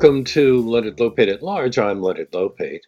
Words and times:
Welcome 0.00 0.22
to 0.26 0.60
Leonard 0.60 0.98
Lopate 0.98 1.26
at 1.26 1.42
Large. 1.42 1.76
I'm 1.76 2.00
Leonard 2.00 2.30
Lopate. 2.30 2.82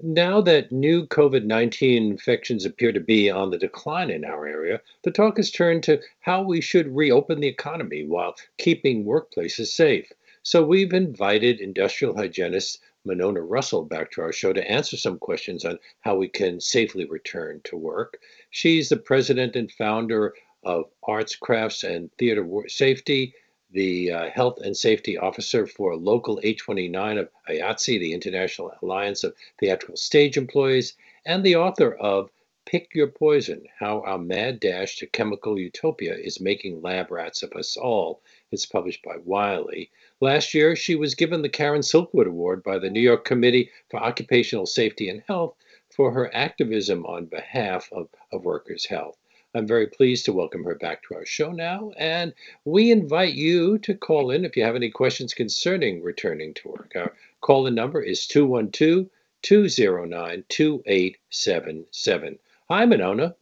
Now 0.00 0.40
that 0.42 0.70
new 0.70 1.04
COVID 1.04 1.44
19 1.44 2.12
infections 2.12 2.64
appear 2.64 2.92
to 2.92 3.00
be 3.00 3.28
on 3.28 3.50
the 3.50 3.58
decline 3.58 4.08
in 4.08 4.24
our 4.24 4.46
area, 4.46 4.80
the 5.02 5.10
talk 5.10 5.38
has 5.38 5.50
turned 5.50 5.82
to 5.82 6.00
how 6.20 6.44
we 6.44 6.60
should 6.60 6.94
reopen 6.94 7.40
the 7.40 7.48
economy 7.48 8.06
while 8.06 8.36
keeping 8.56 9.04
workplaces 9.04 9.66
safe. 9.66 10.12
So 10.44 10.64
we've 10.64 10.92
invited 10.92 11.58
industrial 11.58 12.16
hygienist 12.16 12.78
Monona 13.04 13.40
Rossol 13.40 13.88
back 13.88 14.12
to 14.12 14.20
our 14.20 14.32
show 14.32 14.52
to 14.52 14.70
answer 14.70 14.96
some 14.96 15.18
questions 15.18 15.64
on 15.64 15.80
how 16.02 16.14
we 16.14 16.28
can 16.28 16.60
safely 16.60 17.04
return 17.04 17.62
to 17.64 17.76
work. 17.76 18.20
She's 18.50 18.90
the 18.90 18.96
president 18.96 19.56
and 19.56 19.72
founder 19.72 20.34
of 20.62 20.84
Arts, 21.02 21.34
Crafts, 21.34 21.82
and 21.82 22.12
Theater 22.16 22.48
Safety 22.68 23.34
the 23.74 24.12
uh, 24.12 24.30
Health 24.30 24.60
and 24.60 24.76
Safety 24.76 25.18
Officer 25.18 25.66
for 25.66 25.96
Local 25.96 26.38
829 26.44 27.18
of 27.18 27.28
IATSE, 27.48 27.98
the 27.98 28.12
International 28.12 28.72
Alliance 28.80 29.24
of 29.24 29.34
Theatrical 29.58 29.96
Stage 29.96 30.36
Employees, 30.36 30.96
and 31.26 31.42
the 31.42 31.56
author 31.56 31.92
of 31.92 32.30
Pick 32.66 32.94
Your 32.94 33.08
Poison 33.08 33.66
How 33.80 34.00
Our 34.02 34.18
Mad 34.18 34.60
Dash 34.60 34.96
to 34.98 35.06
Chemical 35.06 35.58
Utopia 35.58 36.14
is 36.14 36.40
Making 36.40 36.82
Lab 36.82 37.10
Rats 37.10 37.42
of 37.42 37.52
Us 37.54 37.76
All. 37.76 38.22
It's 38.52 38.64
published 38.64 39.02
by 39.02 39.16
Wiley. 39.16 39.90
Last 40.20 40.54
year, 40.54 40.76
she 40.76 40.94
was 40.94 41.16
given 41.16 41.42
the 41.42 41.48
Karen 41.48 41.82
Silkwood 41.82 42.28
Award 42.28 42.62
by 42.62 42.78
the 42.78 42.90
New 42.90 43.00
York 43.00 43.24
Committee 43.24 43.70
for 43.90 44.00
Occupational 44.00 44.66
Safety 44.66 45.08
and 45.08 45.24
Health 45.26 45.56
for 45.90 46.12
her 46.12 46.32
activism 46.32 47.04
on 47.06 47.26
behalf 47.26 47.92
of, 47.92 48.08
of 48.30 48.44
workers' 48.44 48.86
health. 48.86 49.18
I'm 49.54 49.66
very 49.68 49.86
pleased 49.86 50.24
to 50.24 50.32
welcome 50.32 50.64
her 50.64 50.74
back 50.74 51.02
to 51.04 51.14
our 51.14 51.24
show 51.24 51.52
now, 51.52 51.92
and 51.96 52.34
we 52.64 52.90
invite 52.90 53.34
you 53.34 53.78
to 53.78 53.94
call 53.94 54.32
in 54.32 54.44
if 54.44 54.56
you 54.56 54.64
have 54.64 54.74
any 54.74 54.90
questions 54.90 55.32
concerning 55.32 56.02
returning 56.02 56.54
to 56.54 56.68
work. 56.68 56.92
Our 56.96 57.14
call 57.40 57.68
in 57.68 57.74
number 57.76 58.02
is 58.02 58.26
212 58.26 59.06
209 59.42 60.44
2877. 60.48 62.38
Hi, 62.68 62.84
Monona. 62.86 63.36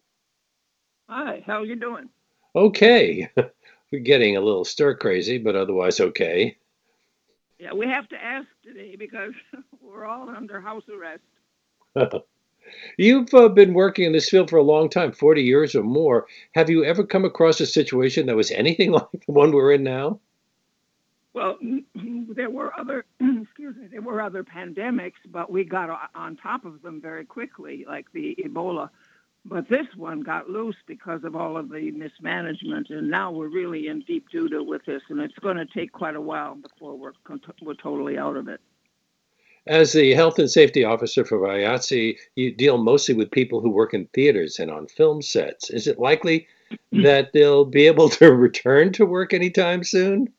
Hi, 1.08 1.42
how 1.46 1.62
are 1.62 1.64
you 1.64 1.76
doing? 1.76 2.10
Okay. 2.54 3.30
We're 3.92 4.00
getting 4.00 4.36
a 4.36 4.40
little 4.40 4.64
stir 4.64 4.94
crazy, 4.96 5.38
but 5.38 5.56
otherwise 5.56 6.00
okay. 6.00 6.56
Yeah, 7.58 7.72
we 7.72 7.86
have 7.86 8.08
to 8.08 8.22
ask 8.22 8.48
today 8.62 8.96
because 8.96 9.32
we're 9.80 10.04
all 10.04 10.28
under 10.28 10.60
house 10.60 10.82
arrest. 10.88 11.22
You've 12.96 13.32
uh, 13.34 13.48
been 13.48 13.74
working 13.74 14.04
in 14.04 14.12
this 14.12 14.28
field 14.28 14.50
for 14.50 14.56
a 14.56 14.62
long 14.62 14.88
time, 14.88 15.12
40 15.12 15.42
years 15.42 15.74
or 15.74 15.82
more. 15.82 16.26
Have 16.54 16.70
you 16.70 16.84
ever 16.84 17.04
come 17.04 17.24
across 17.24 17.60
a 17.60 17.66
situation 17.66 18.26
that 18.26 18.36
was 18.36 18.50
anything 18.50 18.92
like 18.92 19.26
the 19.26 19.32
one 19.32 19.52
we're 19.52 19.72
in 19.72 19.82
now? 19.82 20.20
Well, 21.34 21.58
there 21.94 22.50
were 22.50 22.78
other, 22.78 23.06
excuse 23.20 23.76
me, 23.76 23.86
there 23.90 24.02
were 24.02 24.20
other 24.20 24.44
pandemics, 24.44 25.12
but 25.30 25.50
we 25.50 25.64
got 25.64 26.10
on 26.14 26.36
top 26.36 26.64
of 26.64 26.82
them 26.82 27.00
very 27.00 27.24
quickly, 27.24 27.84
like 27.88 28.06
the 28.12 28.36
Ebola. 28.44 28.90
But 29.44 29.68
this 29.68 29.86
one 29.96 30.20
got 30.20 30.50
loose 30.50 30.76
because 30.86 31.24
of 31.24 31.34
all 31.34 31.56
of 31.56 31.68
the 31.68 31.90
mismanagement, 31.90 32.90
and 32.90 33.10
now 33.10 33.32
we're 33.32 33.48
really 33.48 33.88
in 33.88 34.00
deep 34.00 34.28
doo 34.30 34.48
doo 34.48 34.62
with 34.62 34.84
this, 34.84 35.02
and 35.08 35.20
it's 35.20 35.38
going 35.40 35.56
to 35.56 35.66
take 35.66 35.90
quite 35.90 36.14
a 36.14 36.20
while 36.20 36.54
before 36.54 36.96
we're, 36.96 37.12
we're 37.60 37.74
totally 37.74 38.18
out 38.18 38.36
of 38.36 38.46
it. 38.48 38.60
As 39.66 39.92
the 39.92 40.12
health 40.14 40.40
and 40.40 40.50
safety 40.50 40.82
officer 40.82 41.24
for 41.24 41.38
IATSE, 41.38 42.18
you 42.34 42.52
deal 42.52 42.78
mostly 42.78 43.14
with 43.14 43.30
people 43.30 43.60
who 43.60 43.70
work 43.70 43.94
in 43.94 44.06
theaters 44.06 44.58
and 44.58 44.70
on 44.70 44.88
film 44.88 45.22
sets. 45.22 45.70
Is 45.70 45.86
it 45.86 46.00
likely 46.00 46.48
that 46.92 47.32
they'll 47.32 47.64
be 47.64 47.86
able 47.86 48.08
to 48.10 48.32
return 48.32 48.92
to 48.94 49.06
work 49.06 49.32
anytime 49.32 49.84
soon? 49.84 50.32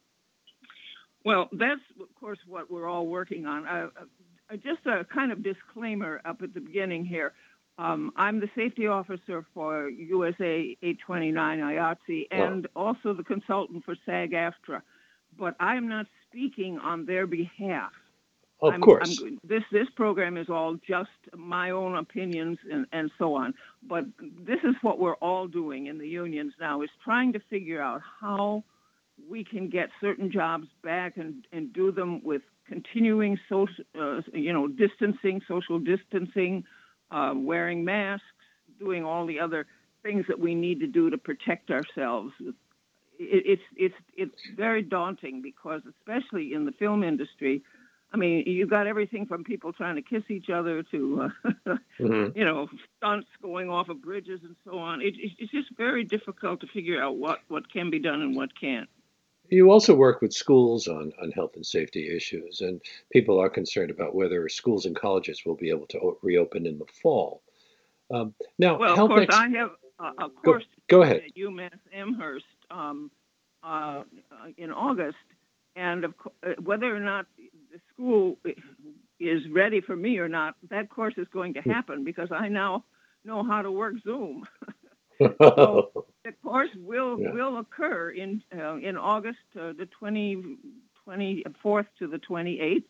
Well, 1.23 1.47
that's 1.53 1.79
of 2.01 2.13
course 2.19 2.39
what 2.47 2.69
we're 2.69 2.87
all 2.87 3.07
working 3.07 3.45
on. 3.45 3.65
Uh, 3.65 3.87
uh, 3.97 4.57
just 4.57 4.85
a 4.85 5.05
kind 5.05 5.31
of 5.31 5.41
disclaimer 5.41 6.21
up 6.25 6.41
at 6.41 6.53
the 6.53 6.59
beginning 6.59 7.05
here. 7.05 7.31
Um, 7.77 8.11
I'm 8.17 8.39
the 8.39 8.49
safety 8.55 8.87
officer 8.87 9.45
for 9.53 9.89
USA 9.89 10.77
829 10.83 11.59
IATSE 11.59 12.27
and 12.29 12.67
wow. 12.75 12.87
also 12.87 13.13
the 13.13 13.23
consultant 13.23 13.83
for 13.83 13.95
SAG-AFTRA, 14.05 14.81
but 15.39 15.55
I'm 15.59 15.87
not 15.87 16.05
speaking 16.27 16.77
on 16.77 17.05
their 17.05 17.25
behalf. 17.25 17.91
Of 18.63 18.75
I'm, 18.75 18.81
course. 18.81 19.21
I'm, 19.21 19.39
this 19.43 19.63
this 19.73 19.89
program 19.93 20.37
is 20.37 20.49
all 20.49 20.77
just 20.87 21.09
my 21.35 21.71
own 21.71 21.97
opinions 21.97 22.57
and, 22.71 22.85
and 22.93 23.11
so 23.17 23.35
on. 23.35 23.53
But 23.85 24.05
this 24.19 24.59
is 24.63 24.73
what 24.81 24.99
we're 24.99 25.15
all 25.15 25.47
doing 25.47 25.87
in 25.87 25.97
the 25.97 26.07
unions 26.07 26.53
now 26.61 26.81
is 26.81 26.89
trying 27.03 27.33
to 27.33 27.39
figure 27.49 27.81
out 27.81 28.01
how 28.21 28.63
we 29.29 29.43
can 29.43 29.69
get 29.69 29.89
certain 29.99 30.31
jobs 30.31 30.67
back 30.81 31.17
and, 31.17 31.45
and 31.51 31.73
do 31.73 31.91
them 31.91 32.23
with 32.23 32.41
continuing 32.65 33.37
social, 33.49 33.83
uh, 33.99 34.21
you 34.31 34.53
know, 34.53 34.69
distancing, 34.69 35.41
social 35.45 35.77
distancing, 35.77 36.63
uh, 37.11 37.33
wearing 37.35 37.83
masks, 37.83 38.25
doing 38.79 39.03
all 39.03 39.25
the 39.25 39.41
other 39.41 39.67
things 40.03 40.23
that 40.29 40.39
we 40.39 40.55
need 40.55 40.79
to 40.79 40.87
do 40.87 41.09
to 41.09 41.17
protect 41.17 41.69
ourselves. 41.69 42.31
It, 42.39 42.53
it's 43.19 43.61
it's 43.75 43.95
it's 44.15 44.41
very 44.55 44.83
daunting 44.83 45.41
because, 45.41 45.81
especially 45.99 46.53
in 46.53 46.63
the 46.63 46.71
film 46.71 47.03
industry, 47.03 47.61
I 48.13 48.17
mean, 48.17 48.43
you 48.45 48.67
got 48.67 48.85
everything 48.85 49.25
from 49.25 49.43
people 49.43 49.73
trying 49.73 49.95
to 49.95 50.03
kiss 50.03 50.23
each 50.29 50.49
other 50.49 50.83
to, 50.83 51.21
uh, 51.23 51.49
mm-hmm. 51.99 52.37
you 52.37 52.45
know, 52.45 52.67
stunts 52.97 53.27
going 53.41 53.71
off 53.71 53.89
of 53.89 54.03
bridges 54.03 54.41
and 54.43 54.55
so 54.63 54.77
on. 54.77 55.01
It, 55.01 55.15
it's 55.17 55.51
just 55.51 55.75
very 55.77 56.03
difficult 56.03 56.61
to 56.61 56.67
figure 56.67 57.01
out 57.01 57.17
what, 57.17 57.39
what 57.47 57.71
can 57.71 57.89
be 57.89 57.97
done 57.97 58.21
and 58.21 58.35
what 58.35 58.49
can't. 58.59 58.87
You 59.49 59.71
also 59.71 59.95
work 59.95 60.21
with 60.21 60.31
schools 60.31 60.87
on, 60.87 61.11
on 61.21 61.31
health 61.31 61.55
and 61.55 61.65
safety 61.65 62.15
issues, 62.15 62.61
and 62.61 62.81
people 63.11 63.39
are 63.39 63.49
concerned 63.49 63.91
about 63.91 64.15
whether 64.15 64.47
schools 64.47 64.85
and 64.85 64.95
colleges 64.95 65.43
will 65.45 65.55
be 65.55 65.69
able 65.69 65.87
to 65.87 66.17
reopen 66.21 66.65
in 66.65 66.77
the 66.77 66.85
fall. 67.01 67.41
Um, 68.13 68.33
now, 68.59 68.77
well, 68.77 68.93
of 68.93 69.09
course, 69.09 69.23
ex- 69.23 69.35
I 69.35 69.49
have 69.49 69.71
uh, 69.99 70.11
a 70.19 70.29
course 70.29 70.63
go, 70.87 70.97
go 70.97 71.03
ahead. 71.03 71.23
at 71.27 71.35
UMass 71.35 71.77
Amherst 71.91 72.45
um, 72.71 73.11
uh, 73.63 74.03
in 74.57 74.71
August, 74.71 75.17
and 75.75 76.05
of 76.05 76.17
co- 76.17 76.33
uh, 76.45 76.53
whether 76.61 76.95
or 76.95 76.99
not 76.99 77.25
the 77.73 77.79
school 77.93 78.37
is 79.19 79.41
ready 79.51 79.81
for 79.81 79.95
me 79.95 80.19
or 80.19 80.29
not, 80.29 80.55
that 80.69 80.89
course 80.89 81.15
is 81.17 81.27
going 81.33 81.55
to 81.55 81.61
hmm. 81.61 81.71
happen 81.71 82.03
because 82.03 82.29
I 82.31 82.47
now 82.47 82.85
know 83.25 83.43
how 83.43 83.61
to 83.61 83.71
work 83.71 83.95
Zoom. 84.03 84.45
so 85.41 86.05
the 86.23 86.31
course 86.43 86.69
will 86.77 87.19
yeah. 87.19 87.31
will 87.31 87.57
occur 87.57 88.11
in 88.11 88.41
uh, 88.55 88.75
in 88.75 88.95
August, 88.95 89.39
uh, 89.59 89.73
the 89.77 89.87
20, 89.99 90.57
24th 91.07 91.87
to 91.99 92.07
the 92.07 92.17
28th. 92.17 92.83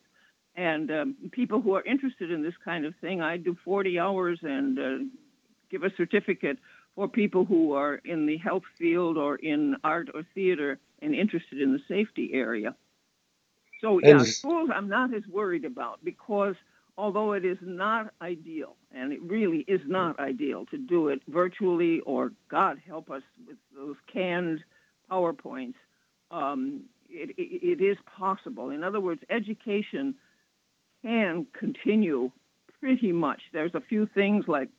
And 0.55 0.91
um, 0.91 1.16
people 1.31 1.61
who 1.61 1.73
are 1.73 1.83
interested 1.83 2.29
in 2.29 2.43
this 2.43 2.53
kind 2.63 2.85
of 2.85 2.93
thing, 3.01 3.22
I 3.22 3.38
do 3.38 3.57
40 3.66 3.97
hours 3.97 4.38
and 4.43 4.79
uh, 4.79 4.97
give 5.72 5.81
a 5.81 5.89
certificate 5.97 6.59
for 6.95 7.07
people 7.07 7.43
who 7.43 7.73
are 7.73 7.95
in 8.05 8.27
the 8.27 8.38
health 8.38 8.61
field 8.77 9.17
or 9.17 9.38
in 9.38 9.75
art 9.83 10.09
or 10.13 10.22
theater 10.35 10.77
and 11.01 11.16
interested 11.16 11.59
in 11.59 11.73
the 11.73 11.79
safety 11.88 12.29
area. 12.33 12.75
So 13.83 13.99
yeah, 14.01 14.11
and, 14.11 14.27
schools 14.27 14.69
I'm 14.73 14.88
not 14.88 15.13
as 15.13 15.27
worried 15.27 15.66
about 15.66 15.99
because 16.03 16.55
although 16.97 17.33
it 17.33 17.44
is 17.44 17.57
not 17.61 18.13
ideal, 18.21 18.77
and 18.94 19.11
it 19.11 19.21
really 19.21 19.66
is 19.67 19.81
not 19.85 20.19
ideal 20.19 20.66
to 20.67 20.77
do 20.77 21.09
it 21.09 21.21
virtually 21.27 21.99
or 22.01 22.31
God 22.49 22.79
help 22.88 23.11
us 23.11 23.23
with 23.45 23.57
those 23.75 23.97
canned 24.11 24.63
PowerPoints, 25.11 25.75
um, 26.31 26.83
it, 27.09 27.31
it, 27.38 27.81
it 27.81 27.83
is 27.83 27.97
possible. 28.17 28.69
In 28.69 28.83
other 28.83 29.01
words, 29.01 29.22
education 29.29 30.16
can 31.03 31.46
continue 31.52 32.31
pretty 32.79 33.11
much. 33.11 33.41
There's 33.52 33.75
a 33.75 33.81
few 33.81 34.08
things 34.16 34.46
like 34.47 34.69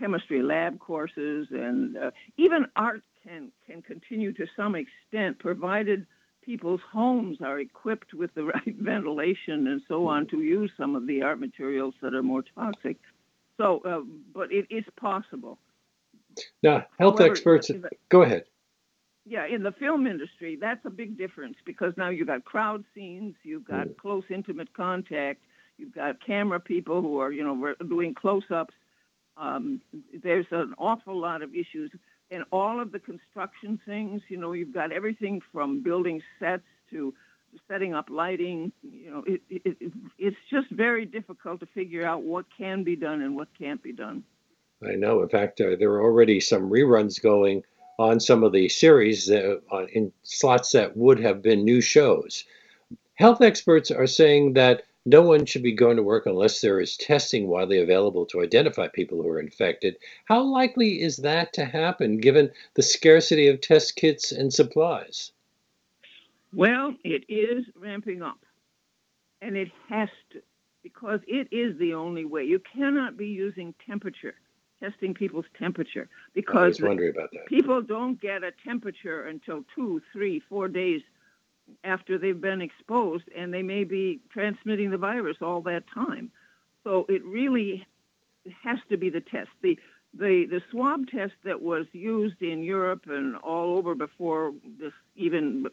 chemistry 0.00 0.42
lab 0.42 0.78
courses 0.78 1.46
and 1.50 1.96
uh, 1.96 2.10
even 2.38 2.66
art 2.74 3.02
can 3.22 3.50
can 3.66 3.82
continue 3.82 4.32
to 4.32 4.46
some 4.56 4.74
extent 4.74 5.38
provided 5.38 6.06
people's 6.44 6.80
homes 6.92 7.38
are 7.40 7.58
equipped 7.58 8.14
with 8.14 8.34
the 8.34 8.44
right 8.54 8.76
ventilation 8.78 9.66
and 9.66 9.80
so 9.88 10.06
on 10.06 10.26
to 10.28 10.42
use 10.42 10.70
some 10.76 10.94
of 10.94 11.06
the 11.06 11.22
art 11.22 11.40
materials 11.40 11.94
that 12.02 12.14
are 12.14 12.22
more 12.22 12.44
toxic. 12.54 12.98
So, 13.56 13.80
uh, 13.84 14.00
but 14.34 14.52
it 14.52 14.66
is 14.70 14.84
possible. 15.00 15.58
Now, 16.62 16.84
health 16.98 17.18
However, 17.18 17.30
experts, 17.30 17.68
the, 17.68 17.88
go 18.08 18.22
ahead. 18.22 18.44
Yeah, 19.26 19.46
in 19.46 19.62
the 19.62 19.72
film 19.72 20.06
industry, 20.06 20.58
that's 20.60 20.84
a 20.84 20.90
big 20.90 21.16
difference 21.16 21.56
because 21.64 21.94
now 21.96 22.10
you've 22.10 22.26
got 22.26 22.44
crowd 22.44 22.84
scenes, 22.94 23.34
you've 23.42 23.64
got 23.64 23.86
mm. 23.86 23.96
close, 23.96 24.24
intimate 24.28 24.74
contact, 24.74 25.40
you've 25.78 25.94
got 25.94 26.24
camera 26.24 26.60
people 26.60 27.00
who 27.00 27.18
are, 27.20 27.32
you 27.32 27.44
know, 27.44 27.74
doing 27.88 28.14
close-ups. 28.14 28.74
Um, 29.36 29.80
there's 30.22 30.46
an 30.50 30.74
awful 30.78 31.18
lot 31.18 31.42
of 31.42 31.54
issues 31.54 31.90
in 32.34 32.42
all 32.50 32.80
of 32.80 32.90
the 32.90 32.98
construction 32.98 33.80
things, 33.86 34.20
you 34.28 34.36
know, 34.36 34.52
you've 34.52 34.74
got 34.74 34.90
everything 34.90 35.40
from 35.52 35.82
building 35.82 36.20
sets 36.40 36.64
to 36.90 37.14
setting 37.68 37.94
up 37.94 38.10
lighting. 38.10 38.72
You 38.82 39.10
know, 39.10 39.24
it, 39.24 39.40
it, 39.48 39.76
it, 39.80 39.92
it's 40.18 40.36
just 40.50 40.68
very 40.70 41.06
difficult 41.06 41.60
to 41.60 41.66
figure 41.66 42.04
out 42.04 42.22
what 42.22 42.46
can 42.56 42.82
be 42.82 42.96
done 42.96 43.22
and 43.22 43.36
what 43.36 43.48
can't 43.56 43.80
be 43.80 43.92
done. 43.92 44.24
I 44.84 44.96
know. 44.96 45.22
In 45.22 45.28
fact, 45.28 45.60
uh, 45.60 45.76
there 45.78 45.92
are 45.92 46.02
already 46.02 46.40
some 46.40 46.68
reruns 46.68 47.22
going 47.22 47.62
on 48.00 48.18
some 48.18 48.42
of 48.42 48.52
the 48.52 48.68
series 48.68 49.30
uh, 49.30 49.58
in 49.92 50.12
slots 50.24 50.72
that 50.72 50.96
would 50.96 51.20
have 51.20 51.40
been 51.40 51.64
new 51.64 51.80
shows. 51.80 52.44
Health 53.14 53.40
experts 53.40 53.92
are 53.92 54.08
saying 54.08 54.54
that 54.54 54.82
no 55.06 55.22
one 55.22 55.44
should 55.44 55.62
be 55.62 55.72
going 55.72 55.96
to 55.96 56.02
work 56.02 56.26
unless 56.26 56.60
there 56.60 56.80
is 56.80 56.96
testing 56.96 57.46
widely 57.46 57.80
available 57.80 58.24
to 58.26 58.42
identify 58.42 58.88
people 58.88 59.22
who 59.22 59.28
are 59.28 59.40
infected. 59.40 59.96
How 60.24 60.42
likely 60.42 61.02
is 61.02 61.18
that 61.18 61.52
to 61.54 61.64
happen 61.64 62.18
given 62.18 62.50
the 62.74 62.82
scarcity 62.82 63.48
of 63.48 63.60
test 63.60 63.96
kits 63.96 64.32
and 64.32 64.52
supplies? 64.52 65.32
Well, 66.52 66.94
it 67.04 67.24
is 67.28 67.64
ramping 67.74 68.22
up, 68.22 68.38
and 69.42 69.56
it 69.56 69.68
has 69.88 70.08
to, 70.32 70.40
because 70.82 71.20
it 71.26 71.48
is 71.50 71.76
the 71.78 71.94
only 71.94 72.24
way. 72.24 72.44
You 72.44 72.60
cannot 72.60 73.16
be 73.16 73.26
using 73.26 73.74
temperature, 73.86 74.36
testing 74.80 75.14
people's 75.14 75.46
temperature, 75.58 76.08
because 76.32 76.56
I 76.56 76.66
was 76.66 76.80
wondering 76.80 77.10
about 77.10 77.30
that. 77.32 77.46
people 77.46 77.82
don't 77.82 78.20
get 78.20 78.44
a 78.44 78.52
temperature 78.64 79.26
until 79.26 79.64
two, 79.74 80.00
three, 80.12 80.40
four 80.48 80.68
days 80.68 81.02
after 81.82 82.18
they've 82.18 82.40
been 82.40 82.60
exposed, 82.60 83.24
and 83.36 83.52
they 83.52 83.62
may 83.62 83.84
be 83.84 84.20
transmitting 84.32 84.90
the 84.90 84.98
virus 84.98 85.36
all 85.40 85.60
that 85.62 85.84
time. 85.92 86.30
So 86.82 87.06
it 87.08 87.24
really 87.24 87.86
has 88.62 88.78
to 88.90 88.96
be 88.96 89.10
the 89.10 89.20
test. 89.20 89.48
The 89.62 89.78
the 90.16 90.46
the 90.48 90.60
swab 90.70 91.08
test 91.08 91.32
that 91.44 91.60
was 91.60 91.86
used 91.92 92.40
in 92.40 92.62
Europe 92.62 93.04
and 93.08 93.36
all 93.36 93.76
over 93.76 93.94
before 93.94 94.52
this 94.78 94.92
even 95.16 95.66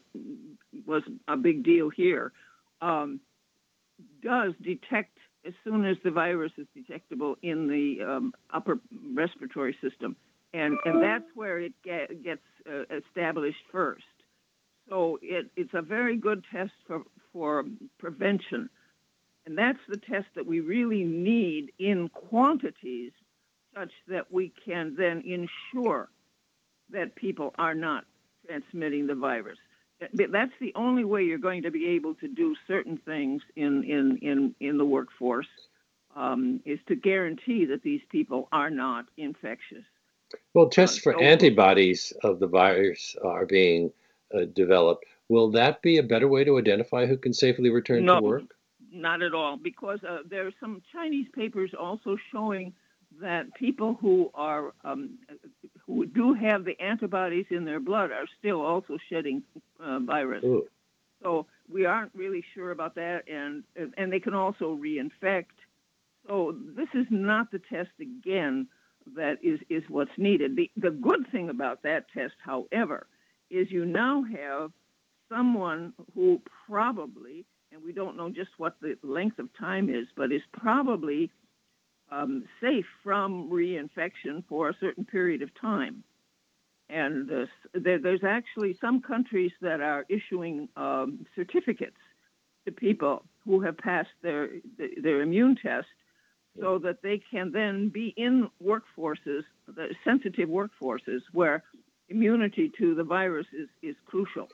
was 0.86 1.02
a 1.28 1.36
big 1.36 1.62
deal 1.62 1.90
here 1.90 2.32
um, 2.80 3.20
does 4.22 4.52
detect 4.62 5.16
as 5.46 5.52
soon 5.64 5.84
as 5.84 5.96
the 6.04 6.10
virus 6.10 6.52
is 6.56 6.66
detectable 6.74 7.36
in 7.42 7.68
the 7.68 8.04
um, 8.04 8.32
upper 8.52 8.78
respiratory 9.14 9.76
system, 9.82 10.16
and 10.54 10.76
and 10.84 11.02
that's 11.02 11.24
where 11.34 11.60
it 11.60 11.72
get, 11.84 12.22
gets 12.22 12.42
uh, 12.68 12.82
established 12.94 13.64
first. 13.70 14.04
So 14.92 15.18
it, 15.22 15.46
it's 15.56 15.72
a 15.72 15.80
very 15.80 16.18
good 16.18 16.44
test 16.52 16.72
for 16.86 17.02
for 17.32 17.64
prevention, 17.98 18.68
and 19.46 19.56
that's 19.56 19.78
the 19.88 19.96
test 19.96 20.26
that 20.34 20.44
we 20.44 20.60
really 20.60 21.02
need 21.02 21.72
in 21.78 22.10
quantities 22.10 23.12
such 23.74 23.90
that 24.08 24.30
we 24.30 24.52
can 24.66 24.94
then 24.98 25.22
ensure 25.24 26.10
that 26.90 27.14
people 27.16 27.54
are 27.56 27.74
not 27.74 28.04
transmitting 28.46 29.06
the 29.06 29.14
virus. 29.14 29.56
That's 30.12 30.52
the 30.60 30.74
only 30.74 31.06
way 31.06 31.22
you're 31.22 31.38
going 31.38 31.62
to 31.62 31.70
be 31.70 31.86
able 31.86 32.14
to 32.16 32.28
do 32.28 32.54
certain 32.66 32.98
things 32.98 33.40
in, 33.56 33.84
in, 33.84 34.18
in, 34.18 34.54
in 34.60 34.76
the 34.76 34.84
workforce 34.84 35.46
um, 36.14 36.60
is 36.66 36.80
to 36.88 36.96
guarantee 36.96 37.64
that 37.64 37.82
these 37.82 38.02
people 38.10 38.46
are 38.52 38.68
not 38.68 39.06
infectious. 39.16 39.84
Well, 40.52 40.68
tests 40.68 40.98
for 40.98 41.18
antibodies 41.18 42.12
of 42.22 42.40
the 42.40 42.46
virus 42.46 43.16
are 43.24 43.46
being 43.46 43.90
uh, 44.34 44.44
developed. 44.54 45.04
Will 45.28 45.50
that 45.52 45.82
be 45.82 45.98
a 45.98 46.02
better 46.02 46.28
way 46.28 46.44
to 46.44 46.58
identify 46.58 47.06
who 47.06 47.16
can 47.16 47.32
safely 47.32 47.70
return 47.70 48.04
no, 48.04 48.16
to 48.16 48.22
work? 48.22 48.42
Not 48.92 49.22
at 49.22 49.34
all, 49.34 49.56
because 49.56 50.00
uh, 50.04 50.18
there 50.28 50.46
are 50.46 50.52
some 50.60 50.82
Chinese 50.92 51.26
papers 51.34 51.70
also 51.78 52.16
showing 52.30 52.74
that 53.20 53.54
people 53.54 53.96
who 54.00 54.30
are 54.34 54.72
um, 54.84 55.18
who 55.86 56.06
do 56.06 56.34
have 56.34 56.64
the 56.64 56.78
antibodies 56.80 57.46
in 57.50 57.64
their 57.64 57.80
blood 57.80 58.10
are 58.10 58.26
still 58.38 58.60
also 58.60 58.98
shedding 59.08 59.42
uh, 59.80 59.98
virus. 60.00 60.44
Ooh. 60.44 60.66
So 61.22 61.46
we 61.70 61.86
aren't 61.86 62.12
really 62.14 62.44
sure 62.54 62.70
about 62.70 62.94
that, 62.96 63.28
and 63.28 63.64
and 63.96 64.12
they 64.12 64.20
can 64.20 64.34
also 64.34 64.76
reinfect. 64.76 65.46
So 66.26 66.56
this 66.76 66.88
is 66.94 67.06
not 67.10 67.50
the 67.50 67.58
test 67.58 67.90
again 68.00 68.68
that 69.16 69.38
is 69.42 69.60
is 69.68 69.82
what's 69.88 70.16
needed. 70.16 70.56
The 70.56 70.70
the 70.76 70.90
good 70.90 71.30
thing 71.30 71.48
about 71.48 71.82
that 71.82 72.06
test, 72.12 72.34
however, 72.44 73.06
is 73.52 73.70
you 73.70 73.84
now 73.84 74.24
have 74.24 74.72
someone 75.28 75.92
who 76.14 76.40
probably, 76.66 77.44
and 77.70 77.82
we 77.84 77.92
don't 77.92 78.16
know 78.16 78.30
just 78.30 78.50
what 78.56 78.76
the 78.80 78.96
length 79.02 79.38
of 79.38 79.48
time 79.58 79.88
is, 79.88 80.06
but 80.16 80.32
is 80.32 80.42
probably 80.52 81.30
um, 82.10 82.44
safe 82.60 82.86
from 83.04 83.50
reinfection 83.50 84.42
for 84.48 84.68
a 84.68 84.76
certain 84.80 85.04
period 85.04 85.42
of 85.42 85.50
time. 85.60 86.02
And 86.88 87.30
uh, 87.30 87.46
there, 87.74 87.98
there's 87.98 88.24
actually 88.24 88.76
some 88.80 89.00
countries 89.00 89.52
that 89.60 89.80
are 89.80 90.04
issuing 90.08 90.68
um, 90.76 91.24
certificates 91.34 91.96
to 92.66 92.72
people 92.72 93.24
who 93.44 93.60
have 93.62 93.76
passed 93.78 94.16
their 94.22 94.48
their 95.02 95.22
immune 95.22 95.56
test, 95.56 95.88
so 96.60 96.78
that 96.78 97.02
they 97.02 97.18
can 97.30 97.50
then 97.50 97.88
be 97.88 98.12
in 98.16 98.48
workforces, 98.62 99.42
the 99.66 99.94
sensitive 100.04 100.48
workforces, 100.48 101.22
where 101.32 101.64
immunity 102.12 102.70
to 102.78 102.94
the 102.94 103.04
virus 103.04 103.46
is, 103.52 103.68
is 103.82 103.96
crucial. 104.06 104.48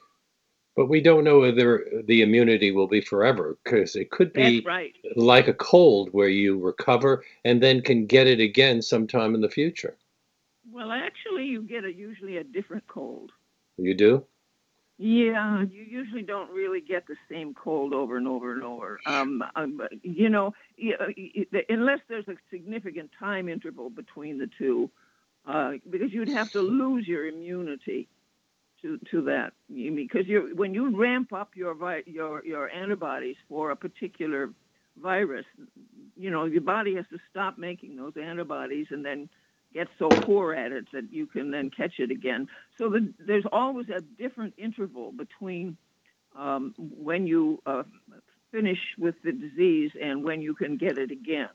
But 0.76 0.86
we 0.86 1.00
don't 1.00 1.24
know 1.24 1.40
whether 1.40 1.84
the 2.06 2.22
immunity 2.22 2.70
will 2.70 2.86
be 2.86 3.00
forever 3.00 3.58
because 3.64 3.96
it 3.96 4.12
could 4.12 4.32
be 4.32 4.62
right. 4.64 4.94
like 5.16 5.48
a 5.48 5.54
cold 5.54 6.10
where 6.12 6.28
you 6.28 6.56
recover 6.56 7.24
and 7.44 7.60
then 7.60 7.82
can 7.82 8.06
get 8.06 8.28
it 8.28 8.38
again 8.38 8.80
sometime 8.80 9.34
in 9.34 9.40
the 9.40 9.48
future. 9.48 9.96
Well, 10.70 10.92
actually, 10.92 11.46
you 11.46 11.62
get 11.62 11.84
a, 11.84 11.92
usually 11.92 12.36
a 12.36 12.44
different 12.44 12.86
cold. 12.86 13.32
You 13.76 13.94
do? 13.94 14.24
Yeah, 14.98 15.62
you 15.62 15.82
usually 15.82 16.22
don't 16.22 16.50
really 16.50 16.80
get 16.80 17.06
the 17.06 17.16
same 17.30 17.54
cold 17.54 17.94
over 17.94 18.16
and 18.16 18.26
over 18.26 18.52
and 18.52 18.64
over. 18.64 18.98
Um, 19.06 19.44
um, 19.54 19.80
you 20.02 20.28
know, 20.28 20.52
unless 21.68 22.00
there's 22.08 22.26
a 22.28 22.34
significant 22.50 23.10
time 23.18 23.48
interval 23.48 23.90
between 23.90 24.38
the 24.38 24.50
two, 24.58 24.90
uh, 25.48 25.72
because 25.88 26.12
you'd 26.12 26.28
have 26.28 26.50
to 26.52 26.60
lose 26.60 27.08
your 27.08 27.26
immunity 27.26 28.06
to 28.82 28.98
to 29.10 29.22
that 29.22 29.52
because 29.68 30.26
you 30.26 30.52
when 30.54 30.74
you 30.74 30.96
ramp 30.96 31.32
up 31.32 31.56
your 31.56 31.74
your 32.06 32.44
your 32.44 32.68
antibodies 32.70 33.36
for 33.48 33.70
a 33.70 33.76
particular 33.76 34.50
virus, 35.00 35.46
you 36.16 36.30
know 36.30 36.44
your 36.44 36.60
body 36.60 36.94
has 36.94 37.06
to 37.10 37.18
stop 37.30 37.58
making 37.58 37.96
those 37.96 38.12
antibodies 38.16 38.86
and 38.90 39.04
then 39.04 39.28
get 39.74 39.88
so 39.98 40.08
poor 40.08 40.54
at 40.54 40.72
it 40.72 40.86
that 40.92 41.12
you 41.12 41.26
can 41.26 41.50
then 41.50 41.70
catch 41.70 41.98
it 41.98 42.10
again. 42.10 42.48
So 42.78 42.88
the, 42.88 43.12
there's 43.18 43.44
always 43.50 43.88
a 43.88 44.00
different 44.00 44.54
interval 44.56 45.12
between 45.12 45.76
um, 46.36 46.74
when 46.78 47.26
you 47.26 47.60
uh, 47.66 47.82
finish 48.50 48.78
with 48.98 49.14
the 49.24 49.32
disease 49.32 49.90
and 50.00 50.24
when 50.24 50.40
you 50.40 50.54
can 50.54 50.76
get 50.76 50.98
it 50.98 51.10
again. 51.10 51.50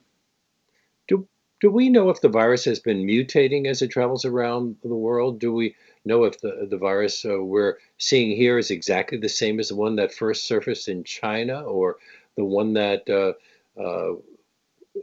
Do 1.07 1.27
do 1.63 1.71
we 1.71 1.87
know 1.87 2.09
if 2.09 2.19
the 2.19 2.27
virus 2.27 2.65
has 2.65 2.81
been 2.81 3.07
mutating 3.07 3.67
as 3.67 3.81
it 3.81 3.87
travels 3.87 4.25
around 4.25 4.75
the 4.83 4.93
world? 4.93 5.39
Do 5.39 5.53
we 5.53 5.77
know 6.03 6.25
if 6.25 6.41
the, 6.41 6.67
the 6.69 6.77
virus 6.77 7.23
uh, 7.23 7.41
we're 7.41 7.77
seeing 7.97 8.35
here 8.35 8.57
is 8.57 8.69
exactly 8.69 9.17
the 9.17 9.29
same 9.29 9.61
as 9.61 9.69
the 9.69 9.77
one 9.77 9.95
that 9.95 10.13
first 10.13 10.45
surfaced 10.45 10.89
in 10.89 11.05
China 11.05 11.61
or 11.61 11.95
the 12.35 12.43
one 12.43 12.73
that 12.73 13.09
uh, 13.09 13.81
uh, 13.81 14.15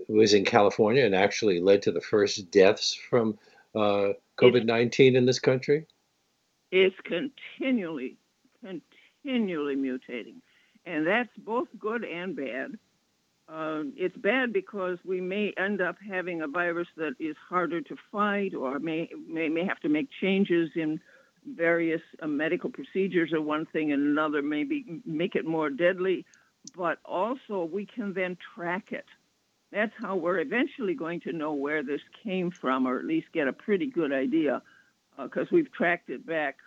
was 0.06 0.34
in 0.34 0.44
California 0.44 1.02
and 1.02 1.14
actually 1.14 1.60
led 1.60 1.80
to 1.80 1.92
the 1.92 2.00
first 2.02 2.50
deaths 2.50 2.92
from 2.92 3.38
uh, 3.74 4.08
COVID 4.36 4.66
19 4.66 5.16
in 5.16 5.24
this 5.24 5.38
country? 5.38 5.86
It's 6.70 6.94
continually, 7.04 8.18
continually 8.62 9.76
mutating. 9.76 10.42
And 10.84 11.06
that's 11.06 11.34
both 11.38 11.68
good 11.78 12.04
and 12.04 12.36
bad. 12.36 12.78
Uh, 13.52 13.82
it's 13.96 14.16
bad 14.16 14.52
because 14.52 14.98
we 15.04 15.20
may 15.20 15.52
end 15.58 15.80
up 15.80 15.96
having 16.08 16.40
a 16.40 16.46
virus 16.46 16.86
that 16.96 17.14
is 17.18 17.34
harder 17.48 17.80
to 17.80 17.96
fight 18.12 18.54
or 18.54 18.78
may, 18.78 19.08
may, 19.26 19.48
may 19.48 19.64
have 19.64 19.80
to 19.80 19.88
make 19.88 20.08
changes 20.20 20.70
in 20.76 21.00
various 21.56 22.02
uh, 22.22 22.28
medical 22.28 22.70
procedures 22.70 23.32
or 23.32 23.40
one 23.40 23.66
thing 23.66 23.90
and 23.90 24.02
another, 24.06 24.40
maybe 24.40 25.00
make 25.04 25.34
it 25.34 25.44
more 25.44 25.68
deadly. 25.68 26.24
But 26.76 26.98
also, 27.04 27.64
we 27.64 27.86
can 27.86 28.12
then 28.12 28.36
track 28.54 28.92
it. 28.92 29.06
That's 29.72 29.92
how 29.98 30.14
we're 30.14 30.38
eventually 30.38 30.94
going 30.94 31.20
to 31.22 31.32
know 31.32 31.52
where 31.52 31.82
this 31.82 32.02
came 32.22 32.52
from, 32.52 32.86
or 32.86 32.98
at 32.98 33.04
least 33.04 33.32
get 33.32 33.48
a 33.48 33.52
pretty 33.52 33.86
good 33.86 34.12
idea, 34.12 34.62
because 35.20 35.46
uh, 35.46 35.54
we've 35.54 35.72
tracked 35.72 36.10
it 36.10 36.24
back 36.24 36.58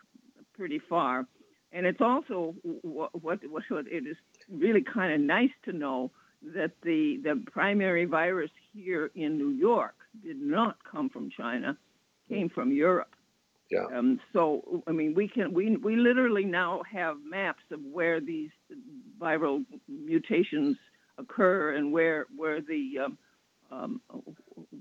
pretty 0.58 0.80
far. 0.80 1.28
And 1.72 1.86
it's 1.86 2.02
also 2.02 2.56
what, 2.82 3.22
what, 3.24 3.40
what 3.50 3.64
it 3.70 4.06
is 4.06 4.18
really 4.50 4.82
kind 4.82 5.14
of 5.14 5.22
nice 5.22 5.52
to 5.66 5.72
know 5.72 6.12
that 6.56 6.72
the, 6.84 7.20
the 7.24 7.44
primary 7.52 8.06
virus 8.06 8.52
here 8.74 9.12
in 9.16 9.38
New 9.38 9.52
York 9.52 9.96
did 10.24 10.40
not 10.42 10.78
come 10.90 11.10
from 11.10 11.30
China, 11.36 11.78
came 12.30 12.50
from 12.50 12.72
Europe. 12.72 13.16
Yeah. 13.72 13.86
Um, 13.98 14.20
so 14.34 14.84
I 14.88 14.92
mean, 14.92 15.16
we 15.16 15.28
can 15.28 15.54
we 15.54 15.78
we 15.78 15.96
literally 15.96 16.46
now 16.46 16.84
have 16.92 17.18
maps 17.28 17.64
of 17.72 17.80
where 17.92 18.20
these 18.20 18.52
viral 19.20 19.66
mutations 19.88 20.78
occur 21.18 21.76
and 21.76 21.92
where 21.92 22.28
where 22.36 22.62
the 22.62 23.00
um, 23.06 23.18
um, 23.72 24.02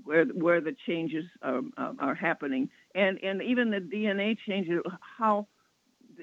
where 0.03 0.25
where 0.25 0.61
the 0.61 0.75
changes 0.85 1.25
are, 1.41 1.61
are 1.99 2.13
happening, 2.13 2.69
and 2.93 3.17
and 3.23 3.41
even 3.41 3.71
the 3.71 3.79
DNA 3.79 4.37
changes. 4.47 4.81
How 5.17 5.47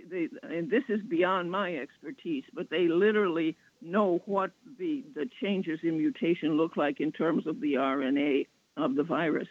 they, 0.09 0.29
and 0.43 0.71
this 0.71 0.85
is 0.89 1.01
beyond 1.09 1.51
my 1.51 1.75
expertise, 1.77 2.45
but 2.55 2.71
they 2.71 2.87
literally 2.87 3.57
know 3.81 4.21
what 4.27 4.51
the, 4.79 5.05
the 5.15 5.29
changes 5.41 5.81
in 5.83 5.99
mutation 5.99 6.57
look 6.57 6.77
like 6.77 7.01
in 7.01 7.13
terms 7.13 7.47
of 7.47 7.61
the 7.61 7.75
RNA 7.75 8.47
of 8.77 8.95
the 8.95 9.03
virus. 9.03 9.49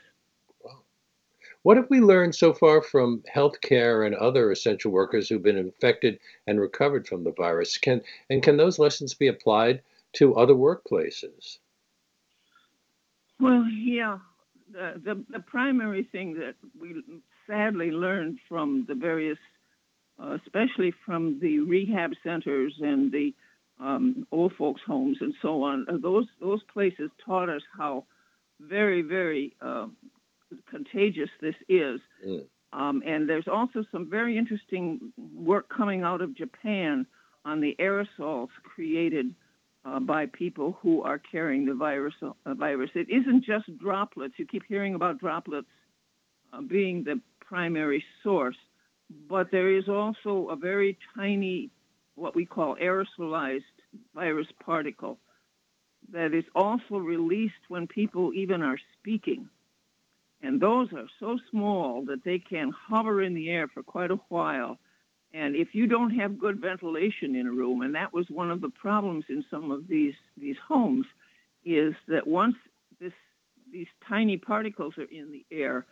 What 1.64 1.76
have 1.78 1.90
we 1.90 2.00
learned 2.00 2.36
so 2.36 2.54
far 2.54 2.82
from 2.82 3.22
healthcare 3.34 4.06
and 4.06 4.16
other 4.16 4.52
essential 4.52 4.92
workers 4.92 5.28
who've 5.28 5.44
been 5.44 5.58
infected 5.58 6.20
and 6.48 6.60
recovered 6.60 7.06
from 7.06 7.24
the 7.24 7.34
virus? 7.34 7.78
Can 7.78 8.02
and 8.30 8.42
can 8.42 8.56
those 8.56 8.80
lessons 8.80 9.14
be 9.14 9.28
applied 9.28 9.82
to 10.14 10.36
other 10.36 10.54
workplaces? 10.54 11.58
Well, 13.40 13.66
yeah. 13.68 14.20
The, 14.72 15.02
the, 15.04 15.24
the 15.30 15.40
primary 15.40 16.04
thing 16.04 16.36
that 16.36 16.56
we 16.80 17.04
sadly 17.48 17.92
learned 17.92 18.40
from 18.48 18.86
the 18.88 18.96
various, 18.96 19.40
uh, 20.22 20.38
especially 20.46 20.94
from 21.06 21.40
the 21.40 21.60
rehab 21.60 22.12
centers 22.24 22.76
and 22.80 23.12
the 23.12 23.34
um, 23.80 24.28
old 24.32 24.54
folks' 24.58 24.82
homes 24.86 25.18
and 25.22 25.34
so 25.42 25.64
on, 25.64 25.86
uh, 25.90 25.98
those 26.02 26.28
those 26.40 26.62
places 26.74 27.10
taught 27.26 27.50
us 27.50 27.62
how 27.78 28.06
very 28.60 29.02
very 29.02 29.56
uh, 29.62 29.88
contagious 30.70 31.30
this 31.42 31.56
is. 31.68 32.00
Mm. 32.26 32.46
Um, 32.72 33.02
and 33.06 33.28
there's 33.28 33.48
also 33.48 33.84
some 33.92 34.10
very 34.10 34.38
interesting 34.38 35.12
work 35.36 35.70
coming 35.76 36.04
out 36.04 36.22
of 36.22 36.36
Japan 36.36 37.08
on 37.44 37.62
the 37.62 37.76
aerosols 37.80 38.50
created 38.64 39.34
uh, 39.86 40.00
by 40.00 40.26
people 40.28 40.78
who 40.82 41.02
are 41.02 41.18
carrying 41.18 41.66
the 41.66 41.74
virus. 41.74 42.14
Uh, 42.22 42.54
virus. 42.54 42.92
It 42.96 43.10
isn't 43.10 43.44
just 43.46 43.66
droplets. 43.80 44.34
You 44.38 44.46
keep 44.46 44.64
hearing 44.68 44.94
about 44.96 45.20
droplets 45.20 45.68
uh, 46.54 46.62
being 46.62 47.04
the 47.04 47.22
primary 47.40 48.04
source, 48.24 48.58
but 49.30 49.52
there 49.52 49.76
is 49.76 49.88
also 49.90 50.50
a 50.50 50.56
very 50.56 50.98
tiny, 51.16 51.70
what 52.20 52.36
we 52.36 52.46
call 52.46 52.76
aerosolized 52.76 53.64
virus 54.14 54.48
particle 54.64 55.18
that 56.12 56.34
is 56.34 56.46
also 56.56 56.98
released 56.98 57.54
when 57.68 57.88
people 57.88 58.34
even 58.34 58.62
are 58.62 58.78
speaking. 59.00 59.50
And 60.42 60.62
those 60.62 60.92
are 60.94 61.08
so 61.20 61.38
small 61.52 62.06
that 62.06 62.24
they 62.24 62.40
can 62.40 62.72
hover 62.72 63.22
in 63.22 63.34
the 63.34 63.50
air 63.50 63.68
for 63.68 63.84
quite 63.84 64.12
a 64.12 64.20
while 64.30 64.80
and 65.34 65.56
if 65.56 65.76
you 65.76 65.86
don't 65.86 66.12
have 66.12 66.40
good 66.40 66.60
ventilation 66.60 67.36
in 67.36 67.46
a 67.46 67.52
room, 67.52 67.82
and 67.82 67.94
that 67.96 68.14
was 68.14 68.30
one 68.30 68.50
of 68.50 68.62
the 68.62 68.70
problems 68.70 69.26
in 69.30 69.46
some 69.50 69.72
of 69.72 69.88
these 69.88 70.16
these 70.38 70.58
homes, 70.68 71.06
is 71.64 71.94
that 72.08 72.26
once 72.26 72.56
this 73.00 73.14
these 73.72 73.88
tiny 74.08 74.38
particles 74.38 74.98
are 74.98 75.04
in 75.04 75.32
the 75.32 75.46
air, 75.52 75.86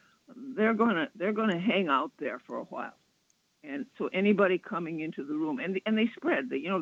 they're 0.56 0.74
gonna 0.74 1.10
they're 1.16 1.34
gonna 1.34 1.60
hang 1.60 1.88
out 1.88 2.12
there 2.18 2.40
for 2.48 2.58
a 2.58 2.64
while. 2.64 2.96
And 3.70 3.86
so 3.98 4.08
anybody 4.14 4.58
coming 4.58 5.02
into 5.02 5.26
the 5.26 5.34
room, 5.34 5.60
and 5.60 5.80
and 5.86 5.98
they 5.98 6.10
spread. 6.16 6.50
They, 6.50 6.58
you 6.58 6.70
know, 6.70 6.82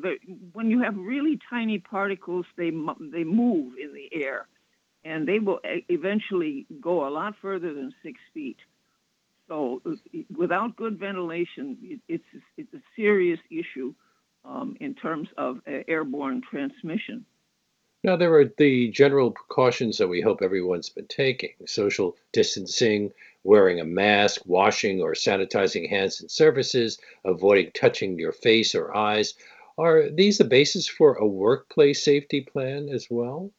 when 0.53 0.69
you 0.69 0.81
have 0.83 0.95
really 0.95 1.39
tiny 1.49 1.79
particles, 1.79 2.45
they 2.57 2.69
they 3.11 3.23
move 3.23 3.73
in 3.81 3.93
the 3.93 4.07
air, 4.23 4.47
and 5.03 5.27
they 5.27 5.39
will 5.39 5.59
eventually 5.63 6.67
go 6.79 7.07
a 7.07 7.09
lot 7.09 7.33
further 7.41 7.73
than 7.73 7.91
six 8.03 8.19
feet. 8.33 8.57
So 9.47 9.81
without 10.35 10.75
good 10.75 10.99
ventilation, 10.99 11.99
it's, 12.07 12.23
it's 12.57 12.73
a 12.73 12.81
serious 12.95 13.39
issue 13.51 13.93
um, 14.43 14.75
in 14.79 14.95
terms 14.95 15.29
of 15.37 15.57
uh, 15.67 15.83
airborne 15.87 16.41
transmission. 16.49 17.25
Now, 18.03 18.15
there 18.15 18.35
are 18.35 18.45
the 18.45 18.89
general 18.89 19.31
precautions 19.31 19.97
that 19.97 20.07
we 20.07 20.21
hope 20.21 20.41
everyone's 20.41 20.89
been 20.89 21.07
taking 21.07 21.51
social 21.65 22.15
distancing, 22.33 23.11
wearing 23.45 23.79
a 23.79 23.85
mask, 23.85 24.41
washing 24.45 25.01
or 25.01 25.13
sanitizing 25.13 25.87
hands 25.87 26.19
and 26.19 26.29
surfaces, 26.29 26.97
avoiding 27.23 27.71
touching 27.73 28.17
your 28.17 28.31
face 28.31 28.73
or 28.73 28.93
eyes. 28.95 29.35
Are 29.77 30.09
these 30.09 30.39
the 30.39 30.45
basis 30.45 30.87
for 30.87 31.13
a 31.13 31.27
workplace 31.27 32.03
safety 32.03 32.41
plan 32.41 32.89
as 32.89 33.07
well? 33.09 33.51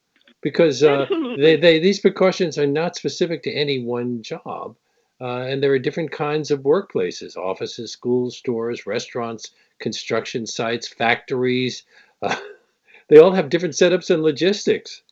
Because 0.43 0.83
uh, 0.83 1.07
they, 1.39 1.57
they, 1.57 1.79
these 1.79 2.01
precautions 2.01 2.59
are 2.59 2.67
not 2.67 2.97
specific 2.97 3.45
to 3.45 3.53
any 3.53 3.83
one 3.83 4.23
job. 4.23 4.77
Uh, 5.21 5.47
and 5.49 5.63
there 5.63 5.73
are 5.73 5.79
different 5.79 6.11
kinds 6.11 6.51
of 6.51 6.61
workplaces 6.61 7.37
offices, 7.37 7.93
schools, 7.93 8.37
stores, 8.37 8.87
restaurants, 8.87 9.53
construction 9.79 10.47
sites, 10.47 10.89
factories. 10.89 11.85
Uh, 12.21 12.37
they 13.09 13.19
all 13.19 13.33
have 13.33 13.49
different 13.49 13.75
setups 13.75 14.11
and 14.11 14.23
logistics. 14.23 15.03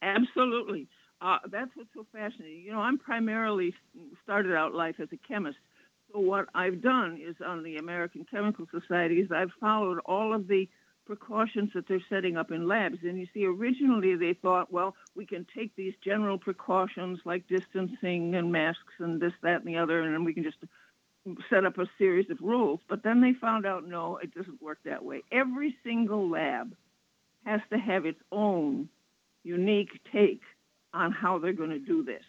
Absolutely. 0.00 0.88
Uh, 1.22 1.38
that's 1.50 1.70
what's 1.76 1.88
so 1.94 2.04
fascinating. 2.12 2.64
You 2.64 2.72
know, 2.72 2.80
I'm 2.80 2.98
primarily 2.98 3.74
started 4.24 4.56
out 4.56 4.74
life 4.74 4.96
as 4.98 5.08
a 5.12 5.16
chemist. 5.16 5.58
So 6.12 6.18
what 6.18 6.48
I've 6.54 6.82
done 6.82 7.20
is 7.22 7.36
on 7.44 7.62
the 7.62 7.76
American 7.76 8.26
Chemical 8.28 8.66
Society 8.72 9.20
is 9.20 9.30
I've 9.30 9.52
followed 9.60 10.00
all 10.04 10.34
of 10.34 10.48
the 10.48 10.68
precautions 11.06 11.70
that 11.74 11.86
they're 11.86 12.02
setting 12.10 12.36
up 12.36 12.50
in 12.50 12.66
labs. 12.66 12.98
And 13.02 13.20
you 13.20 13.28
see, 13.32 13.46
originally 13.46 14.16
they 14.16 14.34
thought, 14.34 14.72
well, 14.72 14.96
we 15.14 15.24
can 15.24 15.46
take 15.54 15.74
these 15.76 15.94
general 16.04 16.38
precautions 16.38 17.20
like 17.24 17.46
distancing 17.46 18.34
and 18.34 18.50
masks 18.50 18.94
and 18.98 19.20
this, 19.20 19.32
that, 19.42 19.60
and 19.60 19.66
the 19.66 19.78
other, 19.78 20.02
and 20.02 20.24
we 20.24 20.34
can 20.34 20.42
just 20.42 20.58
set 21.48 21.64
up 21.64 21.78
a 21.78 21.88
series 21.98 22.30
of 22.30 22.40
rules. 22.40 22.80
But 22.88 23.04
then 23.04 23.20
they 23.20 23.32
found 23.32 23.64
out, 23.64 23.86
no, 23.86 24.16
it 24.16 24.34
doesn't 24.34 24.60
work 24.60 24.78
that 24.84 25.04
way. 25.04 25.22
Every 25.30 25.76
single 25.84 26.28
lab 26.28 26.74
has 27.44 27.60
to 27.70 27.78
have 27.78 28.06
its 28.06 28.20
own 28.32 28.88
unique 29.44 30.00
take 30.12 30.42
on 30.94 31.12
how 31.12 31.38
they're 31.38 31.52
going 31.52 31.70
to 31.70 31.78
do 31.78 32.04
this, 32.04 32.22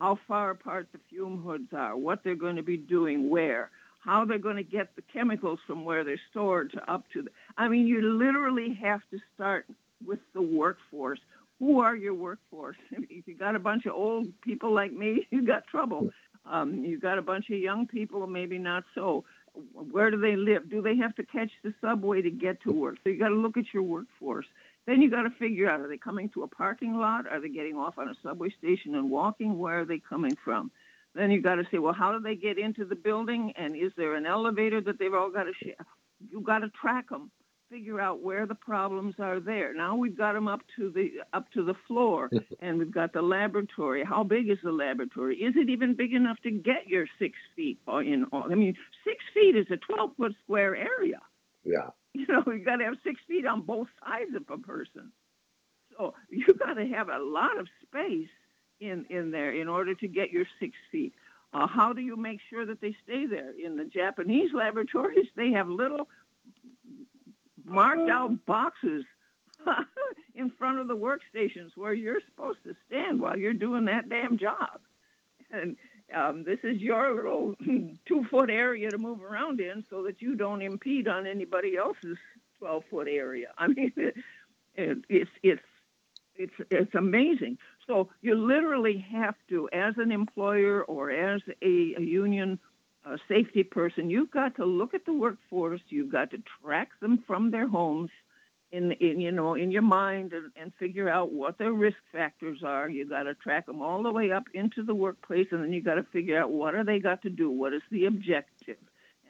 how 0.00 0.18
far 0.26 0.50
apart 0.50 0.88
the 0.92 0.98
fume 1.08 1.42
hoods 1.42 1.72
are, 1.72 1.96
what 1.96 2.22
they're 2.24 2.34
going 2.34 2.56
to 2.56 2.62
be 2.62 2.76
doing 2.76 3.30
where 3.30 3.70
how 4.04 4.24
they're 4.24 4.38
going 4.38 4.56
to 4.56 4.62
get 4.62 4.94
the 4.96 5.02
chemicals 5.12 5.58
from 5.66 5.84
where 5.84 6.04
they're 6.04 6.20
stored 6.30 6.70
to 6.72 6.92
up 6.92 7.04
to 7.12 7.22
the. 7.22 7.30
I 7.56 7.68
mean, 7.68 7.86
you 7.86 8.02
literally 8.02 8.78
have 8.82 9.00
to 9.10 9.18
start 9.34 9.66
with 10.06 10.18
the 10.34 10.42
workforce. 10.42 11.20
Who 11.58 11.80
are 11.80 11.96
your 11.96 12.14
workforce? 12.14 12.76
If 12.92 13.26
you 13.26 13.34
got 13.34 13.56
a 13.56 13.58
bunch 13.58 13.86
of 13.86 13.92
old 13.92 14.26
people 14.42 14.74
like 14.74 14.92
me, 14.92 15.26
you 15.30 15.46
got 15.46 15.66
trouble. 15.66 16.10
Um, 16.46 16.84
you 16.84 17.00
got 17.00 17.16
a 17.16 17.22
bunch 17.22 17.48
of 17.48 17.58
young 17.58 17.86
people, 17.86 18.26
maybe 18.26 18.58
not 18.58 18.84
so. 18.94 19.24
Where 19.72 20.10
do 20.10 20.20
they 20.20 20.36
live? 20.36 20.68
Do 20.68 20.82
they 20.82 20.96
have 20.96 21.14
to 21.14 21.24
catch 21.24 21.50
the 21.62 21.72
subway 21.80 22.20
to 22.20 22.30
get 22.30 22.60
to 22.64 22.72
work? 22.72 22.96
So 23.02 23.10
you 23.10 23.18
got 23.18 23.28
to 23.28 23.34
look 23.34 23.56
at 23.56 23.72
your 23.72 23.84
workforce. 23.84 24.46
Then 24.86 25.00
you 25.00 25.10
got 25.10 25.22
to 25.22 25.30
figure 25.38 25.68
out: 25.68 25.80
are 25.80 25.88
they 25.88 25.96
coming 25.96 26.28
to 26.30 26.42
a 26.42 26.48
parking 26.48 26.94
lot? 26.94 27.26
Are 27.26 27.40
they 27.40 27.48
getting 27.48 27.76
off 27.76 27.98
on 27.98 28.08
a 28.08 28.14
subway 28.22 28.50
station 28.58 28.94
and 28.94 29.10
walking? 29.10 29.58
Where 29.58 29.80
are 29.80 29.84
they 29.84 29.98
coming 29.98 30.36
from? 30.44 30.70
Then 31.14 31.30
you 31.30 31.40
got 31.40 31.56
to 31.56 31.64
say, 31.70 31.78
well, 31.78 31.92
how 31.92 32.12
do 32.12 32.20
they 32.20 32.34
get 32.34 32.58
into 32.58 32.84
the 32.84 32.96
building? 32.96 33.52
And 33.56 33.76
is 33.76 33.92
there 33.96 34.14
an 34.14 34.26
elevator 34.26 34.80
that 34.80 34.98
they've 34.98 35.14
all 35.14 35.30
got 35.30 35.44
to 35.44 35.52
share? 35.62 35.86
You 36.28 36.40
got 36.40 36.60
to 36.60 36.70
track 36.70 37.08
them, 37.08 37.30
figure 37.70 38.00
out 38.00 38.20
where 38.20 38.46
the 38.46 38.54
problems 38.56 39.14
are 39.20 39.38
there. 39.38 39.72
Now 39.74 39.94
we've 39.94 40.16
got 40.16 40.32
them 40.32 40.48
up 40.48 40.60
to 40.76 40.90
the 40.90 41.12
up 41.32 41.50
to 41.52 41.64
the 41.64 41.74
floor, 41.86 42.30
and 42.60 42.78
we've 42.78 42.92
got 42.92 43.12
the 43.12 43.22
laboratory. 43.22 44.04
How 44.04 44.24
big 44.24 44.50
is 44.50 44.58
the 44.64 44.72
laboratory? 44.72 45.36
Is 45.36 45.54
it 45.56 45.68
even 45.70 45.94
big 45.94 46.12
enough 46.12 46.38
to 46.42 46.50
get 46.50 46.86
your 46.86 47.06
six 47.18 47.34
feet 47.54 47.78
uh, 47.86 47.98
in 47.98 48.24
all? 48.32 48.50
I 48.50 48.56
mean, 48.56 48.74
six 49.04 49.18
feet 49.32 49.56
is 49.56 49.66
a 49.70 49.76
12 49.76 50.10
foot 50.16 50.32
square 50.44 50.74
area. 50.74 51.20
Yeah. 51.62 51.90
You 52.26 52.26
know, 52.28 52.44
you 52.46 52.64
got 52.64 52.76
to 52.76 52.84
have 52.84 52.94
six 53.02 53.20
feet 53.26 53.44
on 53.44 53.62
both 53.62 53.88
sides 54.06 54.30
of 54.36 54.42
a 54.48 54.56
person. 54.56 55.10
So 55.96 56.14
you 56.30 56.46
got 56.54 56.74
to 56.74 56.86
have 56.86 57.08
a 57.08 57.18
lot 57.18 57.58
of 57.58 57.66
space 57.82 58.28
in, 58.80 59.04
in 59.10 59.32
there 59.32 59.52
in 59.52 59.68
order 59.68 59.94
to 59.96 60.08
get 60.08 60.30
your 60.30 60.44
six 60.60 60.74
feet. 60.92 61.12
Uh, 61.52 61.66
how 61.66 61.92
do 61.92 62.00
you 62.00 62.16
make 62.16 62.40
sure 62.50 62.66
that 62.66 62.80
they 62.80 62.96
stay 63.04 63.26
there? 63.26 63.52
In 63.62 63.76
the 63.76 63.84
Japanese 63.84 64.50
laboratories, 64.54 65.26
they 65.36 65.50
have 65.52 65.68
little 65.68 66.08
marked 67.64 68.10
out 68.10 68.44
boxes 68.46 69.04
in 70.34 70.50
front 70.50 70.78
of 70.78 70.88
the 70.88 70.96
workstations 70.96 71.70
where 71.76 71.94
you're 71.94 72.20
supposed 72.28 72.58
to 72.64 72.74
stand 72.86 73.20
while 73.20 73.38
you're 73.38 73.52
doing 73.52 73.84
that 73.86 74.08
damn 74.08 74.36
job. 74.38 74.80
And 75.50 75.76
um, 76.14 76.44
this 76.44 76.58
is 76.62 76.80
your 76.80 77.14
little 77.14 77.54
two 78.06 78.24
foot 78.30 78.50
area 78.50 78.90
to 78.90 78.98
move 78.98 79.22
around 79.22 79.60
in 79.60 79.84
so 79.90 80.02
that 80.04 80.20
you 80.22 80.36
don't 80.36 80.62
impede 80.62 81.08
on 81.08 81.26
anybody 81.26 81.76
else's 81.76 82.18
12 82.58 82.84
foot 82.90 83.08
area. 83.08 83.48
I 83.58 83.68
mean, 83.68 83.92
it, 83.96 84.14
it, 84.76 84.98
it's, 85.08 85.30
it's, 85.42 85.62
it's, 86.36 86.54
it's 86.70 86.94
amazing. 86.94 87.58
So 87.86 88.08
you 88.22 88.34
literally 88.34 89.04
have 89.12 89.34
to, 89.50 89.68
as 89.72 89.94
an 89.98 90.10
employer 90.10 90.82
or 90.84 91.10
as 91.10 91.42
a, 91.62 91.94
a 91.96 92.00
union 92.00 92.58
uh, 93.04 93.16
safety 93.28 93.62
person, 93.62 94.10
you've 94.10 94.30
got 94.30 94.56
to 94.56 94.64
look 94.64 94.94
at 94.94 95.04
the 95.04 95.12
workforce. 95.12 95.80
You've 95.88 96.10
got 96.10 96.30
to 96.30 96.38
track 96.62 96.88
them 97.00 97.22
from 97.26 97.50
their 97.50 97.68
homes 97.68 98.10
in, 98.74 98.90
in 98.92 99.20
you 99.20 99.30
know 99.30 99.54
in 99.54 99.70
your 99.70 99.82
mind 99.82 100.32
and, 100.32 100.50
and 100.60 100.72
figure 100.78 101.08
out 101.08 101.32
what 101.32 101.58
their 101.58 101.72
risk 101.72 101.98
factors 102.12 102.60
are. 102.64 102.88
You 102.88 103.08
got 103.08 103.22
to 103.22 103.34
track 103.34 103.66
them 103.66 103.80
all 103.80 104.02
the 104.02 104.12
way 104.12 104.32
up 104.32 104.44
into 104.52 104.82
the 104.82 104.94
workplace, 104.94 105.46
and 105.52 105.62
then 105.62 105.72
you 105.72 105.82
got 105.82 105.94
to 105.94 106.06
figure 106.12 106.40
out 106.40 106.50
what 106.50 106.74
are 106.74 106.84
they 106.84 106.98
got 106.98 107.22
to 107.22 107.30
do. 107.30 107.50
What 107.50 107.72
is 107.72 107.82
the 107.90 108.06
objective? 108.06 108.76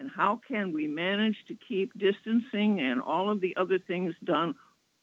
And 0.00 0.10
how 0.14 0.40
can 0.48 0.72
we 0.72 0.86
manage 0.86 1.36
to 1.48 1.56
keep 1.68 1.92
distancing 1.92 2.80
and 2.80 3.00
all 3.00 3.30
of 3.30 3.40
the 3.40 3.54
other 3.56 3.78
things 3.78 4.14
done 4.24 4.54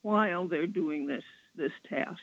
while 0.02 0.48
they're 0.48 0.68
doing 0.68 1.06
this 1.06 1.24
this 1.56 1.72
task? 1.88 2.20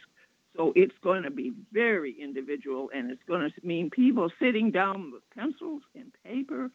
So 0.57 0.73
it's 0.75 0.97
going 1.05 1.23
to 1.23 1.31
be 1.31 1.53
very 1.73 2.17
individual, 2.21 2.91
and 2.93 3.13
it's 3.13 3.23
going 3.29 3.49
to 3.49 3.67
mean 3.67 3.91
people 3.91 4.29
sitting 4.41 4.73
down 4.73 5.13
with 5.13 5.23
pencils 5.37 5.83
and 5.95 6.11
paper 6.25 6.71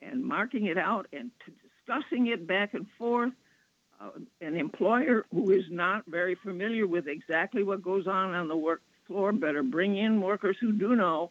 and 0.00 0.24
marking 0.24 0.66
it 0.66 0.78
out 0.78 1.06
and 1.12 1.30
discussing 1.44 2.28
it 2.28 2.46
back 2.46 2.72
and 2.72 2.86
forth. 2.96 3.32
Uh, 4.00 4.10
an 4.40 4.56
employer 4.56 5.26
who 5.30 5.50
is 5.50 5.64
not 5.70 6.04
very 6.06 6.34
familiar 6.34 6.86
with 6.86 7.06
exactly 7.06 7.62
what 7.62 7.82
goes 7.82 8.06
on 8.06 8.34
on 8.34 8.48
the 8.48 8.56
work 8.56 8.80
floor 9.06 9.32
better 9.32 9.62
bring 9.62 9.96
in 9.96 10.20
workers 10.20 10.56
who 10.60 10.72
do 10.72 10.96
know 10.96 11.30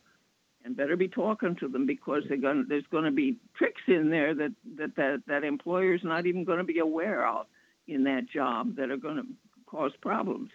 and 0.63 0.75
better 0.75 0.95
be 0.95 1.07
talking 1.07 1.55
to 1.55 1.67
them 1.67 1.85
because 1.85 2.23
going 2.41 2.65
there's 2.67 2.85
going 2.91 3.05
to 3.05 3.11
be 3.11 3.37
tricks 3.55 3.81
in 3.87 4.09
there 4.09 4.35
that 4.35 4.51
that 4.77 4.95
that, 4.95 5.21
that 5.27 5.43
employer's 5.43 6.03
not 6.03 6.25
even 6.25 6.43
going 6.43 6.57
to 6.59 6.63
be 6.63 6.79
aware 6.79 7.25
of 7.27 7.47
in 7.87 8.03
that 8.03 8.29
job 8.29 8.75
that 8.75 8.91
are 8.91 8.97
going 8.97 9.15
to 9.15 9.25
cause 9.65 9.93
problems. 10.01 10.51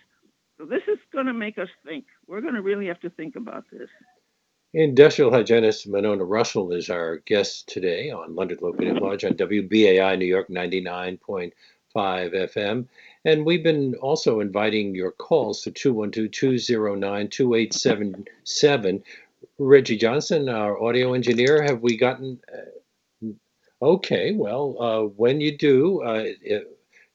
So 0.58 0.64
this 0.66 0.82
is 0.86 0.98
going 1.12 1.26
to 1.26 1.32
make 1.32 1.58
us 1.58 1.68
think. 1.84 2.04
We're 2.28 2.40
going 2.40 2.54
to 2.54 2.62
really 2.62 2.86
have 2.86 3.00
to 3.00 3.10
think 3.10 3.34
about 3.34 3.64
this. 3.72 3.88
Industrial 4.72 5.30
hygienist 5.30 5.86
Monona 5.86 6.24
Rossol 6.24 6.76
is 6.76 6.90
our 6.90 7.18
guest 7.18 7.68
today 7.68 8.10
on 8.10 8.34
Leonard 8.34 8.60
Lopate 8.60 8.96
at 8.96 9.02
Large 9.02 9.24
on 9.24 9.34
WBAI 9.34 10.18
New 10.18 10.24
York 10.24 10.48
99.5 10.48 11.52
FM. 11.94 12.86
And 13.24 13.44
we've 13.44 13.62
been 13.62 13.94
also 13.96 14.40
inviting 14.40 14.94
your 14.94 15.12
calls 15.12 15.62
to 15.62 15.70
212 15.70 16.30
209 16.30 17.28
2877. 17.28 19.02
Reggie 19.58 19.96
Johnson, 19.96 20.48
our 20.48 20.82
audio 20.82 21.14
engineer, 21.14 21.62
have 21.62 21.80
we 21.80 21.96
gotten? 21.96 22.40
Uh, 22.52 23.28
okay, 23.80 24.32
well, 24.32 24.76
uh, 24.80 25.02
when 25.16 25.40
you 25.40 25.56
do, 25.56 26.02
uh, 26.02 26.24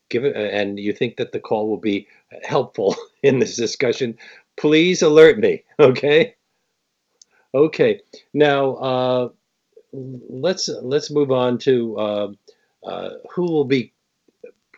give 0.10 0.26
it, 0.26 0.36
and 0.36 0.80
you 0.80 0.94
think 0.94 1.18
that 1.18 1.32
the 1.32 1.40
call 1.40 1.68
will 1.70 1.78
be 1.78 2.08
helpful 2.44 2.96
in 3.24 3.40
this 3.40 3.56
discussion, 3.56 4.18
please 4.58 5.02
alert 5.02 5.40
me. 5.40 5.64
Okay. 5.80 6.36
Okay. 7.54 8.02
Now 8.34 8.74
uh, 8.76 9.30
let's 9.94 10.68
let's 10.68 11.10
move 11.10 11.32
on 11.32 11.58
to 11.60 11.98
uh, 11.98 12.28
uh, 12.84 13.10
who 13.32 13.44
will 13.44 13.64
be 13.64 13.94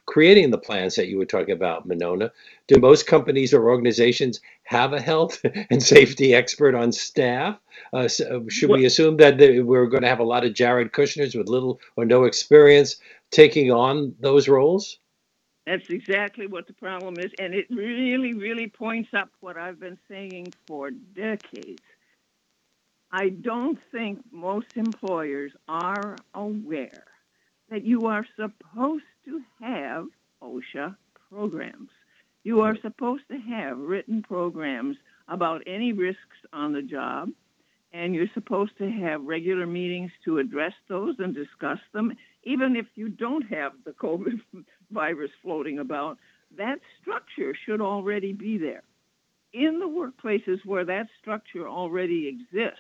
creating 0.06 0.52
the 0.52 0.58
plans 0.58 0.96
that 0.96 1.08
you 1.08 1.18
were 1.18 1.26
talking 1.26 1.54
about, 1.54 1.88
Monona. 1.88 2.32
Do 2.68 2.80
most 2.80 3.08
companies 3.08 3.54
or 3.54 3.70
organizations 3.70 4.42
have 4.64 4.94
a 4.94 5.02
health 5.02 5.40
and 5.70 5.82
safety 5.82 6.34
expert 6.34 6.76
on 6.76 6.92
staff? 6.92 7.60
Uh, 7.94 8.08
so 8.08 8.46
should 8.50 8.70
we 8.70 8.86
assume 8.86 9.18
that 9.18 9.38
we're 9.38 9.88
going 9.88 10.04
to 10.04 10.10
have 10.10 10.20
a 10.20 10.24
lot 10.24 10.46
of 10.46 10.54
Jared 10.54 10.92
Kushners 10.92 11.36
with 11.36 11.50
little 11.50 11.80
or 11.96 12.06
no 12.06 12.26
experience 12.26 12.98
taking 13.32 13.72
on 13.72 14.16
those 14.20 14.48
roles? 14.48 14.98
That's 15.66 15.90
exactly 15.90 16.48
what 16.48 16.68
the 16.68 16.74
problem 16.74 17.20
is. 17.20 17.32
And 17.40 17.54
it 17.54 17.68
really, 17.70 18.34
really 18.34 18.68
points 18.68 19.14
up 19.14 19.30
what 19.42 19.58
I've 19.58 19.80
been 19.80 20.00
saying 20.10 20.54
for 20.66 20.90
decades. 20.90 21.84
I 23.12 23.30
don't 23.30 23.78
think 23.92 24.22
most 24.32 24.68
employers 24.76 25.52
are 25.68 26.16
aware 26.34 27.11
that 27.72 27.84
you 27.84 28.06
are 28.06 28.26
supposed 28.36 29.04
to 29.26 29.42
have 29.62 30.06
OSHA 30.44 30.96
programs. 31.30 31.90
You 32.44 32.62
are 32.62 32.78
supposed 32.82 33.24
to 33.32 33.38
have 33.38 33.80
written 33.80 34.22
programs 34.22 34.98
about 35.28 35.64
any 35.66 35.94
risks 35.94 36.20
on 36.52 36.74
the 36.74 36.82
job, 36.82 37.30
and 37.94 38.14
you're 38.14 38.28
supposed 38.34 38.78
to 38.80 38.90
have 38.90 39.24
regular 39.24 39.66
meetings 39.66 40.12
to 40.26 40.40
address 40.40 40.74
those 40.90 41.16
and 41.20 41.34
discuss 41.34 41.80
them 41.94 42.14
even 42.44 42.76
if 42.76 42.88
you 42.96 43.10
don't 43.10 43.44
have 43.44 43.74
the 43.86 43.92
COVID 43.92 44.40
virus 44.92 45.32
floating 45.42 45.80
about, 45.80 46.18
that 46.58 46.80
structure 47.02 47.56
should 47.66 47.82
already 47.82 48.34
be 48.34 48.58
there. 48.58 48.84
In 49.54 49.80
the 49.80 49.86
workplaces 49.86 50.66
where 50.66 50.86
that 50.86 51.08
structure 51.22 51.68
already 51.68 52.28
exists, 52.28 52.80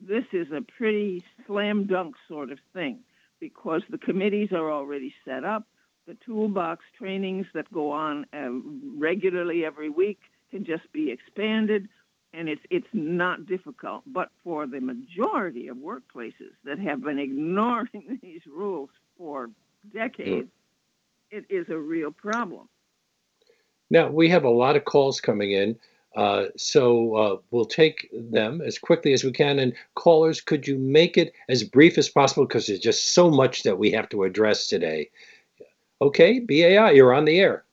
this 0.00 0.24
is 0.32 0.48
a 0.50 0.60
pretty 0.76 1.24
slam 1.46 1.86
dunk 1.86 2.16
sort 2.28 2.50
of 2.50 2.58
thing 2.72 3.00
because 3.44 3.82
the 3.90 3.98
committees 3.98 4.48
are 4.52 4.72
already 4.72 5.14
set 5.22 5.44
up. 5.44 5.64
The 6.06 6.16
toolbox 6.24 6.82
trainings 6.96 7.44
that 7.52 7.70
go 7.70 7.90
on 7.90 8.24
uh, 8.32 8.48
regularly 8.98 9.66
every 9.66 9.90
week 9.90 10.18
can 10.50 10.64
just 10.64 10.90
be 10.94 11.10
expanded 11.10 11.86
and 12.32 12.48
it's 12.48 12.62
it's 12.70 12.86
not 12.94 13.44
difficult. 13.44 14.02
But 14.06 14.30
for 14.42 14.66
the 14.66 14.80
majority 14.80 15.68
of 15.68 15.76
workplaces 15.76 16.54
that 16.64 16.78
have 16.78 17.02
been 17.04 17.18
ignoring 17.18 18.18
these 18.22 18.40
rules 18.46 18.88
for 19.18 19.50
decades, 19.92 20.48
it 21.30 21.44
is 21.50 21.66
a 21.68 21.76
real 21.76 22.12
problem. 22.12 22.66
Now 23.90 24.08
we 24.08 24.30
have 24.30 24.44
a 24.44 24.50
lot 24.50 24.74
of 24.74 24.86
calls 24.86 25.20
coming 25.20 25.52
in. 25.52 25.76
Uh, 26.14 26.46
so 26.56 27.14
uh, 27.14 27.36
we'll 27.50 27.64
take 27.64 28.08
them 28.12 28.60
as 28.60 28.78
quickly 28.78 29.12
as 29.12 29.24
we 29.24 29.32
can. 29.32 29.58
And 29.58 29.74
callers, 29.94 30.40
could 30.40 30.66
you 30.66 30.78
make 30.78 31.18
it 31.18 31.32
as 31.48 31.64
brief 31.64 31.98
as 31.98 32.08
possible 32.08 32.46
because 32.46 32.66
there's 32.66 32.80
just 32.80 33.14
so 33.14 33.30
much 33.30 33.64
that 33.64 33.78
we 33.78 33.90
have 33.92 34.08
to 34.10 34.22
address 34.22 34.68
today. 34.68 35.10
Okay, 36.00 36.38
BAI, 36.38 36.92
you're 36.92 37.14
on 37.14 37.24
the 37.24 37.40
air. 37.40 37.64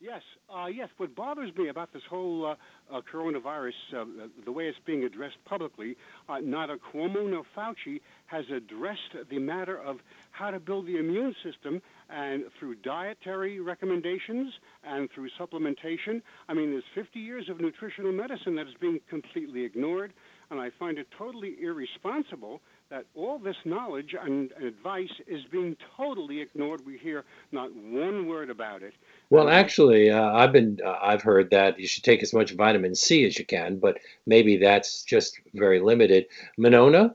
Yes, 0.00 0.22
uh, 0.54 0.66
yes. 0.66 0.88
What 0.96 1.14
bothers 1.14 1.54
me 1.56 1.68
about 1.68 1.92
this 1.92 2.02
whole 2.08 2.46
uh, 2.46 2.54
uh, 2.94 3.00
coronavirus, 3.12 3.72
uh, 3.96 4.04
the 4.44 4.52
way 4.52 4.64
it's 4.64 4.78
being 4.86 5.04
addressed 5.04 5.36
publicly, 5.44 5.96
uh, 6.28 6.38
neither 6.38 6.78
Cuomo 6.78 7.28
nor 7.28 7.42
Fauci 7.56 8.00
has 8.26 8.44
addressed 8.54 9.28
the 9.30 9.38
matter 9.38 9.78
of 9.78 9.98
how 10.30 10.50
to 10.50 10.60
build 10.60 10.86
the 10.86 10.96
immune 10.96 11.34
system 11.44 11.82
and 12.10 12.44
through 12.58 12.76
dietary 12.76 13.60
recommendations 13.60 14.52
and 14.84 15.10
through 15.14 15.28
supplementation. 15.38 16.22
I 16.48 16.54
mean, 16.54 16.70
there's 16.70 16.84
50 16.94 17.18
years 17.18 17.48
of 17.48 17.60
nutritional 17.60 18.12
medicine 18.12 18.54
that 18.56 18.66
is 18.66 18.74
being 18.80 19.00
completely 19.10 19.64
ignored, 19.64 20.12
and 20.50 20.60
I 20.60 20.70
find 20.78 20.98
it 20.98 21.08
totally 21.16 21.56
irresponsible 21.60 22.62
that 22.90 23.04
all 23.14 23.38
this 23.38 23.56
knowledge 23.64 24.14
and 24.18 24.50
advice 24.52 25.12
is 25.26 25.42
being 25.50 25.76
totally 25.96 26.40
ignored. 26.40 26.86
We 26.86 26.96
hear 26.96 27.24
not 27.52 27.74
one 27.74 28.26
word 28.26 28.48
about 28.48 28.82
it. 28.82 28.94
Well, 29.30 29.48
actually, 29.50 30.10
uh, 30.10 30.32
I've 30.32 30.52
been 30.52 30.78
uh, 30.84 30.96
I've 31.02 31.22
heard 31.22 31.50
that 31.50 31.78
you 31.78 31.86
should 31.86 32.04
take 32.04 32.22
as 32.22 32.32
much 32.32 32.52
vitamin 32.52 32.94
C 32.94 33.26
as 33.26 33.38
you 33.38 33.44
can, 33.44 33.78
but 33.78 33.98
maybe 34.26 34.56
that's 34.56 35.02
just 35.02 35.38
very 35.54 35.80
limited. 35.80 36.26
Monona? 36.56 37.14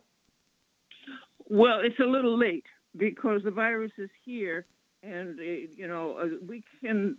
Well, 1.48 1.80
it's 1.80 2.00
a 2.00 2.06
little 2.06 2.38
late 2.38 2.66
because 2.96 3.42
the 3.44 3.52
virus 3.52 3.92
is 3.98 4.12
here, 4.24 4.66
and 5.02 5.40
uh, 5.40 5.44
you 5.44 5.88
know 5.88 6.18
uh, 6.18 6.28
we 6.48 6.64
can 6.82 7.18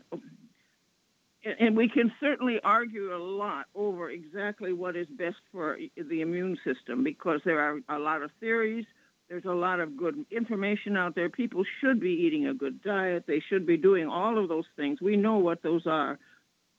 and 1.59 1.77
we 1.77 1.89
can 1.89 2.13
certainly 2.21 2.61
argue 2.63 3.15
a 3.15 3.19
lot 3.19 3.67
over 3.75 4.11
exactly 4.11 4.73
what 4.73 4.97
is 4.97 5.07
best 5.09 5.37
for 5.53 5.79
the 5.97 6.21
immune 6.21 6.57
system 6.65 7.05
because 7.05 7.41
there 7.45 7.61
are 7.61 7.81
a 7.89 7.99
lot 7.99 8.23
of 8.23 8.31
theories. 8.41 8.87
There's 9.29 9.45
a 9.47 9.53
lot 9.53 9.81
of 9.81 9.97
good 9.97 10.25
information 10.31 10.97
out 10.97 11.15
there. 11.15 11.31
People 11.31 11.65
should 11.81 11.99
be 11.99 12.11
eating 12.11 12.47
a 12.47 12.55
good 12.55 12.83
diet. 12.83 13.25
They 13.27 13.41
should 13.41 13.67
be 13.67 13.77
doing 13.77 14.07
all 14.07 14.39
of 14.39 14.49
those 14.49 14.67
things. 14.77 15.01
We 15.01 15.17
know 15.17 15.39
what 15.39 15.63
those 15.63 15.87
are, 15.87 16.19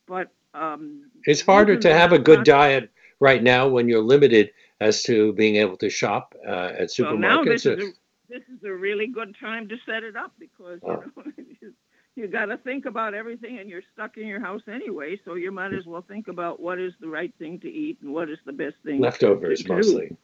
but 0.08 0.31
um, 0.53 1.10
it's 1.23 1.41
harder 1.41 1.77
to 1.77 1.93
have 1.93 2.13
a 2.13 2.19
good 2.19 2.43
diet 2.43 2.91
right 3.19 3.41
now 3.41 3.67
when 3.67 3.89
you're 3.89 4.03
limited 4.03 4.51
as 4.79 5.03
to 5.03 5.34
being 5.34 5.55
able 5.55 5.77
to 5.77 5.89
shop 5.89 6.36
uh, 6.47 6.71
at 6.77 6.89
supermarkets. 6.89 6.99
Well, 6.99 7.17
now 7.17 7.43
this 7.43 7.65
is, 7.65 7.84
a, 7.84 7.91
this 8.29 8.43
is 8.43 8.63
a 8.63 8.71
really 8.71 9.08
good 9.08 9.36
time 9.39 9.67
to 9.69 9.75
set 9.86 10.03
it 10.03 10.15
up 10.15 10.34
because 10.39 10.79
you 10.84 10.89
know 10.89 11.71
you 12.15 12.27
got 12.27 12.45
to 12.45 12.58
think 12.58 12.86
about 12.86 13.13
everything 13.13 13.60
and 13.60 13.69
you're 13.69 13.84
stuck 13.93 14.17
in 14.17 14.27
your 14.27 14.39
house 14.39 14.62
anyway 14.71 15.19
so 15.25 15.36
you 15.36 15.51
might 15.51 15.73
as 15.73 15.86
well 15.86 16.03
think 16.08 16.27
about 16.27 16.62
what 16.62 16.79
is 16.79 16.93
the 17.01 17.08
right 17.08 17.34
thing 17.39 17.60
to 17.60 17.69
eat 17.69 17.97
and 18.01 18.13
what 18.13 18.29
is 18.29 18.38
the 18.45 18.53
best 18.53 18.75
thing 18.86 18.99
leftovers 18.99 19.63
to 19.63 19.73
mostly. 19.73 20.15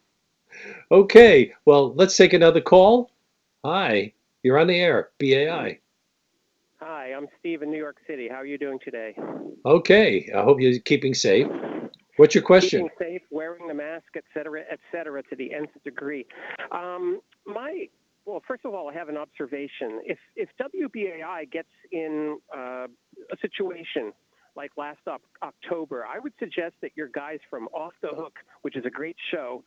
Okay 0.91 1.53
well 1.65 1.93
let's 1.93 2.15
take 2.17 2.33
another 2.33 2.61
call. 2.61 3.11
Hi 3.63 4.13
you're 4.43 4.57
on 4.57 4.67
the 4.67 4.79
air 4.79 5.09
bai 5.19 5.79
hi 6.79 7.13
i'm 7.13 7.27
steve 7.39 7.61
in 7.61 7.71
new 7.71 7.77
york 7.77 7.97
city. 8.07 8.27
How 8.29 8.37
are 8.37 8.45
you 8.45 8.57
doing 8.57 8.79
today? 8.83 9.15
Okay 9.65 10.29
i 10.35 10.41
hope 10.41 10.59
you're 10.59 10.79
keeping 10.79 11.13
safe. 11.13 11.47
What's 12.17 12.35
your 12.35 12.43
question? 12.43 12.89
Keeping 12.89 12.97
safe 12.99 13.21
wearing 13.31 13.67
the 13.67 13.73
mask 13.73 14.07
et 14.15 14.23
cetera 14.33 14.63
et 14.69 14.79
cetera 14.91 15.23
to 15.23 15.35
the 15.35 15.53
nth 15.53 15.71
degree. 15.83 16.25
Um, 16.71 17.21
my 17.45 17.87
well, 18.25 18.41
first 18.47 18.65
of 18.65 18.73
all, 18.73 18.89
I 18.89 18.93
have 18.93 19.09
an 19.09 19.17
observation. 19.17 20.01
If 20.05 20.19
if 20.35 20.49
WBAI 20.61 21.51
gets 21.51 21.69
in 21.91 22.37
uh, 22.55 22.87
a 23.31 23.37
situation 23.41 24.13
like 24.55 24.71
last 24.77 24.99
op- 25.07 25.21
October, 25.41 26.05
I 26.05 26.19
would 26.19 26.33
suggest 26.37 26.75
that 26.81 26.91
your 26.95 27.07
guys 27.07 27.39
from 27.49 27.67
Off 27.73 27.93
the 28.01 28.09
Hook, 28.09 28.33
which 28.63 28.75
is 28.75 28.85
a 28.85 28.89
great 28.89 29.15
show, 29.31 29.63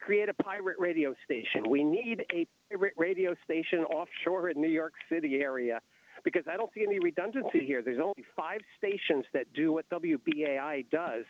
create 0.00 0.28
a 0.28 0.34
pirate 0.34 0.76
radio 0.78 1.14
station. 1.24 1.68
We 1.68 1.84
need 1.84 2.24
a 2.32 2.46
pirate 2.70 2.94
radio 2.96 3.34
station 3.44 3.80
offshore 3.80 4.50
in 4.50 4.60
New 4.60 4.68
York 4.68 4.94
City 5.08 5.36
area 5.36 5.80
because 6.24 6.44
I 6.50 6.56
don't 6.56 6.70
see 6.74 6.82
any 6.82 6.98
redundancy 6.98 7.64
here. 7.64 7.82
There's 7.82 8.00
only 8.00 8.24
five 8.34 8.60
stations 8.78 9.24
that 9.32 9.52
do 9.52 9.72
what 9.72 9.88
WBAI 9.90 10.90
does 10.90 11.24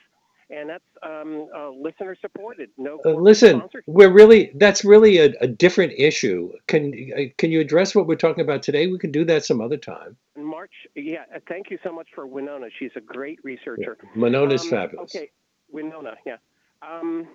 and 0.50 0.70
that's 0.70 0.84
um, 1.02 1.48
uh, 1.54 1.70
listener 1.70 2.16
supported. 2.20 2.70
No. 2.78 3.00
Uh, 3.04 3.10
listen, 3.10 3.62
we're 3.86 4.12
really 4.12 4.52
that's 4.54 4.84
really 4.84 5.18
a, 5.18 5.32
a, 5.40 5.46
different 5.46 5.92
issue. 5.96 6.52
Can 6.68 6.92
uh, 7.16 7.22
can 7.36 7.50
you 7.50 7.60
address 7.60 7.94
what 7.94 8.06
we're 8.06 8.16
talking 8.16 8.42
about 8.42 8.62
today? 8.62 8.86
We 8.86 8.98
can 8.98 9.10
do 9.10 9.24
that 9.24 9.44
some 9.44 9.60
other 9.60 9.76
time. 9.76 10.16
March, 10.36 10.72
yeah. 10.94 11.24
Uh, 11.34 11.40
thank 11.48 11.70
you 11.70 11.78
so 11.82 11.92
much 11.92 12.08
for 12.14 12.26
Winona. 12.26 12.66
She's 12.78 12.92
a 12.96 13.00
great 13.00 13.40
researcher. 13.42 13.96
Yeah. 14.02 14.10
Monona's 14.14 14.62
um, 14.62 14.70
fabulous. 14.70 15.14
Okay, 15.14 15.30
Winona, 15.70 16.14
yeah. 16.24 16.36
Um, 16.82 17.26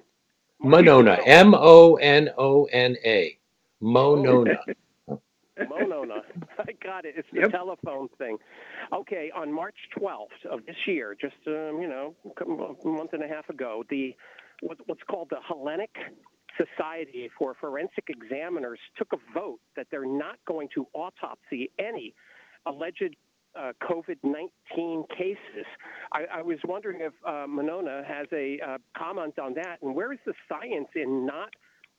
Monona, 0.64 1.18
M 1.26 1.54
O 1.56 1.96
N 1.96 2.30
O 2.38 2.66
N 2.66 2.96
A, 3.04 3.38
Monona. 3.80 4.60
Monona. 5.70 6.22
I 6.60 6.72
got 6.84 7.06
it. 7.06 7.16
It's 7.18 7.28
the 7.34 7.42
yep. 7.42 7.52
telephone 7.52 8.10
thing. 8.18 8.38
Okay, 8.94 9.32
on 9.36 9.52
March 9.52 9.76
12th 9.98 10.46
of 10.50 10.66
this 10.66 10.76
year, 10.88 11.16
just 11.20 11.36
um, 11.48 11.80
you 11.82 11.88
know, 11.88 12.16
a 12.26 12.88
month 12.88 13.14
and 13.14 13.24
a 13.24 13.28
half 13.28 13.50
ago, 13.50 13.84
the 13.90 14.16
what's 14.62 15.02
called 15.10 15.30
the 15.30 15.40
Hellenic 15.48 15.96
Society 16.58 17.30
for 17.38 17.56
Forensic 17.60 18.06
Examiners 18.10 18.80
took 18.98 19.14
a 19.14 19.18
vote 19.34 19.60
that 19.76 19.88
they're 19.90 20.06
not 20.06 20.38
going 20.48 20.70
to 20.76 20.86
autopsy 20.94 21.72
any 21.80 22.14
alleged 22.66 23.16
uh, 23.58 23.72
COVID 23.84 24.18
19 24.24 25.04
cases. 25.18 25.66
I, 26.14 26.40
I, 26.40 26.42
was 26.42 26.58
wondering 26.66 27.02
if 27.02 27.14
uh, 27.26 27.46
Monona 27.48 28.04
has 28.08 28.28
a 28.32 28.60
uh, 28.66 28.78
comment 28.98 29.40
on 29.40 29.54
that, 29.56 29.78
and 29.82 29.96
where 29.96 30.14
is 30.14 30.20
the 30.26 30.34
science 30.48 30.88
in 30.96 31.26
not 31.26 31.50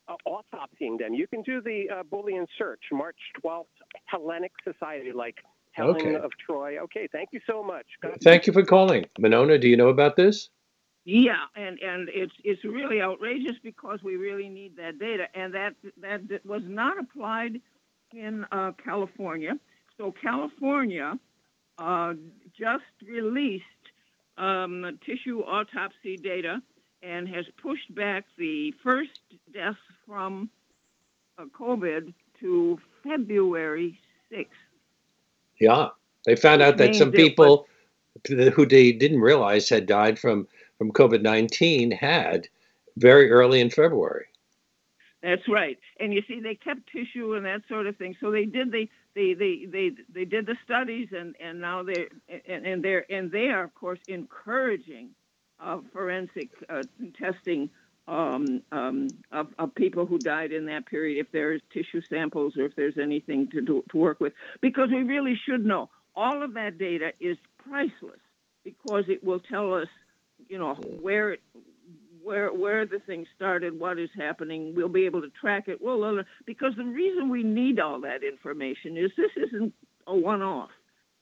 uh, 0.08 0.14
autopsying 0.26 0.98
them? 0.98 1.14
You 1.14 1.26
can 1.26 1.42
do 1.42 1.60
the 1.60 1.84
uh, 1.90 2.02
Boolean 2.04 2.46
search, 2.58 2.80
March 2.92 3.18
12th, 3.44 3.64
Hellenic 4.06 4.52
Society, 4.64 5.12
like 5.12 5.36
Helen 5.72 5.96
okay. 5.96 6.14
of 6.16 6.30
Troy. 6.44 6.78
Okay, 6.84 7.08
thank 7.12 7.30
you 7.32 7.40
so 7.46 7.62
much. 7.62 7.86
God 8.02 8.16
thank 8.22 8.46
you 8.46 8.52
for 8.52 8.64
calling. 8.64 9.06
Monona, 9.18 9.58
do 9.58 9.68
you 9.68 9.76
know 9.76 9.88
about 9.88 10.16
this? 10.16 10.48
Yeah, 11.04 11.44
and, 11.56 11.78
and 11.80 12.08
it's 12.12 12.32
it's 12.44 12.64
really 12.64 13.02
outrageous 13.02 13.56
because 13.62 13.98
we 14.04 14.16
really 14.16 14.48
need 14.48 14.76
that 14.76 15.00
data, 15.00 15.26
and 15.34 15.52
that 15.52 15.74
that 16.00 16.46
was 16.46 16.62
not 16.64 16.96
applied 16.98 17.60
in 18.12 18.46
uh, 18.52 18.72
California. 18.84 19.54
So 19.98 20.14
California 20.22 21.18
uh, 21.82 22.14
just 22.56 22.84
released 23.06 23.64
um, 24.38 24.98
tissue 25.04 25.40
autopsy 25.40 26.16
data 26.16 26.62
and 27.02 27.28
has 27.28 27.44
pushed 27.60 27.92
back 27.94 28.24
the 28.38 28.72
first 28.82 29.10
deaths 29.52 29.76
from 30.06 30.48
uh, 31.38 31.44
COVID 31.58 32.14
to 32.40 32.78
February 33.02 33.98
6th. 34.32 34.46
Yeah, 35.60 35.88
they 36.24 36.36
found 36.36 36.62
out 36.62 36.76
that 36.76 36.94
some 36.94 37.10
people 37.10 37.66
who 38.28 38.66
they 38.66 38.92
didn't 38.92 39.20
realize 39.20 39.68
had 39.68 39.86
died 39.86 40.18
from, 40.18 40.46
from 40.78 40.92
COVID 40.92 41.22
19 41.22 41.90
had 41.90 42.46
very 42.96 43.30
early 43.30 43.60
in 43.60 43.70
February. 43.70 44.26
That's 45.22 45.48
right. 45.48 45.78
And 46.00 46.12
you 46.12 46.22
see, 46.26 46.40
they 46.40 46.56
kept 46.56 46.80
tissue 46.90 47.34
and 47.34 47.46
that 47.46 47.62
sort 47.68 47.86
of 47.86 47.96
thing. 47.96 48.16
So 48.20 48.30
they 48.30 48.44
did 48.44 48.72
the 48.72 48.88
they 49.14 49.34
they 49.34 49.66
they 49.70 49.90
they 50.12 50.24
did 50.24 50.46
the 50.46 50.56
studies 50.64 51.08
and 51.12 51.34
and 51.40 51.60
now 51.60 51.82
they 51.82 52.06
and, 52.48 52.66
and 52.66 52.84
they're 52.84 53.10
and 53.10 53.30
they 53.30 53.46
are 53.46 53.64
of 53.64 53.74
course 53.74 53.98
encouraging 54.08 55.10
uh, 55.60 55.78
forensic 55.92 56.50
uh, 56.68 56.82
testing 57.18 57.70
um, 58.08 58.62
um, 58.72 59.08
of, 59.30 59.46
of 59.58 59.74
people 59.74 60.06
who 60.06 60.18
died 60.18 60.52
in 60.52 60.66
that 60.66 60.86
period 60.86 61.24
if 61.24 61.30
there's 61.32 61.60
tissue 61.72 62.02
samples 62.10 62.54
or 62.56 62.64
if 62.64 62.74
there's 62.74 62.98
anything 63.00 63.48
to 63.52 63.60
do, 63.60 63.84
to 63.90 63.96
work 63.96 64.18
with. 64.18 64.32
Because 64.60 64.88
we 64.90 65.02
really 65.02 65.38
should 65.48 65.64
know. 65.64 65.88
All 66.16 66.42
of 66.42 66.54
that 66.54 66.78
data 66.78 67.12
is 67.20 67.36
priceless 67.64 68.18
because 68.64 69.04
it 69.08 69.22
will 69.22 69.40
tell 69.40 69.72
us 69.74 69.86
you 70.48 70.58
know 70.58 70.74
where 71.00 71.32
it 71.32 71.40
where 72.22 72.52
where 72.52 72.86
the 72.86 73.00
thing 73.00 73.26
started, 73.36 73.78
what 73.78 73.98
is 73.98 74.10
happening. 74.16 74.74
We'll 74.74 74.88
be 74.88 75.06
able 75.06 75.22
to 75.22 75.30
track 75.40 75.68
it. 75.68 75.80
Well, 75.80 76.22
because 76.46 76.72
the 76.76 76.84
reason 76.84 77.28
we 77.28 77.42
need 77.42 77.80
all 77.80 78.00
that 78.02 78.22
information 78.22 78.96
is 78.96 79.10
this 79.16 79.30
isn't 79.36 79.72
a 80.06 80.14
one-off. 80.14 80.70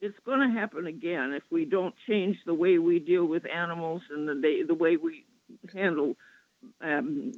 It's 0.00 0.18
going 0.24 0.40
to 0.40 0.58
happen 0.58 0.86
again 0.86 1.32
if 1.32 1.42
we 1.50 1.64
don't 1.64 1.94
change 2.08 2.38
the 2.46 2.54
way 2.54 2.78
we 2.78 2.98
deal 2.98 3.26
with 3.26 3.44
animals 3.50 4.02
and 4.10 4.28
the 4.28 4.64
the 4.66 4.74
way 4.74 4.96
we 4.96 5.24
handle 5.74 6.16
um, 6.80 7.32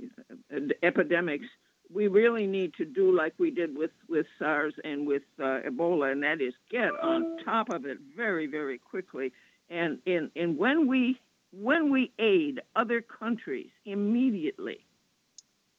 epidemics. 0.83 1.47
We 1.93 2.09
really 2.09 2.47
need 2.47 2.73
to 2.75 2.87
do 2.87 3.15
like 3.15 3.35
we 3.37 3.51
did 3.51 3.77
with, 3.77 3.91
with 4.09 4.25
SARS 4.39 4.73
and 4.83 5.07
with 5.07 5.25
uh, 5.39 5.61
Ebola, 5.69 6.13
and 6.13 6.23
that 6.23 6.41
is 6.41 6.55
get 6.71 6.91
on 7.03 7.37
top 7.45 7.69
of 7.71 7.85
it 7.85 7.99
very, 8.17 8.47
very 8.47 8.79
quickly. 8.79 9.33
And, 9.69 9.99
and, 10.07 10.31
and 10.35 10.57
when 10.57 10.87
we 10.87 11.21
when 11.53 11.91
we 11.91 12.13
aid 12.19 12.61
other 12.75 13.01
countries 13.01 13.71
immediately, 13.85 14.87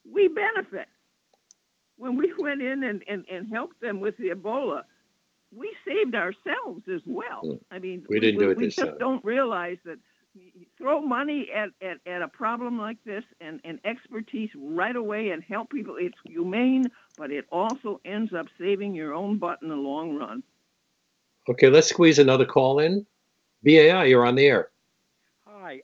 we 0.09 0.27
benefit. 0.27 0.87
When 1.97 2.15
we 2.15 2.33
went 2.37 2.61
in 2.61 2.83
and, 2.83 3.03
and, 3.07 3.25
and 3.29 3.47
helped 3.51 3.81
them 3.81 3.99
with 3.99 4.17
the 4.17 4.29
Ebola, 4.29 4.83
we 5.55 5.75
saved 5.87 6.15
ourselves 6.15 6.83
as 6.93 7.01
well. 7.05 7.41
Hmm. 7.41 7.55
I 7.71 7.79
mean, 7.79 8.05
we 8.09 8.19
didn't 8.19 8.39
we, 8.39 8.45
do 8.45 8.51
it 8.51 8.57
we 8.57 8.65
this 8.65 8.75
just 8.75 8.89
time. 8.89 8.97
don't 8.99 9.25
realize 9.25 9.77
that 9.85 9.97
throw 10.77 11.01
money 11.01 11.49
at, 11.55 11.69
at, 11.81 11.97
at 12.07 12.21
a 12.21 12.27
problem 12.27 12.79
like 12.79 12.97
this 13.05 13.23
and, 13.39 13.59
and 13.63 13.79
expertise 13.85 14.49
right 14.55 14.95
away 14.95 15.29
and 15.29 15.43
help 15.43 15.69
people. 15.69 15.95
It's 15.99 16.17
humane, 16.25 16.85
but 17.17 17.31
it 17.31 17.45
also 17.51 18.01
ends 18.03 18.33
up 18.33 18.47
saving 18.59 18.95
your 18.95 19.13
own 19.13 19.37
butt 19.37 19.59
in 19.61 19.69
the 19.69 19.75
long 19.75 20.15
run. 20.15 20.43
Okay, 21.49 21.69
let's 21.69 21.89
squeeze 21.89 22.19
another 22.19 22.45
call 22.45 22.79
in. 22.79 23.05
BAI, 23.63 24.05
you're 24.05 24.25
on 24.25 24.35
the 24.35 24.45
air. 24.45 24.69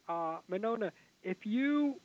Hi, 0.07 0.13
uh, 0.13 0.39
Monona. 0.47 0.91
If 1.23 1.37
you 1.43 1.95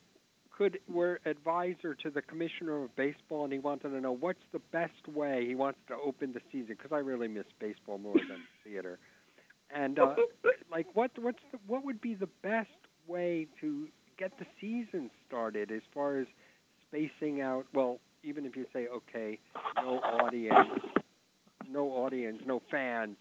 could 0.56 0.78
were 0.88 1.20
advisor 1.26 1.94
to 1.94 2.10
the 2.10 2.22
commissioner 2.22 2.84
of 2.84 2.94
baseball, 2.96 3.44
and 3.44 3.52
he 3.52 3.58
wanted 3.58 3.90
to 3.90 4.00
know 4.00 4.12
what's 4.12 4.42
the 4.52 4.60
best 4.72 5.08
way 5.12 5.44
he 5.46 5.54
wants 5.54 5.78
to 5.88 5.94
open 5.94 6.32
the 6.32 6.40
season, 6.52 6.76
because 6.76 6.92
I 6.92 6.98
really 6.98 7.28
miss 7.28 7.46
baseball 7.60 7.98
more 7.98 8.14
than 8.14 8.42
theater. 8.64 8.98
And 9.74 9.98
uh, 9.98 10.14
like, 10.70 10.86
what 10.94 11.10
what's 11.18 11.40
the, 11.52 11.58
what 11.66 11.84
would 11.84 12.00
be 12.00 12.14
the 12.14 12.28
best 12.42 12.68
way 13.06 13.48
to 13.60 13.88
get 14.18 14.32
the 14.38 14.46
season 14.60 15.10
started 15.26 15.70
as 15.70 15.82
far 15.92 16.18
as 16.18 16.26
spacing 16.88 17.40
out? 17.40 17.66
Well, 17.74 17.98
even 18.22 18.46
if 18.46 18.56
you 18.56 18.66
say 18.72 18.86
okay, 18.86 19.38
no 19.76 19.98
audience, 19.98 20.80
no 21.68 21.88
audience, 21.88 22.40
no 22.46 22.62
fans, 22.70 23.16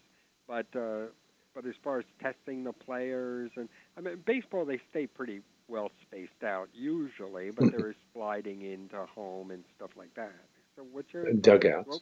but 0.46 0.66
uh, 0.76 1.06
but 1.54 1.66
as 1.66 1.74
far 1.82 1.98
as 1.98 2.04
testing 2.20 2.64
the 2.64 2.72
players 2.72 3.50
and 3.56 3.68
I 3.96 4.00
mean 4.00 4.22
baseball 4.26 4.64
they 4.64 4.80
stay 4.90 5.06
pretty 5.06 5.40
well 5.68 5.90
spaced 6.02 6.44
out 6.44 6.68
usually, 6.74 7.50
but 7.50 7.70
there 7.70 7.90
is 7.90 7.96
sliding 8.12 8.62
into 8.62 9.04
home 9.06 9.50
and 9.50 9.64
stuff 9.76 9.90
like 9.96 10.14
that. 10.14 10.32
So 10.76 10.84
what's 10.92 11.12
your 11.12 11.32
dugouts? 11.32 12.00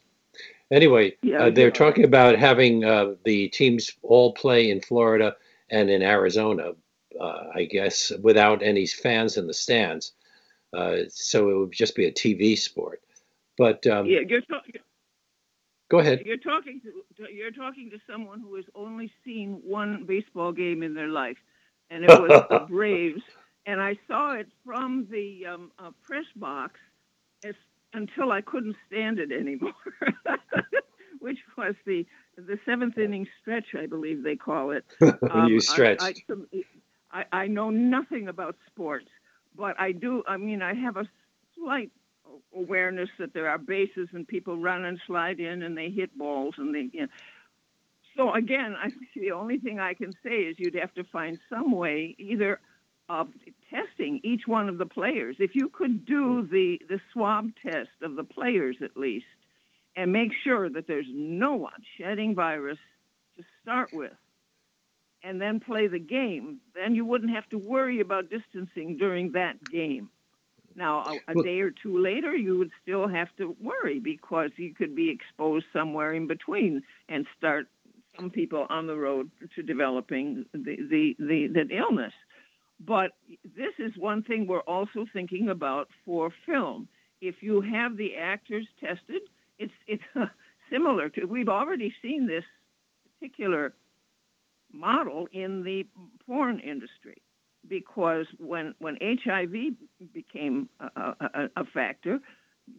Anyway, 0.70 1.16
yeah, 1.22 1.44
uh, 1.44 1.50
they're 1.50 1.66
yeah. 1.66 1.72
talking 1.72 2.04
about 2.04 2.38
having 2.38 2.84
uh, 2.84 3.14
the 3.24 3.48
teams 3.48 3.92
all 4.02 4.32
play 4.32 4.70
in 4.70 4.80
Florida 4.80 5.36
and 5.70 5.90
in 5.90 6.02
Arizona, 6.02 6.72
uh, 7.20 7.42
I 7.54 7.64
guess, 7.64 8.10
without 8.22 8.62
any 8.62 8.86
fans 8.86 9.36
in 9.36 9.46
the 9.46 9.54
stands. 9.54 10.12
Uh, 10.72 11.00
so 11.10 11.50
it 11.50 11.54
would 11.58 11.72
just 11.72 11.94
be 11.94 12.06
a 12.06 12.12
TV 12.12 12.58
sport. 12.58 13.02
But 13.58 13.86
um, 13.86 14.06
yeah, 14.06 14.20
you're, 14.26 14.40
talking. 14.40 14.80
Go 15.92 15.98
ahead. 15.98 16.22
You're 16.24 16.38
talking 16.38 16.81
to 16.81 17.31
you're 17.31 17.50
talking 17.50 17.90
to 17.90 17.98
someone 18.11 18.40
who 18.40 18.55
has 18.57 18.64
only 18.74 19.12
seen 19.26 19.61
one 19.62 20.07
baseball 20.07 20.50
game 20.50 20.83
in 20.83 20.94
their 20.94 21.09
life, 21.09 21.37
and 21.90 22.02
it 22.02 22.09
was 22.09 22.44
the 22.48 22.61
Braves. 22.70 23.20
And 23.66 23.78
I 23.78 23.98
saw 24.09 24.33
it 24.33 24.48
from 24.64 25.07
the 25.11 25.44
um, 25.44 25.70
uh, 25.78 25.90
press 26.02 26.24
box 26.35 26.81
as, 27.44 27.55
until 27.92 28.33
I 28.33 28.40
couldn't 28.40 28.74
stand 28.87 29.18
it 29.18 29.31
anymore, 29.33 29.74
which 31.20 31.38
was 31.59 31.74
the 31.85 32.07
the 32.38 32.59
seventh 32.64 32.96
inning 32.96 33.28
stretch, 33.42 33.74
I 33.78 33.85
believe 33.85 34.22
they 34.22 34.37
call 34.37 34.70
it. 34.70 34.87
Um, 35.31 35.48
you 35.48 35.61
stretched. 35.61 36.02
I, 36.02 36.14
I, 37.12 37.24
I 37.33 37.46
know 37.48 37.68
nothing 37.68 38.28
about 38.28 38.57
sports, 38.66 39.09
but 39.55 39.78
I 39.78 39.92
do. 39.92 40.22
I 40.26 40.38
mean, 40.38 40.62
I 40.62 40.72
have 40.72 40.96
a 40.96 41.07
slight 41.55 41.90
awareness 42.54 43.08
that 43.18 43.34
there 43.34 43.48
are 43.48 43.58
bases 43.58 44.08
and 44.12 44.26
people 44.26 44.56
run 44.56 44.84
and 44.84 44.98
slide 45.06 45.40
in 45.40 45.62
and 45.62 45.76
they 45.76 45.90
hit 45.90 46.16
balls 46.16 46.54
and 46.58 46.74
they. 46.74 46.88
You 46.92 47.02
know. 47.02 47.08
So 48.16 48.34
again, 48.34 48.74
I 48.78 48.90
the 49.14 49.32
only 49.32 49.58
thing 49.58 49.80
I 49.80 49.94
can 49.94 50.12
say 50.22 50.42
is 50.42 50.56
you'd 50.58 50.74
have 50.74 50.94
to 50.94 51.04
find 51.04 51.38
some 51.48 51.72
way 51.72 52.14
either 52.18 52.60
of 53.08 53.28
testing 53.70 54.20
each 54.22 54.42
one 54.46 54.68
of 54.68 54.78
the 54.78 54.86
players. 54.86 55.36
If 55.38 55.54
you 55.54 55.68
could 55.68 56.04
do 56.04 56.46
the 56.50 56.78
the 56.88 57.00
swab 57.12 57.50
test 57.62 57.90
of 58.02 58.16
the 58.16 58.24
players 58.24 58.76
at 58.82 58.96
least, 58.96 59.26
and 59.96 60.12
make 60.12 60.30
sure 60.44 60.68
that 60.70 60.86
there's 60.86 61.06
no 61.10 61.54
one 61.54 61.82
shedding 61.98 62.34
virus 62.34 62.78
to 63.36 63.44
start 63.62 63.90
with, 63.92 64.12
and 65.22 65.40
then 65.40 65.60
play 65.60 65.86
the 65.86 65.98
game, 65.98 66.60
then 66.74 66.94
you 66.94 67.04
wouldn't 67.04 67.34
have 67.34 67.48
to 67.50 67.58
worry 67.58 68.00
about 68.00 68.30
distancing 68.30 68.96
during 68.98 69.32
that 69.32 69.62
game. 69.64 70.10
Now, 70.76 71.04
a, 71.28 71.32
a 71.32 71.42
day 71.42 71.61
or 71.61 71.70
two 71.70 71.98
later, 71.98 72.35
you 72.35 72.58
would 72.58 72.70
still 72.82 73.08
have 73.08 73.28
to 73.38 73.56
worry 73.61 73.98
because 73.98 74.50
you 74.56 74.74
could 74.74 74.94
be 74.94 75.11
exposed 75.11 75.66
somewhere 75.72 76.14
in 76.14 76.26
between 76.26 76.82
and 77.08 77.26
start 77.38 77.68
some 78.16 78.30
people 78.30 78.66
on 78.68 78.87
the 78.87 78.96
road 78.96 79.30
to 79.54 79.62
developing 79.62 80.44
the, 80.52 80.76
the, 80.90 81.16
the, 81.18 81.46
the 81.48 81.76
illness. 81.76 82.12
But 82.80 83.12
this 83.56 83.72
is 83.78 83.92
one 83.96 84.22
thing 84.22 84.46
we're 84.46 84.61
also 84.61 85.06
thinking 85.12 85.48
about 85.48 85.88
for 86.04 86.32
film. 86.46 86.88
If 87.20 87.37
you 87.40 87.61
have 87.61 87.96
the 87.96 88.16
actors 88.16 88.66
tested, 88.80 89.22
it's 89.58 89.72
it's 89.87 90.02
uh, 90.16 90.26
similar 90.70 91.08
to 91.11 91.24
we've 91.26 91.48
already 91.48 91.94
seen 92.02 92.26
this 92.26 92.44
particular 93.20 93.74
model 94.72 95.28
in 95.32 95.62
the 95.62 95.87
porn 96.26 96.58
industry 96.58 97.22
because 97.68 98.27
when 98.38 98.75
when 98.79 98.98
HIV 99.01 99.53
became 100.12 100.68
a, 100.81 101.01
a, 101.20 101.48
a, 101.57 101.64
factor, 101.66 102.18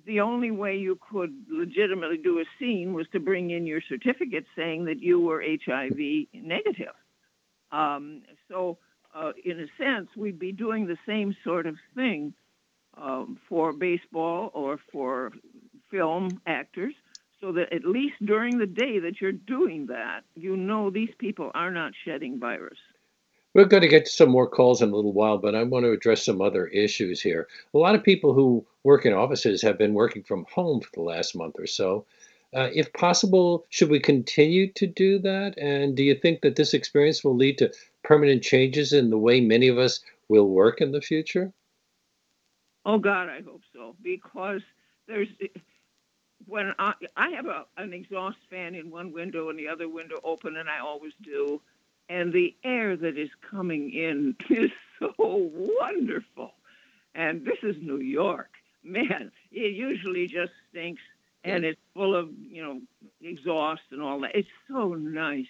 the 0.06 0.20
only 0.20 0.52
way 0.52 0.78
you 0.78 1.00
could 1.10 1.34
legitimately 1.50 2.18
do 2.18 2.40
a 2.40 2.46
scene 2.60 2.94
was 2.94 3.08
to 3.14 3.20
bring 3.20 3.52
in 3.52 3.66
your 3.66 3.82
certificate 3.88 4.46
saying 4.56 4.86
that 4.86 5.02
you 5.02 5.20
were 5.20 5.44
HIV 5.44 6.28
negative. 6.34 6.94
Um, 7.72 8.22
so 8.50 8.78
uh, 9.16 9.32
in 9.46 9.60
a 9.60 9.68
sense, 9.78 10.10
we'd 10.18 10.40
be 10.40 10.52
doing 10.52 10.88
the 10.88 10.98
same 11.06 11.36
sort 11.44 11.66
of 11.66 11.76
thing 11.96 12.34
um, 12.98 13.40
for 13.48 13.74
baseball 13.74 14.52
or 14.54 14.80
for 14.92 15.32
film 15.92 16.42
actors, 16.46 16.94
so 17.40 17.52
that 17.52 17.74
at 17.74 17.86
least 17.86 18.16
during 18.26 18.58
the 18.58 18.66
day 18.66 19.00
that 19.00 19.20
you're 19.20 19.32
doing 19.32 19.88
that, 19.88 20.22
you 20.36 20.56
know 20.56 20.90
these 20.90 21.14
people 21.20 21.52
are 21.54 21.72
not 21.72 21.94
shedding 22.06 22.40
virus. 22.40 22.78
We're 23.54 23.66
going 23.66 23.82
to 23.82 23.88
get 23.88 24.06
to 24.06 24.12
some 24.12 24.30
more 24.30 24.48
calls 24.48 24.82
in 24.82 24.92
a 24.92 24.96
little 24.96 25.14
while, 25.14 25.38
but 25.38 25.54
I 25.54 25.64
want 25.64 25.86
to 25.86 25.92
address 25.92 26.26
some 26.26 26.42
other 26.42 26.68
issues 26.68 27.22
here. 27.22 27.48
A 27.74 27.78
lot 27.78 27.94
of 27.94 28.04
people 28.04 28.34
who 28.34 28.66
work 28.84 29.06
in 29.06 29.14
offices 29.14 29.62
have 29.62 29.78
been 29.78 29.94
working 29.94 30.24
from 30.24 30.46
home 30.52 30.82
for 30.82 30.90
the 30.94 31.02
last 31.02 31.36
month 31.36 31.56
or 31.60 31.68
so. 31.68 32.06
Uh, 32.56 32.70
if 32.74 32.92
possible, 32.94 33.66
should 33.70 33.90
we 33.90 34.00
continue 34.00 34.72
to 34.74 34.88
do 34.88 35.20
that? 35.20 35.58
And 35.58 35.96
do 35.96 36.04
you 36.04 36.16
think 36.16 36.42
that 36.42 36.56
this 36.56 36.74
experience 36.74 37.24
will 37.24 37.36
lead 37.36 37.58
to 37.60 37.72
permanent 38.04 38.44
changes 38.44 38.94
in 38.94 39.10
the 39.10 39.18
way 39.18 39.42
many 39.42 39.68
of 39.68 39.78
us 39.78 40.00
will 40.30 40.50
work 40.50 40.82
in 40.82 40.92
the 40.92 41.02
future? 41.02 41.52
Oh 42.86 43.00
God, 43.00 43.30
I 43.30 43.42
hope 43.42 43.62
so. 43.74 43.96
Because 44.02 44.62
there's 45.08 45.30
when 46.46 46.74
I 46.78 46.94
I 47.16 47.30
have 47.30 47.46
a, 47.46 47.66
an 47.78 47.94
exhaust 47.94 48.38
fan 48.50 48.76
in 48.76 48.92
one 48.92 49.12
window 49.12 49.50
and 49.50 49.58
the 49.58 49.68
other 49.68 49.88
window 49.88 50.20
open, 50.24 50.58
and 50.58 50.70
I 50.70 50.80
always 50.80 51.14
do 51.24 51.62
and 52.10 52.34
the 52.34 52.56
air 52.64 52.96
that 52.98 53.18
is 53.18 53.30
coming 53.50 53.92
in 53.92 54.36
is 54.50 54.72
so 55.00 55.14
wonderful. 55.20 56.54
And 57.16 57.46
this 57.46 57.58
is 57.64 57.76
New 57.82 58.00
York. 58.00 58.50
Man, 58.84 59.32
it 59.52 59.76
usually 59.76 60.28
just 60.28 60.52
stinks 60.70 61.02
and 61.44 61.66
it's 61.66 61.80
full 61.94 62.16
of, 62.16 62.30
you 62.40 62.64
know, 62.64 62.82
exhaust 63.22 63.82
and 63.92 64.02
all 64.02 64.20
that. 64.22 64.32
It's 64.34 64.48
so 64.70 64.94
nice. 64.94 65.46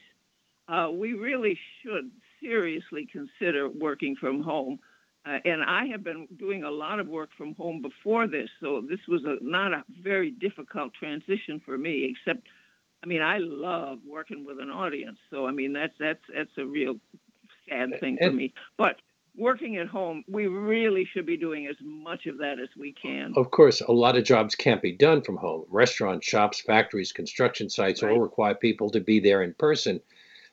Uh, 0.67 0.89
we 0.91 1.13
really 1.13 1.57
should 1.81 2.09
seriously 2.41 3.07
consider 3.11 3.69
working 3.69 4.15
from 4.15 4.41
home. 4.41 4.79
Uh, 5.25 5.37
and 5.45 5.63
I 5.63 5.85
have 5.85 6.03
been 6.03 6.27
doing 6.37 6.63
a 6.63 6.71
lot 6.71 6.99
of 6.99 7.07
work 7.07 7.29
from 7.37 7.55
home 7.55 7.81
before 7.81 8.27
this, 8.27 8.49
so 8.59 8.81
this 8.81 8.99
was 9.07 9.23
a, 9.23 9.37
not 9.41 9.71
a 9.71 9.83
very 10.01 10.31
difficult 10.31 10.93
transition 10.93 11.61
for 11.63 11.77
me, 11.77 12.13
except 12.13 12.45
I 13.03 13.05
mean, 13.05 13.21
I 13.21 13.37
love 13.39 13.99
working 14.07 14.45
with 14.45 14.59
an 14.59 14.69
audience. 14.69 15.17
So 15.29 15.45
I 15.45 15.51
mean, 15.51 15.73
that's 15.73 15.93
that's 15.99 16.23
that's 16.33 16.57
a 16.57 16.65
real 16.65 16.95
sad 17.67 17.99
thing 17.99 18.17
for 18.17 18.31
me. 18.31 18.53
But 18.77 19.01
working 19.35 19.77
at 19.77 19.87
home, 19.87 20.23
we 20.27 20.47
really 20.47 21.05
should 21.11 21.25
be 21.25 21.35
doing 21.35 21.67
as 21.67 21.75
much 21.81 22.27
of 22.27 22.37
that 22.37 22.59
as 22.59 22.69
we 22.77 22.93
can. 22.93 23.33
Of 23.35 23.51
course, 23.51 23.81
a 23.81 23.91
lot 23.91 24.17
of 24.17 24.23
jobs 24.23 24.55
can't 24.55 24.81
be 24.81 24.93
done 24.93 25.21
from 25.21 25.35
home. 25.35 25.65
Restaurants, 25.69 26.25
shops, 26.25 26.61
factories, 26.61 27.11
construction 27.11 27.69
sites 27.69 28.01
right. 28.01 28.13
all 28.13 28.19
require 28.19 28.55
people 28.55 28.89
to 28.91 29.01
be 29.01 29.19
there 29.19 29.41
in 29.41 29.53
person. 29.55 29.99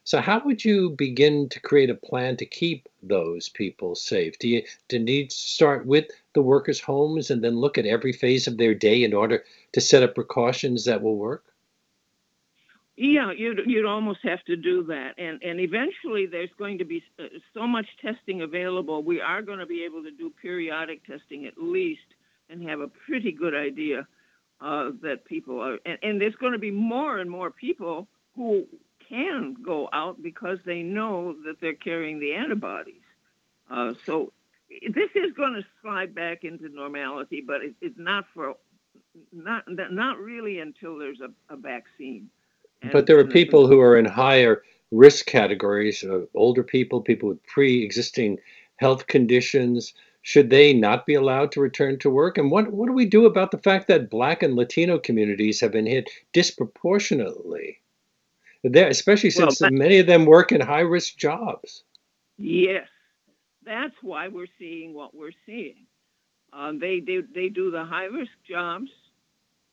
So, 0.03 0.19
how 0.19 0.41
would 0.43 0.65
you 0.65 0.89
begin 0.89 1.47
to 1.49 1.59
create 1.59 1.91
a 1.91 1.95
plan 1.95 2.35
to 2.37 2.45
keep 2.45 2.89
those 3.03 3.49
people 3.49 3.93
safe? 3.95 4.37
Do 4.39 4.49
you, 4.49 4.63
do 4.89 4.97
you 4.97 5.03
need 5.03 5.29
to 5.29 5.35
start 5.37 5.85
with 5.85 6.07
the 6.33 6.41
workers' 6.41 6.81
homes 6.81 7.29
and 7.29 7.43
then 7.43 7.59
look 7.59 7.77
at 7.77 7.85
every 7.85 8.11
phase 8.11 8.47
of 8.47 8.57
their 8.57 8.73
day 8.73 9.03
in 9.03 9.13
order 9.13 9.43
to 9.73 9.79
set 9.79 10.03
up 10.03 10.15
precautions 10.15 10.85
that 10.85 11.03
will 11.03 11.17
work? 11.17 11.45
Yeah, 13.03 13.31
you'd 13.31 13.61
you'd 13.65 13.87
almost 13.87 14.19
have 14.21 14.43
to 14.43 14.55
do 14.55 14.83
that, 14.83 15.15
and 15.17 15.41
and 15.41 15.59
eventually 15.59 16.27
there's 16.27 16.51
going 16.59 16.77
to 16.77 16.85
be 16.85 17.03
uh, 17.17 17.23
so 17.51 17.65
much 17.65 17.87
testing 17.99 18.43
available. 18.43 19.01
We 19.01 19.19
are 19.19 19.41
going 19.41 19.57
to 19.57 19.65
be 19.65 19.83
able 19.85 20.03
to 20.03 20.11
do 20.11 20.31
periodic 20.39 21.03
testing 21.07 21.47
at 21.47 21.57
least, 21.57 22.05
and 22.47 22.61
have 22.69 22.79
a 22.79 22.87
pretty 22.87 23.31
good 23.31 23.55
idea 23.55 24.07
uh, 24.61 24.91
that 25.01 25.25
people 25.25 25.59
are, 25.59 25.79
and, 25.83 25.97
and 26.03 26.21
there's 26.21 26.35
going 26.35 26.53
to 26.53 26.59
be 26.59 26.69
more 26.69 27.17
and 27.17 27.27
more 27.27 27.49
people 27.49 28.07
who 28.35 28.67
can 29.09 29.55
go 29.65 29.89
out 29.91 30.21
because 30.21 30.59
they 30.63 30.83
know 30.83 31.35
that 31.45 31.59
they're 31.59 31.73
carrying 31.73 32.19
the 32.19 32.35
antibodies. 32.35 33.01
Uh, 33.67 33.95
so 34.05 34.31
this 34.69 35.09
is 35.15 35.33
going 35.35 35.53
to 35.53 35.65
slide 35.81 36.13
back 36.13 36.43
into 36.43 36.69
normality, 36.69 37.41
but 37.41 37.63
it, 37.63 37.73
it's 37.81 37.97
not 37.97 38.25
for 38.35 38.57
not 39.33 39.63
not 39.67 40.19
really 40.19 40.59
until 40.59 40.99
there's 40.99 41.19
a, 41.19 41.31
a 41.51 41.57
vaccine. 41.57 42.29
But 42.91 43.05
there 43.05 43.19
are 43.19 43.25
people 43.25 43.67
who 43.67 43.79
are 43.79 43.97
in 43.97 44.05
higher 44.05 44.63
risk 44.91 45.25
categories, 45.25 46.03
uh, 46.03 46.25
older 46.33 46.63
people, 46.63 47.01
people 47.01 47.29
with 47.29 47.43
pre-existing 47.43 48.39
health 48.77 49.07
conditions. 49.07 49.93
Should 50.23 50.49
they 50.49 50.73
not 50.73 51.05
be 51.05 51.13
allowed 51.13 51.51
to 51.53 51.61
return 51.61 51.99
to 51.99 52.09
work? 52.09 52.37
And 52.37 52.51
what, 52.51 52.71
what 52.71 52.87
do 52.87 52.93
we 52.93 53.05
do 53.05 53.25
about 53.25 53.51
the 53.51 53.57
fact 53.57 53.87
that 53.87 54.09
Black 54.09 54.43
and 54.43 54.55
Latino 54.55 54.99
communities 54.99 55.61
have 55.61 55.71
been 55.71 55.85
hit 55.85 56.09
disproportionately? 56.33 57.79
There, 58.63 58.87
especially 58.87 59.31
since 59.31 59.61
well, 59.61 59.71
many 59.71 59.99
of 59.99 60.07
them 60.07 60.25
work 60.25 60.51
in 60.51 60.61
high-risk 60.61 61.17
jobs. 61.17 61.83
Yes, 62.37 62.87
that's 63.65 63.95
why 64.01 64.27
we're 64.27 64.47
seeing 64.59 64.93
what 64.93 65.15
we're 65.15 65.31
seeing. 65.45 65.87
Um, 66.53 66.77
they, 66.79 66.99
they 66.99 67.21
they 67.33 67.49
do 67.49 67.71
the 67.71 67.85
high-risk 67.85 68.31
jobs 68.47 68.91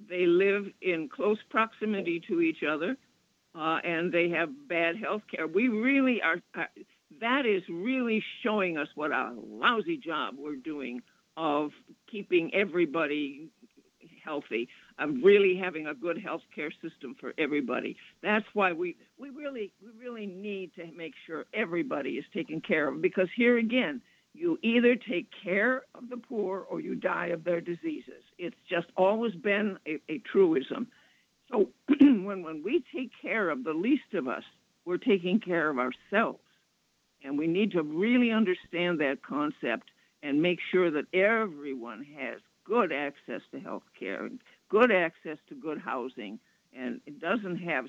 they 0.07 0.27
live 0.27 0.67
in 0.81 1.09
close 1.09 1.39
proximity 1.51 2.21
to 2.29 2.41
each 2.41 2.63
other, 2.63 2.97
uh, 3.55 3.79
and 3.85 4.13
they 4.13 4.29
have 4.31 4.51
bad 4.69 4.97
health 4.97 5.23
care. 5.31 5.47
We 5.47 5.69
really 5.69 6.23
are, 6.23 6.41
uh, 6.55 6.67
that 7.21 7.47
is 7.47 7.63
really 7.69 8.23
showing 8.43 8.79
us 8.79 8.89
what 8.95 9.11
a 9.11 9.35
lousy 9.47 9.97
job 9.97 10.35
we're 10.39 10.57
doing 10.57 11.03
of 11.37 11.71
keeping 12.11 12.53
everybody 12.55 13.49
healthy, 14.25 14.69
of 14.99 15.11
really 15.23 15.57
having 15.57 15.87
a 15.87 15.95
good 15.95 16.21
health 16.21 16.43
care 16.55 16.71
system 16.83 17.17
for 17.19 17.33
everybody. 17.39 17.97
That's 18.23 18.45
why 18.53 18.73
we, 18.73 18.97
we 19.19 19.31
really 19.31 19.73
we 19.83 19.91
really 19.99 20.27
need 20.27 20.75
to 20.75 20.87
make 20.97 21.15
sure 21.27 21.47
everybody 21.55 22.11
is 22.11 22.25
taken 22.35 22.61
care 22.61 22.89
of 22.89 23.01
because 23.01 23.29
here 23.35 23.59
again, 23.59 24.03
you 24.35 24.59
either 24.63 24.95
take 24.95 25.29
care 25.43 25.83
of 25.95 26.09
the 26.11 26.17
poor 26.17 26.61
or 26.61 26.81
you 26.81 26.95
die 26.95 27.27
of 27.29 27.45
their 27.45 27.61
diseases. 27.61 28.23
It's 28.39 28.57
just 28.69 28.87
always 28.97 29.35
been 29.35 29.79
a, 29.87 30.01
a 30.09 30.19
truism. 30.33 30.89
So 31.51 31.71
when, 32.01 32.43
when 32.43 32.63
we 32.65 32.85
take 32.95 33.11
care 33.21 33.51
of 33.51 33.65
the 33.65 33.73
least 33.73 34.15
of 34.15 34.29
us, 34.29 34.45
we're 34.85 34.99
taking 34.99 35.41
care 35.41 35.69
of 35.71 35.79
ourselves. 35.79 36.41
And 37.25 37.37
we 37.37 37.47
need 37.47 37.73
to 37.73 37.83
really 37.83 38.31
understand 38.31 39.01
that 39.01 39.23
concept 39.29 39.91
and 40.23 40.41
make 40.41 40.59
sure 40.71 40.91
that 40.91 41.13
everyone 41.13 42.07
has 42.19 42.41
good 42.65 42.93
access 42.93 43.41
to 43.51 43.61
health 43.61 43.83
care, 43.99 44.29
good 44.69 44.93
access 44.93 45.39
to 45.49 45.55
good 45.55 45.79
housing, 45.79 46.39
and 46.77 47.01
it 47.07 47.19
doesn't 47.21 47.57
have 47.57 47.87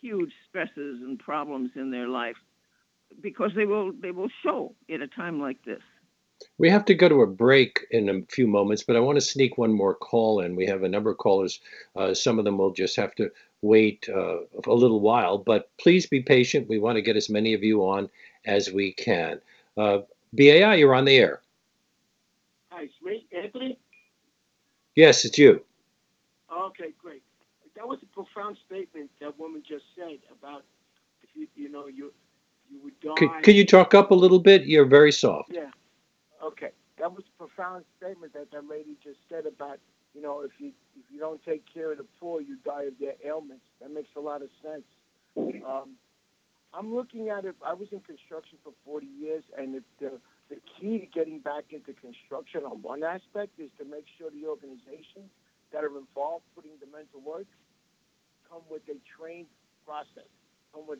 huge 0.00 0.32
stresses 0.48 1.02
and 1.02 1.18
problems 1.18 1.70
in 1.74 1.90
their 1.90 2.08
life 2.08 2.36
because 3.20 3.52
they 3.54 3.66
will 3.66 3.92
they 3.92 4.10
will 4.10 4.30
show 4.42 4.74
at 4.92 5.00
a 5.00 5.08
time 5.08 5.40
like 5.40 5.62
this. 5.64 5.80
We 6.58 6.70
have 6.70 6.84
to 6.86 6.94
go 6.94 7.08
to 7.08 7.22
a 7.22 7.26
break 7.26 7.86
in 7.90 8.08
a 8.08 8.22
few 8.28 8.46
moments, 8.46 8.82
but 8.82 8.96
I 8.96 9.00
want 9.00 9.16
to 9.16 9.20
sneak 9.20 9.58
one 9.58 9.72
more 9.72 9.94
call 9.94 10.40
in. 10.40 10.56
We 10.56 10.66
have 10.66 10.82
a 10.82 10.88
number 10.88 11.10
of 11.10 11.18
callers. 11.18 11.60
Uh, 11.94 12.14
some 12.14 12.38
of 12.38 12.44
them 12.44 12.58
will 12.58 12.72
just 12.72 12.96
have 12.96 13.14
to 13.16 13.30
wait 13.62 14.08
uh, 14.08 14.38
a 14.66 14.74
little 14.74 15.00
while, 15.00 15.38
but 15.38 15.70
please 15.78 16.06
be 16.06 16.20
patient. 16.20 16.68
We 16.68 16.80
want 16.80 16.96
to 16.96 17.02
get 17.02 17.16
as 17.16 17.30
many 17.30 17.54
of 17.54 17.62
you 17.62 17.86
on 17.86 18.10
as 18.44 18.72
we 18.72 18.92
can. 18.92 19.40
Uh, 19.76 20.00
BAI, 20.32 20.74
you're 20.74 20.94
on 20.94 21.04
the 21.04 21.16
air. 21.16 21.42
Hi, 22.70 22.84
it's 22.84 22.94
me, 23.02 23.26
Anthony. 23.32 23.78
Yes, 24.96 25.24
it's 25.24 25.38
you. 25.38 25.62
Okay, 26.52 26.92
great. 26.98 27.22
That 27.76 27.86
was 27.86 27.98
a 28.02 28.06
profound 28.06 28.56
statement 28.66 29.10
that 29.20 29.38
woman 29.38 29.62
just 29.66 29.84
said 29.96 30.18
about 30.38 30.64
if 31.22 31.30
you 31.34 31.46
you 31.54 31.70
know 31.70 31.86
you 31.86 32.12
you 32.72 32.80
would 32.82 32.98
die. 33.00 33.14
Could, 33.16 33.30
could 33.42 33.56
you 33.56 33.66
talk 33.66 33.94
up 33.94 34.10
a 34.10 34.14
little 34.14 34.38
bit? 34.38 34.64
You're 34.64 34.86
very 34.86 35.12
soft. 35.12 35.50
Yeah. 35.52 35.70
Okay. 36.42 36.70
That 36.98 37.12
was 37.12 37.24
a 37.34 37.38
profound 37.38 37.84
statement 37.98 38.32
that 38.32 38.50
that 38.52 38.68
lady 38.68 38.96
just 39.02 39.18
said 39.28 39.46
about, 39.46 39.78
you 40.14 40.22
know, 40.22 40.40
if 40.40 40.52
you 40.58 40.72
if 40.96 41.04
you 41.10 41.18
don't 41.18 41.42
take 41.44 41.64
care 41.72 41.92
of 41.92 41.98
the 41.98 42.06
poor, 42.20 42.40
you 42.40 42.56
die 42.64 42.84
of 42.84 42.94
their 43.00 43.14
ailments. 43.24 43.64
That 43.80 43.92
makes 43.92 44.10
a 44.16 44.20
lot 44.20 44.42
of 44.42 44.48
sense. 44.62 44.84
Um, 45.36 45.96
I'm 46.74 46.94
looking 46.94 47.28
at 47.28 47.44
it. 47.44 47.56
I 47.64 47.74
was 47.74 47.88
in 47.92 48.00
construction 48.00 48.58
for 48.62 48.72
40 48.84 49.06
years, 49.06 49.44
and 49.56 49.76
it, 49.76 49.82
the 50.00 50.12
the 50.48 50.56
key 50.78 50.98
to 50.98 51.06
getting 51.06 51.38
back 51.38 51.64
into 51.70 51.92
construction 51.94 52.62
on 52.64 52.82
one 52.82 53.02
aspect 53.02 53.58
is 53.58 53.70
to 53.78 53.84
make 53.84 54.04
sure 54.18 54.30
the 54.30 54.46
organizations 54.46 55.32
that 55.72 55.82
are 55.82 55.96
involved 55.96 56.44
putting 56.54 56.72
the 56.80 56.86
mental 56.86 57.20
work 57.24 57.46
come 58.50 58.60
with 58.68 58.82
a 58.88 58.96
trained 59.16 59.48
process, 59.86 60.28
come 60.74 60.86
with 60.86 60.98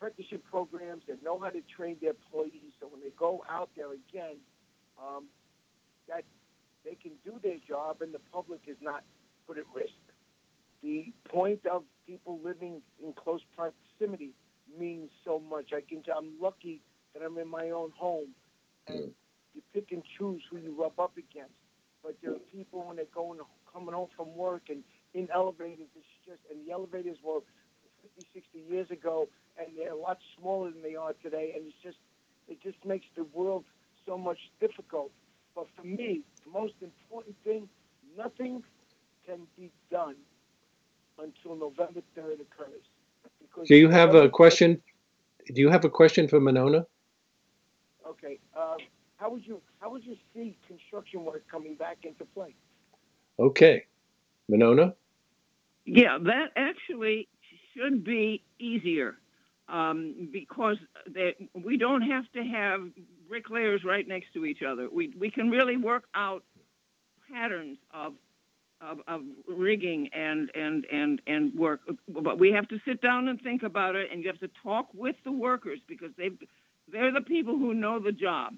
apprenticeship 0.00 0.42
programs 0.50 1.02
that 1.08 1.22
know 1.22 1.38
how 1.38 1.50
to 1.50 1.60
train 1.76 1.96
their 2.00 2.10
employees 2.10 2.72
so 2.80 2.88
when 2.88 3.00
they 3.00 3.12
go 3.18 3.44
out 3.50 3.68
there 3.76 3.92
again, 3.92 4.36
um, 4.98 5.24
that 6.08 6.24
they 6.84 6.94
can 6.94 7.12
do 7.24 7.38
their 7.42 7.58
job 7.68 8.00
and 8.00 8.14
the 8.14 8.20
public 8.32 8.60
is 8.66 8.76
not 8.80 9.04
put 9.46 9.58
at 9.58 9.64
risk. 9.74 9.92
The 10.82 11.12
point 11.28 11.60
of 11.70 11.82
people 12.06 12.40
living 12.42 12.80
in 13.04 13.12
close 13.12 13.42
proximity 13.54 14.30
means 14.78 15.10
so 15.24 15.38
much. 15.38 15.72
I 15.74 15.82
can. 15.86 16.02
I'm 16.16 16.32
lucky 16.40 16.80
that 17.12 17.22
I'm 17.22 17.36
in 17.36 17.48
my 17.48 17.68
own 17.70 17.92
home, 17.94 18.28
and 18.86 19.10
you 19.54 19.60
pick 19.74 19.92
and 19.92 20.02
choose 20.18 20.40
who 20.50 20.56
you 20.56 20.74
rub 20.80 20.98
up 20.98 21.12
against. 21.18 21.52
But 22.02 22.16
there 22.22 22.32
are 22.32 22.38
people 22.50 22.86
when 22.86 22.96
they're 22.96 23.04
going 23.14 23.40
coming 23.70 23.94
home 23.94 24.08
from 24.16 24.34
work 24.34 24.62
and 24.70 24.82
in 25.12 25.28
elevators. 25.34 25.88
It's 25.94 26.06
just 26.24 26.40
and 26.50 26.66
the 26.66 26.72
elevators 26.72 27.18
were 27.22 27.40
50, 28.02 28.26
60 28.34 28.58
years 28.68 28.90
ago, 28.90 29.28
and 29.58 29.68
they're 29.76 29.92
a 29.92 29.96
lot 29.96 30.18
smaller 30.38 30.70
than 30.70 30.82
they 30.82 30.94
are 30.94 31.14
today. 31.22 31.52
And 31.54 31.66
it's 31.66 31.76
just 31.82 31.98
it 32.48 32.60
just 32.62 32.84
makes 32.84 33.06
the 33.16 33.24
world 33.24 33.64
so 34.06 34.18
much 34.18 34.38
difficult. 34.60 35.10
But 35.54 35.66
for 35.76 35.86
me, 35.86 36.22
the 36.44 36.50
most 36.50 36.74
important 36.82 37.36
thing, 37.44 37.68
nothing 38.16 38.62
can 39.26 39.40
be 39.56 39.70
done 39.90 40.16
until 41.18 41.56
November 41.56 42.00
3rd 42.16 42.40
occurs. 42.40 42.84
Because 43.40 43.68
Do 43.68 43.76
you 43.76 43.88
have 43.88 44.14
a 44.14 44.28
question? 44.28 44.80
Do 45.46 45.60
you 45.60 45.68
have 45.68 45.84
a 45.84 45.90
question 45.90 46.28
for 46.28 46.40
Monona? 46.40 46.86
Okay. 48.06 48.38
Uh, 48.56 48.76
how 49.16 49.30
would 49.30 49.46
you 49.46 49.60
how 49.80 49.90
would 49.90 50.04
you 50.04 50.16
see 50.34 50.56
construction 50.66 51.24
work 51.24 51.44
coming 51.50 51.74
back 51.74 51.98
into 52.04 52.24
play? 52.24 52.54
Okay. 53.38 53.84
Monona? 54.48 54.94
Yeah, 55.84 56.18
that 56.22 56.48
actually 56.56 57.28
should 57.74 58.04
be 58.04 58.42
easier 58.58 59.16
um, 59.68 60.28
because 60.32 60.76
they, 61.08 61.34
we 61.54 61.76
don't 61.76 62.02
have 62.02 62.24
to 62.32 62.42
have 62.42 62.80
bricklayers 63.28 63.82
right 63.84 64.06
next 64.06 64.32
to 64.34 64.44
each 64.44 64.62
other. 64.62 64.88
We, 64.92 65.14
we 65.18 65.30
can 65.30 65.50
really 65.50 65.76
work 65.76 66.04
out 66.14 66.42
patterns 67.32 67.78
of, 67.94 68.14
of, 68.80 68.98
of 69.06 69.22
rigging 69.46 70.08
and, 70.12 70.50
and, 70.54 70.84
and, 70.92 71.22
and 71.26 71.54
work. 71.54 71.80
But 72.08 72.38
we 72.38 72.50
have 72.52 72.66
to 72.68 72.80
sit 72.84 73.00
down 73.00 73.28
and 73.28 73.40
think 73.40 73.62
about 73.62 73.94
it, 73.94 74.10
and 74.10 74.22
you 74.22 74.28
have 74.28 74.40
to 74.40 74.50
talk 74.62 74.88
with 74.94 75.16
the 75.24 75.32
workers 75.32 75.78
because 75.86 76.10
they 76.16 76.30
they're 76.92 77.12
the 77.12 77.20
people 77.20 77.56
who 77.56 77.72
know 77.72 78.00
the 78.00 78.10
job, 78.10 78.54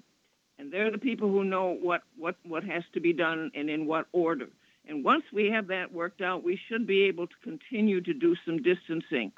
and 0.57 0.71
they're 0.71 0.91
the 0.91 0.97
people 0.97 1.29
who 1.29 1.43
know 1.43 1.77
what, 1.79 2.01
what, 2.17 2.35
what 2.43 2.63
has 2.63 2.83
to 2.93 2.99
be 2.99 3.13
done 3.13 3.51
and 3.53 3.69
in 3.69 3.85
what 3.85 4.07
order. 4.11 4.47
And 4.87 5.03
once 5.03 5.23
we 5.31 5.49
have 5.49 5.67
that 5.67 5.93
worked 5.93 6.21
out, 6.21 6.43
we 6.43 6.59
should 6.67 6.85
be 6.85 7.03
able 7.03 7.27
to 7.27 7.35
continue 7.43 8.01
to 8.01 8.13
do 8.13 8.35
some 8.45 8.61
distancing. 8.61 9.31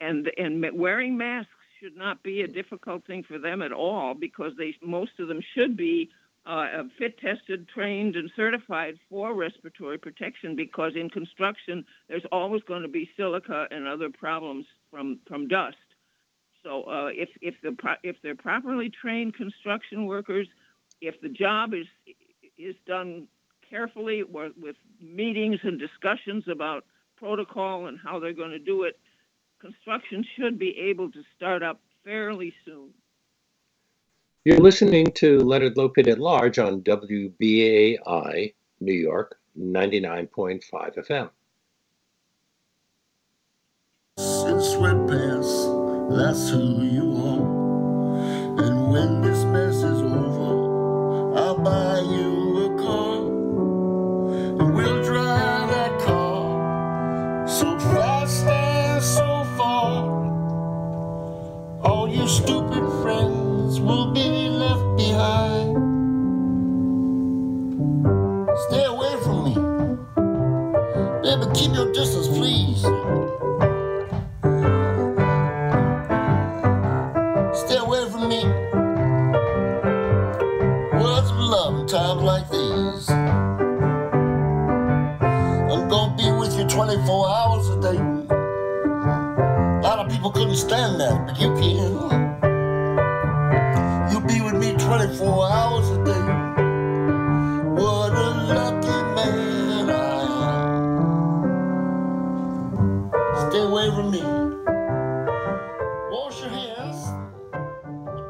And, 0.00 0.30
and 0.36 0.64
wearing 0.74 1.16
masks 1.16 1.50
should 1.80 1.96
not 1.96 2.22
be 2.22 2.42
a 2.42 2.48
difficult 2.48 3.04
thing 3.06 3.24
for 3.26 3.38
them 3.38 3.62
at 3.62 3.72
all 3.72 4.14
because 4.14 4.52
they, 4.56 4.74
most 4.82 5.12
of 5.18 5.28
them 5.28 5.40
should 5.54 5.76
be 5.76 6.10
uh, 6.46 6.82
fit 6.98 7.18
tested, 7.18 7.68
trained, 7.68 8.16
and 8.16 8.30
certified 8.36 8.98
for 9.08 9.34
respiratory 9.34 9.98
protection 9.98 10.54
because 10.54 10.92
in 10.94 11.08
construction, 11.08 11.84
there's 12.08 12.24
always 12.30 12.62
going 12.64 12.82
to 12.82 12.88
be 12.88 13.08
silica 13.16 13.66
and 13.70 13.86
other 13.86 14.10
problems 14.10 14.66
from, 14.90 15.18
from 15.26 15.48
dust. 15.48 15.76
So 16.62 16.84
uh, 16.84 17.06
if, 17.12 17.28
if, 17.40 17.54
the, 17.62 17.76
if 18.02 18.16
they're 18.22 18.34
properly 18.34 18.90
trained 18.90 19.34
construction 19.34 20.06
workers, 20.06 20.46
if 21.00 21.20
the 21.20 21.28
job 21.28 21.74
is, 21.74 21.86
is 22.58 22.74
done 22.86 23.26
carefully 23.74 24.22
with 24.22 24.52
with 24.60 24.76
meetings 25.00 25.58
and 25.64 25.80
discussions 25.80 26.44
about 26.48 26.84
protocol 27.16 27.86
and 27.86 27.98
how 27.98 28.20
they're 28.20 28.32
going 28.32 28.50
to 28.50 28.58
do 28.58 28.84
it, 28.84 28.98
construction 29.60 30.24
should 30.36 30.58
be 30.58 30.78
able 30.78 31.10
to 31.10 31.22
start 31.36 31.62
up 31.62 31.80
fairly 32.04 32.54
soon. 32.64 32.90
You're 34.44 34.58
listening 34.58 35.06
to 35.14 35.40
Leonard 35.40 35.74
Lopate 35.74 36.06
at 36.08 36.18
Large 36.18 36.58
on 36.58 36.82
WBAI 36.82 38.54
New 38.80 38.92
York 38.92 39.38
99.5 39.58 40.60
FM. 40.70 41.30
in 44.18 44.58
sweatpants, 44.60 46.16
that's 46.16 46.50
who 46.50 46.82
you 46.84 47.13
will 63.84 64.12
be 64.12 64.48
left 64.48 64.96
behind. 64.96 65.76
Stay 68.68 68.84
away 68.84 69.14
from 69.22 69.44
me. 69.44 69.54
Baby, 71.22 71.46
keep 71.54 71.74
your 71.74 71.92
distance, 71.92 72.28
please. 72.28 72.80
Stay 77.62 77.76
away 77.76 78.08
from 78.10 78.28
me. 78.28 78.44
Words 81.02 81.30
of 81.30 81.36
love 81.36 81.80
in 81.80 81.86
times 81.86 82.22
like 82.22 82.50
these. 82.50 83.10
I'm 85.70 85.88
gonna 85.88 86.16
be 86.16 86.30
with 86.38 86.56
you 86.58 86.66
24 86.66 87.28
hours 87.28 87.68
a 87.68 87.80
day. 87.82 87.98
A 88.28 89.80
lot 89.82 89.98
of 89.98 90.10
people 90.10 90.30
couldn't 90.30 90.56
stand 90.56 90.98
that, 91.00 91.26
but 91.26 91.38
you 91.38 91.54
can. 91.54 92.23
24 94.84 95.50
hours 95.50 95.88
a 95.88 96.04
day. 96.04 96.12
What 97.70 98.12
a 98.12 98.30
lucky 98.52 99.02
man 99.14 99.88
I 99.88 99.92
am. 102.76 103.50
Stay 103.50 103.62
away 103.62 103.88
from 103.88 104.10
me. 104.10 104.22
Wash 106.10 106.38
your 106.38 106.50
hands. 106.50 107.00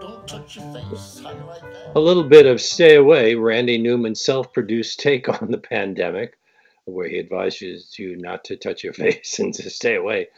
Don't 0.00 0.28
touch 0.28 0.54
your 0.54 0.72
face. 0.72 1.20
How 1.24 1.32
you 1.32 1.44
like 1.44 1.60
that? 1.60 1.96
A 1.96 1.98
little 1.98 2.22
bit 2.22 2.46
of 2.46 2.60
Stay 2.60 2.94
Away, 2.94 3.34
Randy 3.34 3.76
Newman's 3.76 4.22
self 4.22 4.52
produced 4.52 5.00
take 5.00 5.28
on 5.28 5.50
the 5.50 5.58
pandemic, 5.58 6.38
where 6.84 7.08
he 7.08 7.18
advises 7.18 7.98
you 7.98 8.14
not 8.16 8.44
to 8.44 8.54
touch 8.54 8.84
your 8.84 8.92
face 9.02 9.40
and 9.40 9.52
to 9.54 9.68
stay 9.68 9.96
away. 9.96 10.28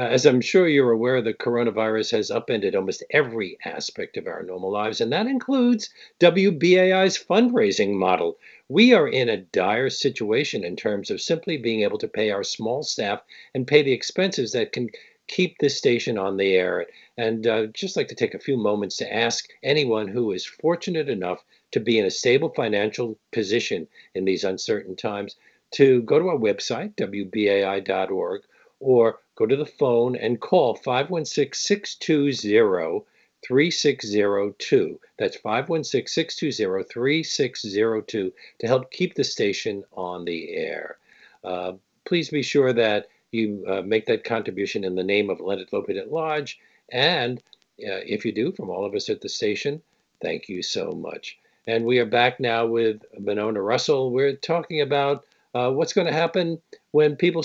Uh, 0.00 0.04
as 0.04 0.24
I'm 0.24 0.40
sure 0.40 0.66
you're 0.66 0.92
aware, 0.92 1.20
the 1.20 1.34
coronavirus 1.34 2.12
has 2.12 2.30
upended 2.30 2.74
almost 2.74 3.04
every 3.10 3.58
aspect 3.66 4.16
of 4.16 4.26
our 4.26 4.42
normal 4.42 4.72
lives, 4.72 5.02
and 5.02 5.12
that 5.12 5.26
includes 5.26 5.90
WBAI's 6.20 7.22
fundraising 7.22 7.92
model. 7.92 8.38
We 8.70 8.94
are 8.94 9.06
in 9.06 9.28
a 9.28 9.42
dire 9.42 9.90
situation 9.90 10.64
in 10.64 10.74
terms 10.74 11.10
of 11.10 11.20
simply 11.20 11.58
being 11.58 11.82
able 11.82 11.98
to 11.98 12.08
pay 12.08 12.30
our 12.30 12.42
small 12.42 12.82
staff 12.82 13.20
and 13.54 13.66
pay 13.66 13.82
the 13.82 13.92
expenses 13.92 14.52
that 14.52 14.72
can 14.72 14.88
keep 15.26 15.58
this 15.58 15.76
station 15.76 16.16
on 16.16 16.38
the 16.38 16.54
air. 16.54 16.86
And 17.18 17.46
uh, 17.46 17.66
just 17.66 17.94
like 17.94 18.08
to 18.08 18.14
take 18.14 18.32
a 18.32 18.38
few 18.38 18.56
moments 18.56 18.96
to 18.98 19.14
ask 19.14 19.50
anyone 19.62 20.08
who 20.08 20.32
is 20.32 20.46
fortunate 20.46 21.10
enough 21.10 21.44
to 21.72 21.80
be 21.80 21.98
in 21.98 22.06
a 22.06 22.10
stable 22.10 22.54
financial 22.56 23.18
position 23.32 23.86
in 24.14 24.24
these 24.24 24.44
uncertain 24.44 24.96
times 24.96 25.36
to 25.72 26.00
go 26.04 26.18
to 26.18 26.28
our 26.28 26.38
website, 26.38 26.94
WBAI.org, 26.94 28.40
or 28.80 29.18
go 29.40 29.46
to 29.46 29.56
the 29.56 29.64
phone 29.64 30.16
and 30.16 30.38
call 30.38 30.74
516 30.74 31.54
620 31.54 33.04
3602. 33.42 35.00
That's 35.18 35.36
516 35.38 36.06
620 36.06 36.84
3602 36.84 38.32
to 38.58 38.66
help 38.66 38.90
keep 38.90 39.14
the 39.14 39.24
station 39.24 39.82
on 39.92 40.26
the 40.26 40.54
air. 40.54 40.98
Uh, 41.42 41.72
please 42.04 42.28
be 42.28 42.42
sure 42.42 42.74
that 42.74 43.08
you 43.32 43.64
uh, 43.66 43.80
make 43.80 44.04
that 44.06 44.24
contribution 44.24 44.84
in 44.84 44.94
the 44.94 45.02
name 45.02 45.30
of 45.30 45.40
Leonard 45.40 45.70
Lopate 45.70 45.98
at 45.98 46.12
Large. 46.12 46.60
And 46.92 47.38
uh, 47.38 48.04
if 48.04 48.26
you 48.26 48.32
do, 48.32 48.52
from 48.52 48.68
all 48.68 48.84
of 48.84 48.94
us 48.94 49.08
at 49.08 49.22
the 49.22 49.28
station, 49.30 49.80
thank 50.20 50.50
you 50.50 50.62
so 50.62 50.92
much. 50.92 51.38
And 51.66 51.86
we 51.86 51.98
are 51.98 52.06
back 52.06 52.40
now 52.40 52.66
with 52.66 53.02
Monona 53.18 53.60
Rossol. 53.60 54.10
We're 54.10 54.36
talking 54.36 54.82
about 54.82 55.24
uh, 55.54 55.70
what's 55.70 55.94
going 55.94 56.08
to 56.08 56.12
happen 56.12 56.60
when 56.90 57.16
people 57.16 57.42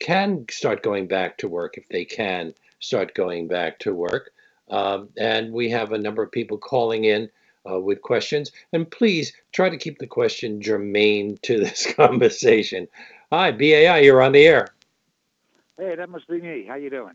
can 0.00 0.44
start 0.50 0.82
going 0.82 1.06
back 1.06 1.38
to 1.38 1.48
work, 1.48 1.78
if 1.78 1.88
they 1.88 2.04
can 2.04 2.54
start 2.80 3.14
going 3.14 3.46
back 3.46 3.78
to 3.80 3.94
work. 3.94 4.32
Um, 4.70 5.10
and 5.18 5.52
we 5.52 5.70
have 5.70 5.92
a 5.92 5.98
number 5.98 6.22
of 6.22 6.32
people 6.32 6.58
calling 6.58 7.04
in 7.04 7.30
uh, 7.70 7.78
with 7.78 8.02
questions. 8.02 8.52
And 8.72 8.90
please 8.90 9.32
try 9.52 9.68
to 9.68 9.76
keep 9.76 9.98
the 9.98 10.06
question 10.06 10.60
germane 10.60 11.38
to 11.42 11.58
this 11.58 11.92
conversation. 11.96 12.88
Hi, 13.30 13.52
BAI, 13.52 14.00
you're 14.00 14.22
on 14.22 14.32
the 14.32 14.46
air. 14.46 14.68
Hey, 15.78 15.94
that 15.96 16.08
must 16.08 16.28
be 16.28 16.40
me. 16.40 16.64
How 16.66 16.74
you 16.74 16.90
doing? 16.90 17.14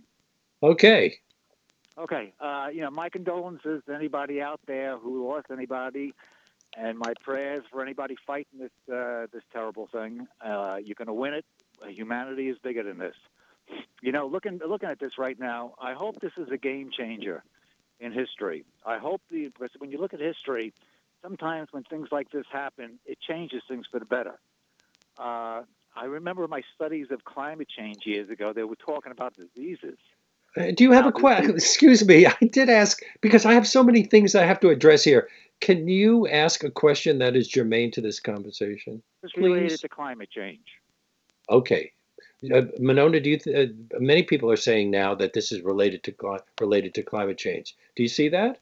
Okay. 0.63 1.19
Okay. 1.97 2.33
Uh, 2.39 2.67
you 2.73 2.81
know, 2.81 2.89
my 2.89 3.09
condolences 3.09 3.81
to 3.87 3.93
anybody 3.93 4.41
out 4.41 4.59
there 4.65 4.97
who 4.97 5.27
lost 5.27 5.47
anybody, 5.51 6.13
and 6.77 6.97
my 6.97 7.13
prayers 7.23 7.63
for 7.71 7.81
anybody 7.81 8.15
fighting 8.25 8.59
this 8.59 8.93
uh, 8.93 9.27
this 9.31 9.43
terrible 9.53 9.87
thing. 9.87 10.27
Uh, 10.43 10.77
you're 10.83 10.95
going 10.95 11.07
to 11.07 11.13
win 11.13 11.33
it. 11.33 11.45
Uh, 11.83 11.87
Humanity 11.87 12.49
is 12.49 12.57
bigger 12.63 12.83
than 12.83 12.97
this. 12.97 13.15
You 14.01 14.11
know, 14.11 14.27
looking 14.27 14.59
looking 14.67 14.89
at 14.89 14.99
this 14.99 15.13
right 15.17 15.39
now, 15.39 15.73
I 15.81 15.93
hope 15.93 16.19
this 16.21 16.33
is 16.37 16.47
a 16.51 16.57
game 16.57 16.89
changer 16.95 17.43
in 17.99 18.11
history. 18.11 18.65
I 18.85 18.97
hope 18.97 19.21
the 19.31 19.47
because 19.47 19.71
when 19.79 19.89
you 19.91 19.97
look 19.99 20.13
at 20.13 20.19
history, 20.19 20.73
sometimes 21.23 21.69
when 21.71 21.83
things 21.83 22.09
like 22.11 22.29
this 22.31 22.45
happen, 22.51 22.99
it 23.05 23.17
changes 23.27 23.63
things 23.67 23.85
for 23.91 23.99
the 23.99 24.05
better. 24.05 24.39
Uh, 25.17 25.63
I 25.95 26.05
remember 26.05 26.47
my 26.47 26.61
studies 26.75 27.07
of 27.09 27.23
climate 27.23 27.67
change 27.75 28.01
years 28.05 28.29
ago. 28.29 28.53
They 28.53 28.63
were 28.63 28.75
talking 28.75 29.11
about 29.11 29.33
diseases. 29.35 29.97
Uh, 30.57 30.71
Do 30.75 30.83
you 30.83 30.91
have 30.91 31.05
a 31.05 31.11
question? 31.11 31.51
Excuse 31.51 32.05
me. 32.05 32.25
I 32.41 32.45
did 32.51 32.69
ask 32.69 33.01
because 33.21 33.45
I 33.45 33.53
have 33.53 33.67
so 33.67 33.83
many 33.83 34.03
things 34.03 34.35
I 34.35 34.45
have 34.45 34.59
to 34.61 34.69
address 34.69 35.03
here. 35.03 35.29
Can 35.61 35.87
you 35.87 36.27
ask 36.27 36.63
a 36.63 36.71
question 36.71 37.19
that 37.19 37.35
is 37.35 37.47
germane 37.47 37.91
to 37.91 38.01
this 38.01 38.19
conversation? 38.19 39.01
It's 39.23 39.35
related 39.37 39.79
to 39.79 39.89
climate 39.89 40.29
change. 40.29 40.65
Okay. 41.49 41.91
Uh, 42.53 42.63
Monona, 42.79 43.19
do 43.19 43.29
you 43.29 43.37
th- 43.37 43.69
uh, 43.69 43.99
many 43.99 44.23
people 44.23 44.51
are 44.51 44.57
saying 44.57 44.91
now 44.91 45.15
that 45.15 45.33
this 45.33 45.51
is 45.51 45.61
related 45.61 46.03
to 46.03 46.11
cli- 46.11 46.39
related 46.59 46.93
to 46.93 47.03
climate 47.03 47.37
change. 47.37 47.75
Do 47.95 48.03
you 48.03 48.09
see 48.09 48.29
that? 48.29 48.59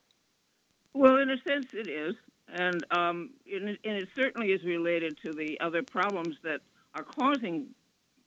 Well, 0.94 1.18
in 1.18 1.30
a 1.32 1.38
sense, 1.48 1.74
it 1.74 1.88
is, 1.88 2.16
and 2.54 2.86
um, 2.92 3.32
and, 3.52 3.70
it, 3.70 3.80
and 3.84 3.98
it 3.98 4.10
certainly 4.16 4.52
is 4.52 4.64
related 4.64 5.18
to 5.24 5.34
the 5.34 5.60
other 5.60 5.84
problems 5.84 6.38
that 6.44 6.62
are 6.96 7.04
causing 7.04 7.68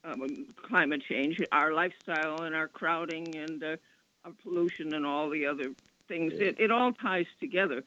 um, 0.04 0.46
climate 0.56 1.02
change, 1.08 1.40
our 1.52 1.72
lifestyle 1.72 2.42
and 2.42 2.54
our 2.54 2.68
crowding 2.68 3.34
and 3.36 3.62
uh, 3.62 3.76
our 4.24 4.32
pollution 4.42 4.94
and 4.94 5.06
all 5.06 5.30
the 5.30 5.46
other 5.46 5.72
things. 6.08 6.34
Yeah. 6.34 6.46
It, 6.48 6.60
it 6.60 6.70
all 6.70 6.92
ties 6.92 7.26
together. 7.40 7.82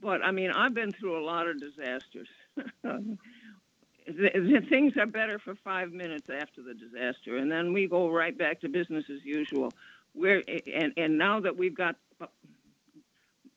But 0.00 0.22
I 0.22 0.32
mean, 0.32 0.50
I've 0.50 0.74
been 0.74 0.92
through 0.92 1.18
a 1.18 1.24
lot 1.24 1.46
of 1.48 1.58
disasters. 1.60 2.28
The- 4.06 4.30
the 4.40 4.60
Things 4.68 4.96
are 4.96 5.06
better 5.06 5.38
for 5.38 5.54
five 5.56 5.92
minutes 5.92 6.28
after 6.30 6.62
the 6.62 6.74
disaster, 6.74 7.36
and 7.36 7.50
then 7.50 7.72
we 7.72 7.86
go 7.88 8.08
right 8.10 8.36
back 8.36 8.60
to 8.60 8.68
business 8.68 9.04
as 9.10 9.24
usual. 9.24 9.72
We're 10.14 10.42
and 10.72 10.92
and 10.96 11.18
now 11.18 11.40
that 11.40 11.56
we've 11.56 11.74
got 11.74 11.96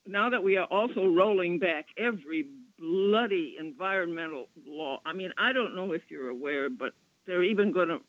now 0.07 0.29
that 0.31 0.43
we 0.43 0.57
are 0.57 0.65
also 0.65 1.07
rolling 1.07 1.59
back 1.59 1.85
every 1.97 2.47
bloody 2.79 3.57
environmental 3.59 4.49
law. 4.65 4.99
I 5.05 5.13
mean, 5.13 5.31
I 5.37 5.53
don't 5.53 5.75
know 5.75 5.91
if 5.91 6.01
you're 6.09 6.29
aware, 6.29 6.69
but 6.69 6.93
they're 7.25 7.43
even 7.43 7.71
going 7.71 7.89
to 7.89 8.01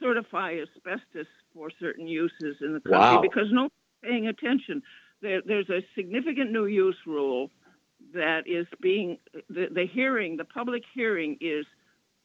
certify 0.00 0.56
asbestos 0.60 1.26
for 1.52 1.70
certain 1.78 2.06
uses 2.08 2.56
in 2.62 2.72
the 2.72 2.80
country 2.80 2.98
Wow. 2.98 3.20
because 3.20 3.52
no 3.52 3.62
one's 3.62 3.72
paying 4.02 4.26
attention. 4.26 4.82
There, 5.20 5.42
there's 5.42 5.68
a 5.70 5.84
significant 5.94 6.50
new 6.50 6.66
use 6.66 6.96
rule 7.06 7.50
that 8.14 8.46
is 8.46 8.66
being 8.80 9.18
the, 9.48 9.68
the 9.70 9.86
hearing, 9.86 10.36
the 10.36 10.44
public 10.44 10.82
hearing 10.94 11.36
is 11.40 11.66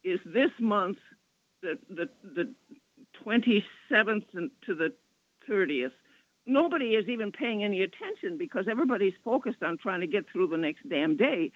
is 0.04 0.20
this 0.26 0.52
month, 0.60 0.98
the 1.62 1.78
the 1.90 2.10
the 2.24 2.54
27th 3.26 4.26
and 4.34 4.52
to 4.66 4.76
the 4.76 4.94
30th 5.50 5.92
nobody 6.50 6.96
is 6.96 7.08
even 7.08 7.32
paying 7.32 7.64
any 7.64 7.84
attention 7.84 8.38
because 8.38 8.66
everybody's 8.70 9.14
focused 9.24 9.64
on 9.64 9.78
trying 9.78 10.02
to 10.02 10.08
get 10.08 10.26
through 10.32 10.48
the 10.48 10.58
next 10.58 10.88
damn 10.90 11.16
day. 11.16 11.52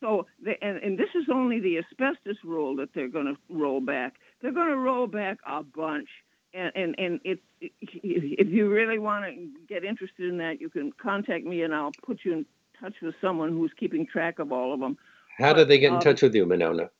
So, 0.00 0.26
the, 0.42 0.62
and, 0.62 0.78
and 0.78 0.98
this 0.98 1.10
is 1.14 1.24
only 1.32 1.60
the 1.60 1.78
asbestos 1.78 2.36
rule 2.44 2.74
that 2.76 2.90
they're 2.94 3.08
going 3.08 3.26
to 3.26 3.36
roll 3.48 3.80
back. 3.80 4.14
They're 4.40 4.52
going 4.52 4.70
to 4.70 4.76
roll 4.76 5.06
back 5.06 5.38
a 5.46 5.62
bunch. 5.62 6.08
And, 6.54 6.72
and, 6.74 6.94
and 6.98 7.20
it's, 7.24 7.42
if 7.60 8.48
you 8.48 8.70
really 8.70 8.98
want 8.98 9.26
to 9.26 9.48
get 9.68 9.84
interested 9.84 10.28
in 10.28 10.38
that, 10.38 10.60
you 10.60 10.70
can 10.70 10.92
contact 10.92 11.44
me 11.44 11.62
and 11.62 11.74
I'll 11.74 11.92
put 12.04 12.20
you 12.24 12.32
in 12.32 12.46
touch 12.80 12.94
with 13.02 13.14
someone 13.20 13.50
who's 13.50 13.72
keeping 13.78 14.06
track 14.06 14.38
of 14.38 14.52
all 14.52 14.72
of 14.72 14.80
them. 14.80 14.96
How 15.38 15.52
do 15.52 15.64
they 15.64 15.78
get 15.78 15.88
in 15.88 15.94
Um, 15.94 16.00
touch 16.00 16.22
with 16.22 16.34
you, 16.34 16.46
Monona? 16.46 16.90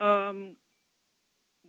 Um, 0.00 0.56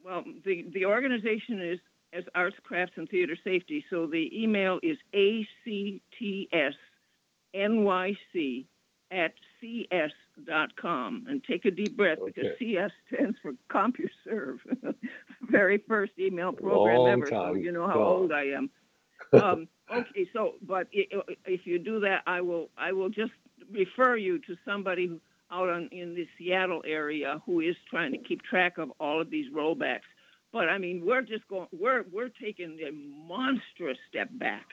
well, 0.04 0.24
the, 0.46 0.66
the 0.74 0.86
organization 0.86 1.62
is 1.62 1.80
as 2.14 2.24
Arts, 2.34 2.56
Crafts, 2.64 2.94
and 2.98 3.08
Theater 3.10 3.36
Safety. 3.44 3.86
So 3.90 4.08
the 4.08 4.32
email 4.34 4.80
is 4.82 4.98
actsnyc 5.14 6.48
at 9.12 9.34
cs.com. 9.60 11.26
And 11.28 11.44
take 11.44 11.66
a 11.66 11.72
deep 11.72 11.98
breath 11.98 12.20
because 12.26 12.58
CS 12.60 12.92
stands 13.08 13.38
for 13.42 13.54
CompuServe. 13.70 14.60
Very 15.42 15.80
first 15.88 16.14
email 16.20 16.52
program 16.54 16.98
Long 16.98 17.10
ever. 17.10 17.28
So 17.28 17.54
you 17.54 17.72
know 17.72 17.88
how 17.88 18.02
old 18.02 18.32
I 18.32 18.46
am. 18.46 18.70
um, 19.34 19.68
okay, 19.94 20.30
so 20.34 20.56
but 20.62 20.88
if 20.92 21.62
you 21.66 21.80
do 21.80 22.00
that, 22.02 22.22
I 22.28 22.42
will 22.42 22.70
I 22.78 22.92
will 22.92 23.10
just 23.10 23.32
refer 23.72 24.16
you 24.16 24.40
to 24.40 24.56
somebody 24.66 25.20
out 25.52 25.70
on, 25.70 25.90
in 25.92 26.14
the 26.16 26.28
Seattle 26.38 26.84
area 26.86 27.42
who 27.46 27.60
is 27.62 27.76
trying 27.90 28.12
to 28.12 28.18
keep 28.18 28.42
track 28.44 28.78
of 28.78 28.92
all 29.00 29.20
of 29.20 29.30
these 29.30 29.52
rollbacks. 29.52 30.02
But 30.52 30.70
I 30.70 30.78
mean, 30.78 31.04
we're 31.06 31.22
just 31.22 31.48
going 31.48 31.68
we're 31.72 32.06
we're 32.12 32.30
taking 32.30 32.80
a 32.88 32.92
monstrous 33.28 33.98
step 34.10 34.30
back, 34.34 34.66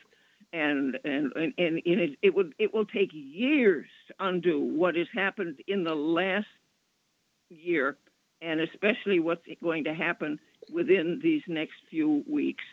and 0.53 0.99
and 1.05 1.33
and, 1.35 1.53
and 1.59 1.83
it, 1.85 2.19
it 2.23 2.35
would 2.35 2.55
it 2.59 2.73
will 2.73 2.87
take 2.87 3.11
years 3.13 3.87
to 4.09 4.15
undo 4.21 4.61
what 4.61 4.97
has 4.97 5.09
happened 5.15 5.61
in 5.67 5.85
the 5.85 5.95
last 5.95 6.47
year, 7.51 7.97
and 8.41 8.61
especially 8.61 9.21
what's 9.21 9.43
going 9.63 9.85
to 9.85 9.95
happen 9.95 10.39
within 10.73 11.21
these 11.23 11.43
next 11.47 11.75
few 11.91 12.25
weeks. 12.29 12.65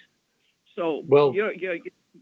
So 0.75 1.03
Well- 1.07 1.33
you're, 1.33 1.53
you're, 1.53 1.77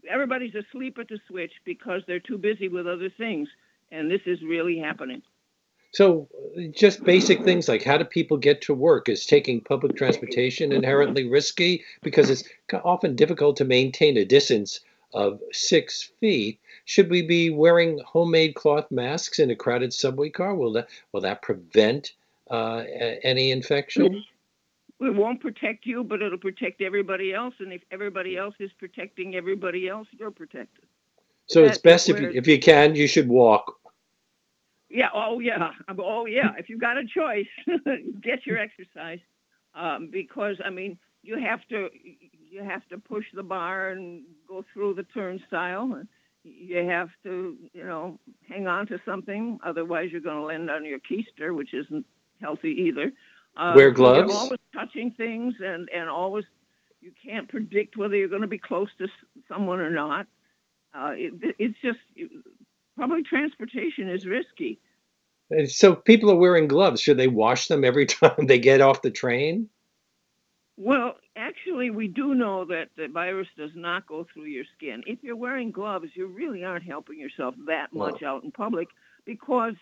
everybody's 0.08 0.54
asleep 0.54 0.98
at 0.98 1.08
the 1.08 1.18
switch 1.28 1.52
because 1.64 2.02
they're 2.06 2.20
too 2.20 2.38
busy 2.38 2.68
with 2.68 2.86
other 2.86 3.10
things, 3.10 3.48
and 3.90 4.10
this 4.10 4.22
is 4.26 4.42
really 4.42 4.78
happening. 4.78 5.22
So, 5.92 6.26
just 6.70 7.04
basic 7.04 7.44
things 7.44 7.68
like 7.68 7.82
how 7.82 7.98
do 7.98 8.04
people 8.04 8.38
get 8.38 8.62
to 8.62 8.74
work? 8.74 9.10
Is 9.10 9.26
taking 9.26 9.60
public 9.60 9.94
transportation 9.94 10.72
inherently 10.72 11.28
risky 11.28 11.84
because 12.02 12.30
it's 12.30 12.44
often 12.82 13.14
difficult 13.14 13.58
to 13.58 13.66
maintain 13.66 14.16
a 14.16 14.24
distance 14.24 14.80
of 15.12 15.40
six 15.52 16.10
feet? 16.18 16.58
Should 16.86 17.10
we 17.10 17.20
be 17.20 17.50
wearing 17.50 18.00
homemade 18.06 18.54
cloth 18.54 18.90
masks 18.90 19.38
in 19.38 19.50
a 19.50 19.56
crowded 19.56 19.92
subway 19.92 20.30
car? 20.30 20.54
Will 20.54 20.72
that 20.72 20.88
will 21.12 21.20
that 21.20 21.42
prevent 21.42 22.14
uh, 22.50 22.84
any 23.22 23.50
infection? 23.50 24.24
It 25.02 25.14
won't 25.14 25.40
protect 25.40 25.84
you, 25.84 26.04
but 26.04 26.22
it'll 26.22 26.38
protect 26.38 26.80
everybody 26.80 27.34
else. 27.34 27.54
And 27.58 27.72
if 27.72 27.82
everybody 27.90 28.36
else 28.36 28.54
is 28.60 28.70
protecting 28.78 29.34
everybody 29.34 29.88
else, 29.88 30.06
you're 30.12 30.30
protected. 30.30 30.84
So 31.46 31.64
it's 31.64 31.78
best 31.78 32.08
if 32.08 32.20
you, 32.20 32.30
if 32.30 32.46
you 32.46 32.58
can, 32.58 32.94
you 32.94 33.08
should 33.08 33.28
walk. 33.28 33.76
Yeah. 34.88 35.08
Oh, 35.12 35.40
yeah. 35.40 35.72
Oh, 35.98 36.26
yeah. 36.26 36.52
If 36.56 36.68
you've 36.68 36.80
got 36.80 36.98
a 36.98 37.04
choice, 37.04 37.46
get 38.22 38.46
your 38.46 38.58
exercise. 38.58 39.18
Um, 39.74 40.08
because 40.10 40.56
I 40.64 40.70
mean, 40.70 40.98
you 41.22 41.38
have 41.38 41.66
to 41.70 41.88
you 42.50 42.62
have 42.62 42.86
to 42.88 42.98
push 42.98 43.24
the 43.34 43.42
bar 43.42 43.90
and 43.90 44.22
go 44.46 44.64
through 44.72 44.94
the 44.94 45.04
turnstile. 45.04 45.94
And 45.94 46.08
you 46.44 46.86
have 46.88 47.08
to 47.24 47.56
you 47.72 47.84
know 47.84 48.18
hang 48.48 48.66
on 48.66 48.86
to 48.88 49.00
something, 49.06 49.58
otherwise 49.64 50.10
you're 50.12 50.20
going 50.20 50.36
to 50.36 50.42
land 50.42 50.70
on 50.70 50.84
your 50.84 50.98
keister, 51.00 51.54
which 51.54 51.72
isn't 51.72 52.04
healthy 52.40 52.70
either. 52.86 53.12
Uh, 53.56 53.72
Wear 53.76 53.90
gloves? 53.90 54.32
You're 54.32 54.38
always 54.38 54.60
touching 54.74 55.10
things, 55.12 55.54
and 55.62 55.88
and 55.94 56.08
always 56.08 56.44
you 57.00 57.12
can't 57.24 57.48
predict 57.48 57.96
whether 57.96 58.16
you're 58.16 58.28
going 58.28 58.42
to 58.42 58.48
be 58.48 58.58
close 58.58 58.88
to 58.98 59.08
someone 59.48 59.80
or 59.80 59.90
not. 59.90 60.26
Uh, 60.94 61.12
it, 61.14 61.54
it's 61.58 61.78
just 61.82 61.98
public 62.98 63.26
transportation 63.26 64.08
is 64.08 64.26
risky. 64.26 64.78
And 65.50 65.70
so 65.70 65.94
people 65.94 66.30
are 66.30 66.36
wearing 66.36 66.68
gloves. 66.68 67.00
Should 67.00 67.18
they 67.18 67.28
wash 67.28 67.68
them 67.68 67.84
every 67.84 68.06
time 68.06 68.46
they 68.46 68.58
get 68.58 68.80
off 68.80 69.02
the 69.02 69.10
train? 69.10 69.68
Well, 70.76 71.16
actually, 71.36 71.90
we 71.90 72.08
do 72.08 72.34
know 72.34 72.64
that 72.66 72.88
the 72.96 73.08
virus 73.08 73.48
does 73.58 73.70
not 73.74 74.06
go 74.06 74.26
through 74.32 74.46
your 74.46 74.64
skin. 74.76 75.02
If 75.06 75.18
you're 75.22 75.36
wearing 75.36 75.70
gloves, 75.70 76.08
you 76.14 76.26
really 76.26 76.64
aren't 76.64 76.84
helping 76.84 77.18
yourself 77.18 77.54
that 77.66 77.92
much 77.92 78.22
out 78.22 78.42
in 78.44 78.50
public 78.50 78.88
because 79.26 79.74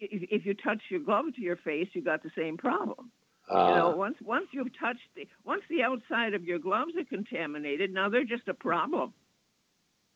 if, 0.00 0.22
if 0.30 0.46
you 0.46 0.54
touch 0.54 0.80
your 0.90 1.00
glove 1.00 1.26
to 1.36 1.40
your 1.40 1.56
face, 1.56 1.88
you 1.92 2.02
got 2.02 2.22
the 2.22 2.30
same 2.36 2.56
problem. 2.56 3.10
you 3.50 3.56
know, 3.56 3.92
Uh, 3.92 3.96
once 3.96 4.16
once 4.22 4.46
you've 4.52 4.76
touched 4.78 5.08
the 5.16 5.26
once 5.44 5.62
the 5.68 5.82
outside 5.82 6.34
of 6.34 6.44
your 6.44 6.58
gloves 6.58 6.92
are 6.96 7.04
contaminated, 7.04 7.92
now 7.92 8.08
they're 8.08 8.24
just 8.24 8.48
a 8.48 8.54
problem. 8.54 9.12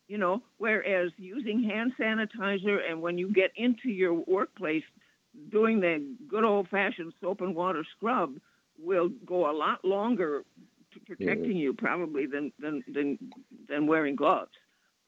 You 0.09 0.17
know, 0.19 0.43
whereas 0.57 1.13
using 1.19 1.63
hand 1.63 1.93
sanitizer 2.01 2.79
and 2.91 3.03
when 3.03 3.19
you 3.19 3.31
get 3.31 3.51
into 3.57 3.91
your 3.91 4.15
workplace, 4.15 4.85
doing 5.51 5.81
the 5.81 6.03
good 6.29 6.45
old 6.45 6.69
fashioned 6.69 7.13
soap 7.21 7.43
and 7.43 7.55
water 7.55 7.85
scrub 7.97 8.35
will 8.79 9.11
go 9.27 9.51
a 9.51 9.53
lot 9.53 9.85
longer 9.85 10.45
to 10.95 11.01
protecting 11.01 11.57
you 11.59 11.75
probably 11.75 12.25
than 12.27 12.51
than 12.59 12.83
than, 12.95 13.19
than 13.69 13.87
wearing 13.87 14.17
gloves. 14.17 14.53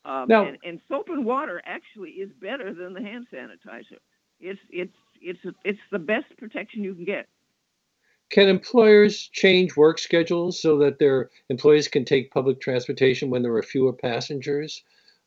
Um, 0.04 0.26
Now- 0.28 0.44
and, 0.46 0.58
and 0.64 0.80
soap 0.88 1.08
and 1.08 1.24
water 1.24 1.62
actually 1.64 2.10
is 2.10 2.30
better 2.40 2.74
than 2.74 2.92
the 2.92 3.00
hand 3.02 3.26
sanitizer. 3.32 3.98
It's 4.40 4.60
it's 4.70 4.94
it's 5.20 5.38
it's 5.64 5.80
the 5.90 5.98
best 5.98 6.36
protection 6.38 6.82
you 6.82 6.94
can 6.94 7.04
get. 7.04 7.28
Can 8.30 8.48
employers 8.48 9.28
change 9.28 9.76
work 9.76 9.98
schedules 9.98 10.60
so 10.60 10.78
that 10.78 10.98
their 10.98 11.30
employees 11.48 11.88
can 11.88 12.04
take 12.04 12.30
public 12.30 12.60
transportation 12.60 13.28
when 13.28 13.42
there 13.42 13.54
are 13.54 13.62
fewer 13.62 13.92
passengers? 13.92 14.84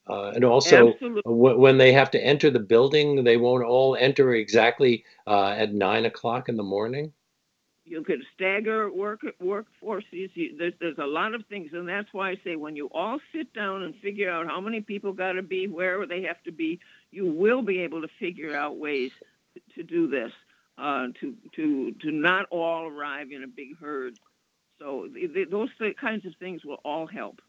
Uh, 0.08 0.32
and 0.36 0.44
also, 0.46 0.92
wh- 1.24 1.60
when 1.60 1.78
they 1.78 1.92
have 1.92 2.12
to 2.12 2.24
enter 2.24 2.50
the 2.50 2.60
building, 2.60 3.24
they 3.24 3.38
won't 3.38 3.64
all 3.64 3.96
enter 3.98 4.34
exactly 4.34 5.04
uh, 5.28 5.50
at 5.50 5.74
nine 5.74 6.06
o'clock 6.06 6.50
in 6.50 6.56
the 6.56 6.64
morning? 6.64 7.14
you 7.86 8.02
could 8.04 8.24
stagger 8.34 8.92
work 8.92 9.22
workforces. 9.42 10.30
You, 10.34 10.56
there's 10.58 10.74
there's 10.80 10.98
a 10.98 11.06
lot 11.06 11.34
of 11.34 11.46
things, 11.48 11.72
and 11.74 11.88
that's 11.88 12.08
why 12.14 12.32
I 12.32 12.38
say 12.44 12.56
when 12.56 12.76
you 12.76 12.88
all 12.94 13.20
sit 13.34 13.54
down 13.54 13.84
and 13.84 13.96
figure 13.98 14.30
out 14.30 14.48
how 14.48 14.62
many 14.62 14.82
people 14.82 15.14
got 15.14 15.34
to 15.34 15.42
be 15.42 15.68
where 15.68 16.06
they 16.06 16.24
have 16.24 16.42
to 16.44 16.52
be, 16.52 16.80
you 17.14 17.32
will 17.32 17.62
be 17.62 17.80
able 17.80 18.02
to 18.02 18.08
figure 18.20 18.56
out 18.56 18.78
ways 18.78 19.12
to, 19.76 19.84
do 19.84 20.08
this. 20.08 20.32
Uh, 20.78 21.08
to 21.20 21.36
to 21.56 21.92
to 22.02 22.12
not 22.12 22.48
all 22.50 22.88
arrive 22.88 23.28
in 23.32 23.44
a 23.44 23.48
big 23.48 23.78
herd. 23.80 24.18
So 24.80 25.08
th 25.14 25.32
th 25.34 25.50
those 25.50 25.70
th- 25.78 25.96
kinds 25.98 26.26
of 26.26 26.34
things 26.40 26.66
will 26.66 26.82
all 26.84 27.06
help. 27.06 27.40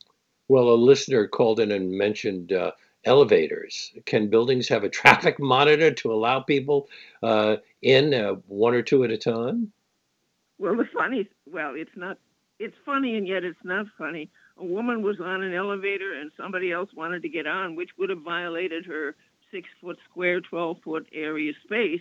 Well, 0.48 0.68
a 0.68 0.76
listener 0.90 1.26
called 1.26 1.58
in 1.58 1.72
and 1.72 1.90
mentioned 1.90 2.52
uh, 2.52 2.72
elevators. 3.04 3.92
Can 4.06 4.28
buildings 4.28 4.68
have 4.68 4.84
a 4.84 4.88
traffic 4.88 5.38
monitor 5.54 5.90
to 5.90 6.12
allow 6.12 6.40
people 6.40 6.88
uh, 7.22 7.56
in 7.82 8.14
uh, 8.14 8.34
one 8.46 8.74
or 8.74 8.82
two 8.82 9.04
at 9.04 9.10
a 9.10 9.18
time? 9.18 9.72
Well, 10.58 10.76
the 10.76 10.86
funny, 10.92 11.28
well, 11.50 11.74
it's 11.74 11.96
not, 11.96 12.18
it's 12.58 12.76
funny 12.84 13.16
and 13.16 13.26
yet 13.26 13.44
it's 13.44 13.64
not 13.64 13.86
funny. 13.98 14.30
A 14.56 14.64
woman 14.64 15.02
was 15.02 15.18
on 15.20 15.42
an 15.42 15.54
elevator 15.54 16.14
and 16.14 16.30
somebody 16.36 16.70
else 16.70 16.90
wanted 16.94 17.22
to 17.22 17.28
get 17.28 17.46
on, 17.46 17.74
which 17.74 17.90
would 17.98 18.10
have 18.10 18.22
violated 18.22 18.86
her 18.86 19.16
six 19.54 19.68
foot 19.80 19.98
square, 20.10 20.40
12 20.40 20.78
foot 20.82 21.06
area 21.12 21.52
space. 21.64 22.00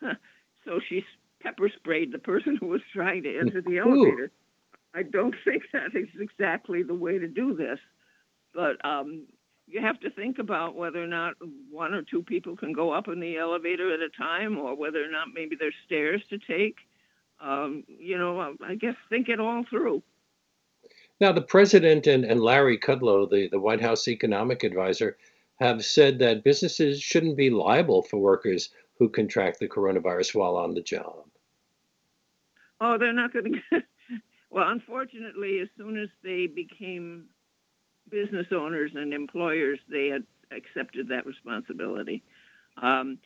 so 0.64 0.80
she 0.88 1.04
pepper 1.40 1.70
sprayed 1.76 2.12
the 2.12 2.18
person 2.18 2.56
who 2.56 2.66
was 2.66 2.80
trying 2.92 3.22
to 3.24 3.38
enter 3.38 3.60
the 3.60 3.78
elevator. 3.78 4.30
I 4.94 5.02
don't 5.02 5.34
think 5.44 5.64
that 5.72 5.94
is 5.94 6.08
exactly 6.20 6.82
the 6.82 6.94
way 6.94 7.18
to 7.18 7.26
do 7.26 7.54
this, 7.54 7.78
but 8.54 8.84
um, 8.84 9.26
you 9.66 9.80
have 9.80 10.00
to 10.00 10.10
think 10.10 10.38
about 10.38 10.76
whether 10.76 11.02
or 11.02 11.06
not 11.08 11.34
one 11.70 11.94
or 11.94 12.02
two 12.02 12.22
people 12.22 12.56
can 12.56 12.72
go 12.72 12.92
up 12.92 13.08
in 13.08 13.20
the 13.20 13.36
elevator 13.36 13.92
at 13.92 14.00
a 14.00 14.08
time, 14.08 14.58
or 14.58 14.74
whether 14.74 15.04
or 15.04 15.10
not 15.10 15.28
maybe 15.34 15.56
there's 15.58 15.74
stairs 15.84 16.22
to 16.30 16.38
take. 16.38 16.76
Um, 17.40 17.84
you 17.86 18.18
know, 18.18 18.56
I 18.66 18.74
guess 18.74 18.94
think 19.08 19.28
it 19.28 19.38
all 19.38 19.64
through. 19.68 20.02
Now, 21.20 21.32
the 21.32 21.42
president 21.42 22.06
and, 22.06 22.24
and 22.24 22.40
Larry 22.40 22.78
Kudlow, 22.78 23.28
the, 23.28 23.48
the 23.48 23.60
White 23.60 23.80
House 23.80 24.08
economic 24.08 24.64
advisor, 24.64 25.16
have 25.60 25.84
said 25.84 26.18
that 26.20 26.44
businesses 26.44 27.00
shouldn't 27.02 27.36
be 27.36 27.50
liable 27.50 28.02
for 28.02 28.18
workers 28.18 28.70
who 28.98 29.08
contract 29.08 29.58
the 29.58 29.68
coronavirus 29.68 30.34
while 30.34 30.56
on 30.56 30.74
the 30.74 30.80
job. 30.80 31.24
Oh, 32.80 32.98
they're 32.98 33.12
not 33.12 33.32
going 33.32 33.54
to. 33.70 33.82
well, 34.50 34.68
unfortunately, 34.68 35.60
as 35.60 35.68
soon 35.76 35.98
as 35.98 36.08
they 36.22 36.46
became 36.46 37.26
business 38.10 38.46
owners 38.52 38.92
and 38.94 39.12
employers, 39.12 39.78
they 39.90 40.08
had 40.08 40.24
accepted 40.50 41.08
that 41.08 41.26
responsibility. 41.26 42.22
Um, 42.80 43.18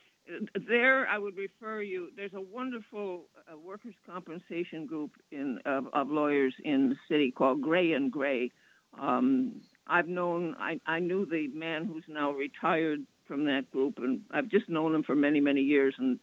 there, 0.69 1.07
I 1.09 1.19
would 1.19 1.37
refer 1.37 1.83
you. 1.83 2.11
There's 2.17 2.35
a 2.35 2.41
wonderful 2.41 3.25
uh, 3.51 3.59
workers' 3.59 3.95
compensation 4.07 4.87
group 4.87 5.13
in 5.31 5.59
of, 5.67 5.89
of, 5.93 6.09
lawyers 6.09 6.55
in 6.65 6.91
the 6.91 6.97
city 7.09 7.31
called 7.31 7.61
Grey 7.61 7.93
and 7.93 8.11
Grey. 8.11 8.51
Um, 8.99 9.61
I've 9.87 10.09
known, 10.09 10.57
I, 10.59 10.81
I 10.87 10.99
knew 11.01 11.27
the 11.27 11.49
man 11.49 11.87
who's 11.87 12.05
now 12.09 12.33
retired 12.33 13.01
from 13.27 13.45
that 13.47 13.71
group, 13.71 13.99
and 13.99 14.23
I've 14.31 14.49
just 14.49 14.69
known 14.69 14.95
him 14.95 15.03
for 15.03 15.15
many, 15.15 15.41
many 15.41 15.61
years. 15.61 15.95
And 15.99 16.19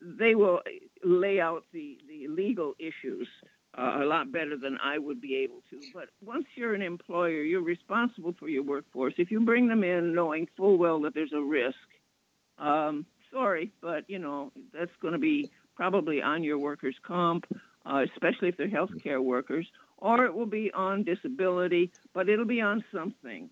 they 0.00 0.34
will 0.34 0.60
lay 1.04 1.40
out 1.40 1.64
the, 1.72 1.98
the 2.08 2.28
legal 2.28 2.74
issues 2.78 3.28
uh, 3.78 3.98
a 4.00 4.04
lot 4.04 4.32
better 4.32 4.56
than 4.56 4.78
I 4.82 4.98
would 4.98 5.20
be 5.20 5.36
able 5.36 5.62
to. 5.70 5.80
But 5.92 6.08
once 6.24 6.46
you're 6.54 6.74
an 6.74 6.82
employer, 6.82 7.42
you're 7.42 7.62
responsible 7.62 8.34
for 8.38 8.48
your 8.48 8.62
workforce. 8.62 9.14
If 9.18 9.30
you 9.30 9.40
bring 9.40 9.68
them 9.68 9.84
in 9.84 10.14
knowing 10.14 10.48
full 10.56 10.78
well 10.78 11.00
that 11.02 11.14
there's 11.14 11.32
a 11.34 11.40
risk, 11.40 11.76
um, 12.58 13.04
sorry, 13.32 13.70
but 13.82 14.08
you 14.08 14.18
know 14.18 14.50
that's 14.72 14.90
going 15.02 15.12
to 15.12 15.18
be 15.18 15.50
probably 15.74 16.22
on 16.22 16.42
your 16.42 16.58
workers' 16.58 16.96
comp, 17.06 17.44
uh, 17.84 18.02
especially 18.14 18.48
if 18.48 18.56
they're 18.56 18.68
healthcare 18.68 19.22
workers, 19.22 19.66
or 19.98 20.24
it 20.24 20.34
will 20.34 20.46
be 20.46 20.70
on 20.72 21.04
disability, 21.04 21.90
but 22.12 22.28
it'll 22.28 22.44
be 22.44 22.60
on 22.60 22.84
something 22.92 23.50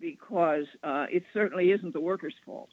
because 0.00 0.64
uh, 0.82 1.06
it 1.10 1.24
certainly 1.32 1.70
isn't 1.72 1.92
the 1.92 2.00
worker's 2.00 2.34
fault. 2.44 2.70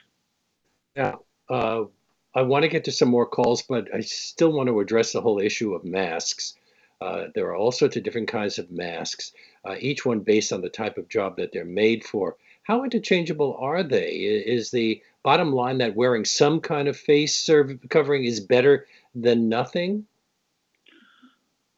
Now, 0.96 1.22
Uh, 1.50 1.86
I 2.34 2.44
want 2.44 2.64
to 2.64 2.70
get 2.70 2.86
to 2.86 2.94
some 2.94 3.10
more 3.10 3.26
calls, 3.26 3.62
but 3.62 3.94
I 3.94 4.00
still 4.00 4.54
want 4.54 4.68
to 4.70 4.80
address 4.80 5.12
the 5.12 5.20
whole 5.20 5.40
issue 5.40 5.74
of 5.74 5.84
masks. 5.84 6.56
Uh, 7.02 7.26
there 7.36 7.48
are 7.48 7.56
all 7.56 7.74
sorts 7.74 7.98
of 7.98 8.04
different 8.04 8.30
kinds 8.30 8.58
of 8.58 8.72
masks, 8.72 9.34
uh, 9.66 9.76
each 9.78 10.06
one 10.06 10.22
based 10.22 10.54
on 10.54 10.62
the 10.62 10.70
type 10.70 10.98
of 10.98 11.10
job 11.10 11.36
that 11.36 11.52
they're 11.52 11.66
made 11.66 12.06
for. 12.06 12.38
How 12.64 12.86
interchangeable 12.86 13.58
are 13.60 13.84
they? 13.84 14.12
Is 14.12 14.72
the 14.72 15.02
bottom 15.24 15.52
line 15.52 15.80
that 15.80 15.96
wearing 15.96 16.24
some 16.24 16.62
kind 16.62 16.88
of 16.88 16.96
face 16.96 17.50
covering 17.90 18.24
is 18.24 18.40
better 18.40 18.88
than 19.14 19.50
nothing? 19.50 20.06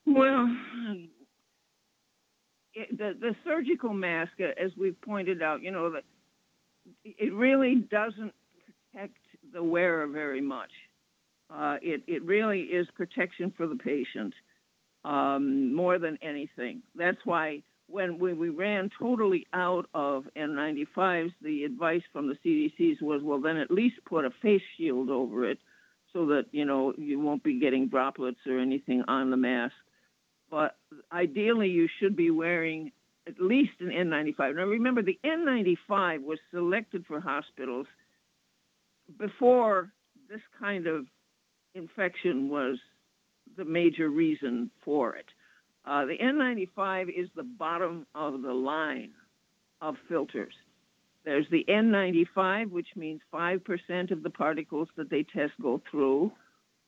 Well, 0.05 0.55
the 2.91 3.15
the 3.19 3.35
surgical 3.43 3.93
mask, 3.93 4.31
uh, 4.39 4.63
as 4.63 4.71
we've 4.77 4.99
pointed 5.01 5.41
out, 5.41 5.61
you 5.61 5.71
know 5.71 5.93
it 7.03 7.33
really 7.33 7.75
doesn't 7.75 8.33
protect 8.91 9.17
the 9.53 9.63
wearer 9.63 10.07
very 10.07 10.41
much. 10.41 10.71
Uh, 11.53 11.77
it 11.81 12.03
it 12.07 12.23
really 12.23 12.61
is 12.61 12.87
protection 12.95 13.53
for 13.55 13.67
the 13.67 13.75
patient 13.75 14.33
um, 15.05 15.73
more 15.73 15.99
than 15.99 16.17
anything. 16.21 16.81
That's 16.95 17.19
why 17.25 17.63
when 17.87 18.17
we, 18.17 18.33
we 18.33 18.49
ran 18.49 18.89
totally 18.99 19.45
out 19.53 19.87
of 19.93 20.25
N95s, 20.35 21.31
the 21.41 21.63
advice 21.63 22.01
from 22.11 22.27
the 22.27 22.37
CDCs 22.43 23.01
was, 23.01 23.21
well, 23.23 23.39
then 23.39 23.57
at 23.57 23.69
least 23.69 23.95
put 24.05 24.25
a 24.25 24.31
face 24.41 24.61
shield 24.77 25.09
over 25.09 25.47
it 25.49 25.59
so 26.11 26.25
that, 26.27 26.45
you 26.51 26.65
know, 26.65 26.93
you 26.97 27.19
won't 27.19 27.43
be 27.43 27.59
getting 27.59 27.87
droplets 27.87 28.39
or 28.47 28.57
anything 28.57 29.03
on 29.07 29.29
the 29.29 29.37
mask. 29.37 29.75
But 30.53 30.75
ideally, 31.11 31.69
you 31.69 31.89
should 31.99 32.15
be 32.15 32.29
wearing 32.29 32.91
at 33.27 33.41
least 33.41 33.71
an 33.79 33.87
N95. 33.87 34.55
Now, 34.55 34.65
remember, 34.65 35.01
the 35.01 35.17
N95 35.25 36.23
was 36.23 36.37
selected 36.51 37.07
for 37.07 37.19
hospitals 37.19 37.87
before 39.17 39.91
this 40.29 40.41
kind 40.59 40.85
of 40.85 41.07
infection 41.73 42.49
was 42.49 42.77
the 43.57 43.65
major 43.65 44.09
reason 44.09 44.69
for 44.85 45.15
it. 45.15 45.25
Uh, 45.85 46.05
the 46.05 46.19
N95 46.19 47.09
is 47.09 47.29
the 47.35 47.41
bottom 47.41 48.05
of 48.13 48.43
the 48.43 48.53
line 48.53 49.09
of 49.81 49.95
filters. 50.07 50.53
There's 51.25 51.47
the 51.49 51.65
N95, 51.67 52.69
which 52.69 52.89
means 52.95 53.21
5% 53.33 54.11
of 54.11 54.21
the 54.21 54.29
particles 54.29 54.87
that 54.97 55.09
they 55.09 55.23
test 55.23 55.53
go 55.59 55.81
through. 55.89 56.31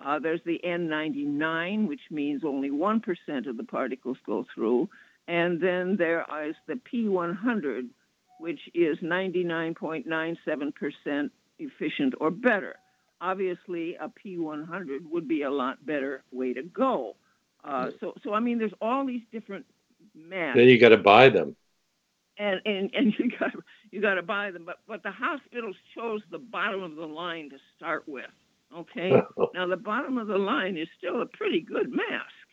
Uh, 0.03 0.19
there's 0.19 0.41
the 0.45 0.59
N99, 0.63 1.87
which 1.87 2.01
means 2.11 2.43
only 2.43 2.69
1% 2.69 3.47
of 3.47 3.57
the 3.57 3.63
particles 3.63 4.17
go 4.25 4.45
through. 4.53 4.89
And 5.27 5.61
then 5.61 5.95
there 5.97 6.25
is 6.47 6.55
the 6.67 6.75
P100, 6.75 7.87
which 8.39 8.59
is 8.73 8.97
99.97% 8.99 11.29
efficient 11.59 12.13
or 12.19 12.31
better 12.31 12.75
obviously 13.21 13.95
a 13.95 14.09
P100 14.09 15.09
would 15.09 15.27
be 15.27 15.43
a 15.43 15.49
lot 15.49 15.85
better 15.85 16.23
way 16.31 16.53
to 16.53 16.63
go. 16.63 17.15
Uh, 17.63 17.91
so, 17.99 18.13
so 18.23 18.33
I 18.33 18.39
mean, 18.39 18.59
there's 18.59 18.73
all 18.81 19.05
these 19.05 19.23
different 19.31 19.65
masks. 20.15 20.57
Then 20.57 20.67
you 20.67 20.79
got 20.79 20.89
to 20.89 20.97
buy 20.97 21.29
them. 21.29 21.55
And 22.37 22.61
and 22.65 22.91
and 22.93 23.13
you 23.17 23.31
got 23.39 23.51
you 23.91 24.01
got 24.01 24.15
to 24.15 24.21
buy 24.21 24.51
them, 24.51 24.63
but 24.65 24.77
but 24.87 25.03
the 25.03 25.11
hospitals 25.11 25.75
chose 25.95 26.21
the 26.31 26.37
bottom 26.37 26.83
of 26.83 26.95
the 26.95 27.05
line 27.05 27.49
to 27.49 27.57
start 27.75 28.07
with. 28.07 28.25
Okay, 28.75 29.11
now 29.53 29.67
the 29.67 29.77
bottom 29.77 30.17
of 30.17 30.27
the 30.27 30.37
line 30.37 30.77
is 30.77 30.87
still 30.97 31.21
a 31.21 31.25
pretty 31.25 31.61
good 31.61 31.89
mask, 31.89 32.47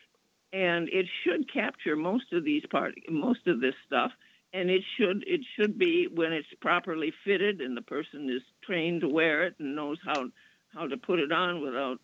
and 0.51 0.87
it 0.89 1.05
should 1.23 1.51
capture 1.51 1.95
most 1.95 2.31
of 2.31 2.43
these 2.43 2.63
part 2.71 2.93
most 3.09 3.47
of 3.47 3.59
this 3.59 3.75
stuff 3.85 4.11
and 4.53 4.69
it 4.69 4.83
should 4.97 5.23
it 5.27 5.41
should 5.55 5.77
be 5.77 6.07
when 6.13 6.31
it's 6.31 6.47
properly 6.61 7.11
fitted 7.25 7.59
and 7.59 7.75
the 7.75 7.81
person 7.81 8.29
is 8.29 8.41
trained 8.63 9.01
to 9.01 9.09
wear 9.09 9.43
it 9.43 9.55
and 9.59 9.75
knows 9.75 9.97
how 10.05 10.25
how 10.73 10.87
to 10.87 10.97
put 10.97 11.19
it 11.19 11.31
on 11.31 11.61
without 11.61 11.99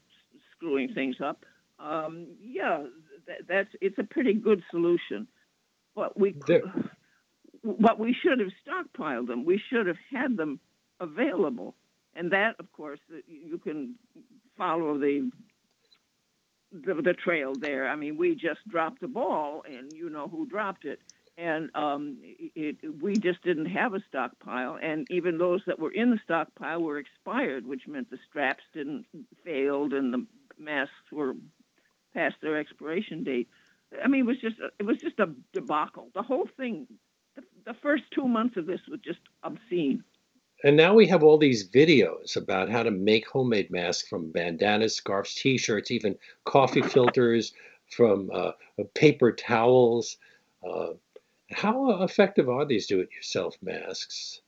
screwing 0.52 0.94
things 0.94 1.16
up. 1.24 1.46
Um, 1.80 2.28
yeah, 2.42 2.84
that, 3.28 3.48
that's 3.48 3.70
it's 3.82 3.98
a 4.00 4.04
pretty 4.04 4.34
good 4.34 4.64
solution. 4.72 5.28
But 5.96 6.20
we 6.20 6.36
there. 6.48 6.62
but 7.64 8.00
we 8.00 8.16
should 8.22 8.40
have 8.40 8.50
stockpiled 8.66 9.28
them. 9.28 9.46
We 9.46 9.62
should 9.70 9.88
have 9.88 9.98
had 10.12 10.36
them 10.36 10.60
available, 11.00 11.76
and 12.20 12.32
that, 12.32 12.56
of 12.60 12.72
course, 12.72 13.00
you 13.28 13.58
can 13.58 13.96
follow 14.58 14.98
the 14.98 15.32
the, 16.72 16.94
the 17.02 17.14
trail 17.14 17.56
there. 17.56 17.90
I 17.90 17.96
mean, 17.96 18.16
we 18.16 18.36
just 18.36 18.60
dropped 18.68 19.02
the 19.02 19.08
ball, 19.08 19.64
and 19.68 19.92
you 19.92 20.10
know 20.10 20.28
who 20.28 20.46
dropped 20.46 20.86
it 20.86 21.00
and 21.40 21.70
um, 21.74 22.18
it, 22.22 22.78
we 23.02 23.18
just 23.18 23.42
didn't 23.44 23.68
have 23.68 23.94
a 23.94 24.04
stockpile. 24.10 24.78
And 24.82 25.08
even 25.10 25.38
those 25.38 25.62
that 25.68 25.80
were 25.80 25.92
in 25.92 26.12
the 26.12 26.20
stockpile 26.24 26.82
were 26.82 26.98
expired, 26.98 27.66
which 27.66 27.88
meant 27.88 28.10
the 28.10 28.20
straps 28.30 28.64
didn't 28.74 29.06
failed 29.46 29.94
and 29.94 30.14
the 30.14 30.26
masks 30.58 30.94
were 31.12 31.36
past 32.14 32.36
their 32.42 32.58
expiration 32.58 33.24
date. 33.24 33.48
I 34.04 34.10
mean, 34.10 34.22
it 34.22 34.28
was 34.28 34.42
just 34.42 34.60
a, 34.60 34.70
it 34.80 34.86
was 34.86 34.98
just 34.98 35.20
a 35.20 35.34
debacle. 35.54 36.10
The 36.14 36.24
whole 36.24 36.50
thing, 36.58 36.88
the, 37.36 37.44
the 37.66 37.74
first 37.82 38.04
two 38.14 38.28
months 38.28 38.58
of 38.58 38.66
this 38.66 38.82
was 38.90 39.00
just 39.00 39.20
obscene. 39.42 40.04
And 40.64 40.76
now 40.76 40.94
we 40.94 41.08
have 41.08 41.24
all 41.24 41.38
these 41.38 41.70
videos 41.70 42.36
about 42.36 42.70
how 42.70 42.84
to 42.84 42.92
make 42.92 43.28
homemade 43.28 43.72
masks 43.72 44.08
from 44.08 44.32
bandanas, 44.32 44.96
scarves, 44.96 45.34
T-shirts, 45.36 45.90
even 45.90 46.18
coffee 46.44 46.82
filters, 46.82 47.54
from 47.90 48.30
uh, 48.34 48.52
paper 48.94 49.32
towels. 49.32 50.18
Uh, 50.68 50.90
how 51.52 52.04
effective 52.04 52.50
are 52.50 52.66
these 52.66 52.88
do-it-yourself 52.88 53.56
masks? 53.62 54.42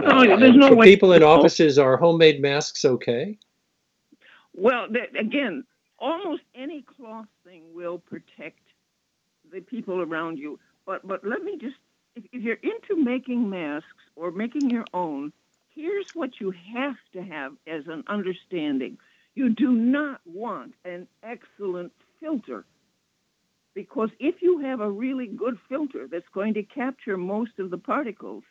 Oh, 0.00 0.28
uh, 0.28 0.36
there's 0.36 0.56
no 0.56 0.68
for 0.68 0.76
way. 0.76 0.86
people 0.86 1.12
in 1.12 1.22
offices, 1.22 1.78
are 1.78 1.96
homemade 1.96 2.40
masks 2.40 2.84
okay? 2.84 3.38
Well, 4.54 4.88
again, 5.18 5.64
almost 5.98 6.42
any 6.54 6.82
cloth 6.82 7.28
thing 7.44 7.62
will 7.72 7.98
protect 7.98 8.60
the 9.52 9.60
people 9.60 10.00
around 10.00 10.38
you. 10.38 10.58
But 10.86 11.06
but 11.06 11.24
let 11.24 11.44
me 11.44 11.58
just, 11.60 11.76
if, 12.16 12.24
if 12.32 12.42
you're 12.42 12.58
into 12.62 12.96
making 12.96 13.48
masks 13.48 13.86
or 14.16 14.30
making 14.30 14.70
your 14.70 14.84
own, 14.94 15.32
here's 15.80 16.14
what 16.14 16.40
you 16.40 16.52
have 16.74 16.96
to 17.12 17.22
have 17.22 17.52
as 17.66 17.84
an 17.86 18.04
understanding. 18.06 18.98
You 19.34 19.50
do 19.50 19.72
not 19.72 20.20
want 20.26 20.74
an 20.84 21.06
excellent 21.22 21.92
filter 22.20 22.64
because 23.74 24.10
if 24.18 24.42
you 24.42 24.58
have 24.60 24.80
a 24.80 24.90
really 24.90 25.26
good 25.26 25.56
filter 25.68 26.06
that's 26.10 26.28
going 26.34 26.54
to 26.54 26.62
capture 26.62 27.16
most 27.16 27.52
of 27.58 27.70
the 27.70 27.78
particles, 27.78 28.42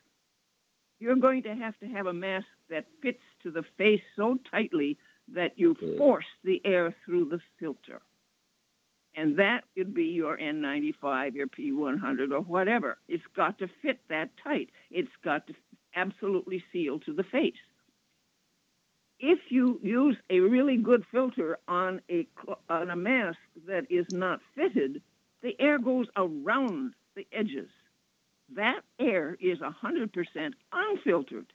you're 0.99 1.15
going 1.15 1.43
to 1.43 1.55
have 1.55 1.77
to 1.80 1.88
have 1.88 2.07
a 2.07 2.13
mask 2.13 2.47
that 2.69 2.86
fits 3.01 3.21
to 3.43 3.51
the 3.51 3.63
face 3.77 4.01
so 4.15 4.38
tightly 4.49 4.97
that 5.34 5.51
you 5.57 5.75
force 5.97 6.25
the 6.43 6.61
air 6.65 6.95
through 7.05 7.30
the 7.30 7.39
filter. 7.59 8.01
And 9.15 9.38
that 9.38 9.63
could 9.75 9.93
be 9.93 10.05
your 10.05 10.38
N95, 10.38 11.36
your 11.36 11.47
P100, 11.47 12.32
or 12.32 12.41
whatever. 12.41 12.97
It's 13.07 13.23
got 13.36 13.59
to 13.59 13.67
fit 13.82 13.99
that 14.09 14.30
tight. 14.41 14.69
It's 14.91 15.09
got 15.23 15.45
to 15.47 15.53
absolutely 15.96 16.64
sealed 16.72 17.04
to 17.06 17.14
the 17.14 17.24
face. 17.24 17.54
If 19.20 19.40
you 19.50 19.80
use 19.84 20.16
a 20.30 20.40
really 20.40 20.78
good 20.78 21.04
filter 21.12 21.58
on 21.68 22.02
a 22.10 22.28
on 22.70 22.90
a 22.90 22.96
mask 22.96 23.38
that 23.68 23.86
is 23.90 24.06
not 24.10 24.40
fitted, 24.56 25.02
the 25.42 25.60
air 25.60 25.78
goes 25.78 26.08
around 26.16 26.94
the 27.16 27.28
edges. 27.34 27.70
That 28.56 28.82
air 29.00 29.38
is 29.40 29.60
100% 29.60 30.54
unfiltered. 30.72 31.54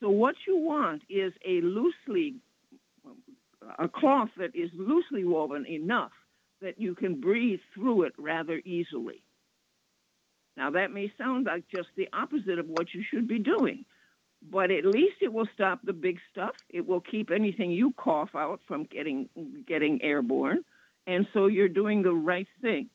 So 0.00 0.08
what 0.08 0.34
you 0.46 0.56
want 0.56 1.02
is 1.10 1.32
a 1.46 1.60
loosely 1.60 2.36
a 3.78 3.88
cloth 3.88 4.30
that 4.38 4.56
is 4.56 4.70
loosely 4.74 5.24
woven 5.24 5.66
enough 5.66 6.12
that 6.62 6.80
you 6.80 6.94
can 6.94 7.20
breathe 7.20 7.60
through 7.74 8.02
it 8.02 8.12
rather 8.18 8.60
easily. 8.64 9.22
Now 10.56 10.70
that 10.70 10.92
may 10.92 11.12
sound 11.16 11.46
like 11.46 11.64
just 11.74 11.88
the 11.96 12.08
opposite 12.12 12.58
of 12.58 12.66
what 12.66 12.92
you 12.92 13.02
should 13.08 13.28
be 13.28 13.38
doing, 13.38 13.84
but 14.50 14.70
at 14.70 14.84
least 14.84 15.16
it 15.20 15.32
will 15.32 15.48
stop 15.54 15.80
the 15.82 15.92
big 15.92 16.18
stuff. 16.30 16.54
It 16.68 16.86
will 16.86 17.00
keep 17.00 17.30
anything 17.30 17.70
you 17.70 17.92
cough 17.96 18.30
out 18.34 18.60
from 18.66 18.84
getting 18.84 19.28
getting 19.66 20.02
airborne, 20.02 20.64
and 21.06 21.26
so 21.32 21.46
you're 21.46 21.68
doing 21.68 22.02
the 22.02 22.14
right 22.14 22.48
thing. 22.60 22.88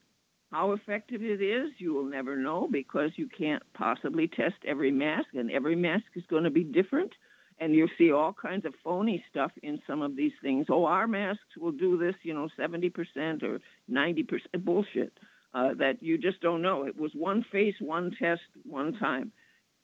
How 0.52 0.72
effective 0.72 1.22
it 1.22 1.42
is, 1.42 1.72
you 1.80 1.94
will 1.94 2.06
never 2.06 2.38
know 2.38 2.68
because 2.72 3.12
you 3.16 3.28
can't 3.28 3.64
possibly 3.74 4.28
test 4.28 4.56
every 4.66 4.92
mask, 4.92 5.28
and 5.34 5.52
every 5.52 5.76
mask 5.76 6.06
is 6.16 6.24
going 6.30 6.44
to 6.44 6.50
be 6.50 6.64
different. 6.64 7.14
And 7.58 7.74
you'll 7.74 7.90
see 7.98 8.12
all 8.12 8.34
kinds 8.34 8.66
of 8.66 8.74
phony 8.84 9.24
stuff 9.30 9.52
in 9.64 9.82
some 9.88 10.02
of 10.02 10.18
these 10.18 10.34
things. 10.42 10.66
Oh, 10.70 10.86
our 10.86 11.08
masks 11.08 11.58
will 11.58 11.72
do 11.72 11.98
this, 11.98 12.16
you 12.24 12.34
know, 12.34 12.50
70% 12.60 13.44
or 13.44 13.62
90% 13.90 14.28
bullshit 14.58 15.18
uh, 15.56 15.74
that 15.80 16.04
you 16.04 16.18
just 16.20 16.42
don't 16.42 16.62
know. 16.62 16.84
It 16.84 17.00
was 17.00 17.12
one 17.16 17.44
face, 17.52 17.76
one 17.80 18.12
test, 18.20 18.42
one 18.64 18.94
time. 19.00 19.32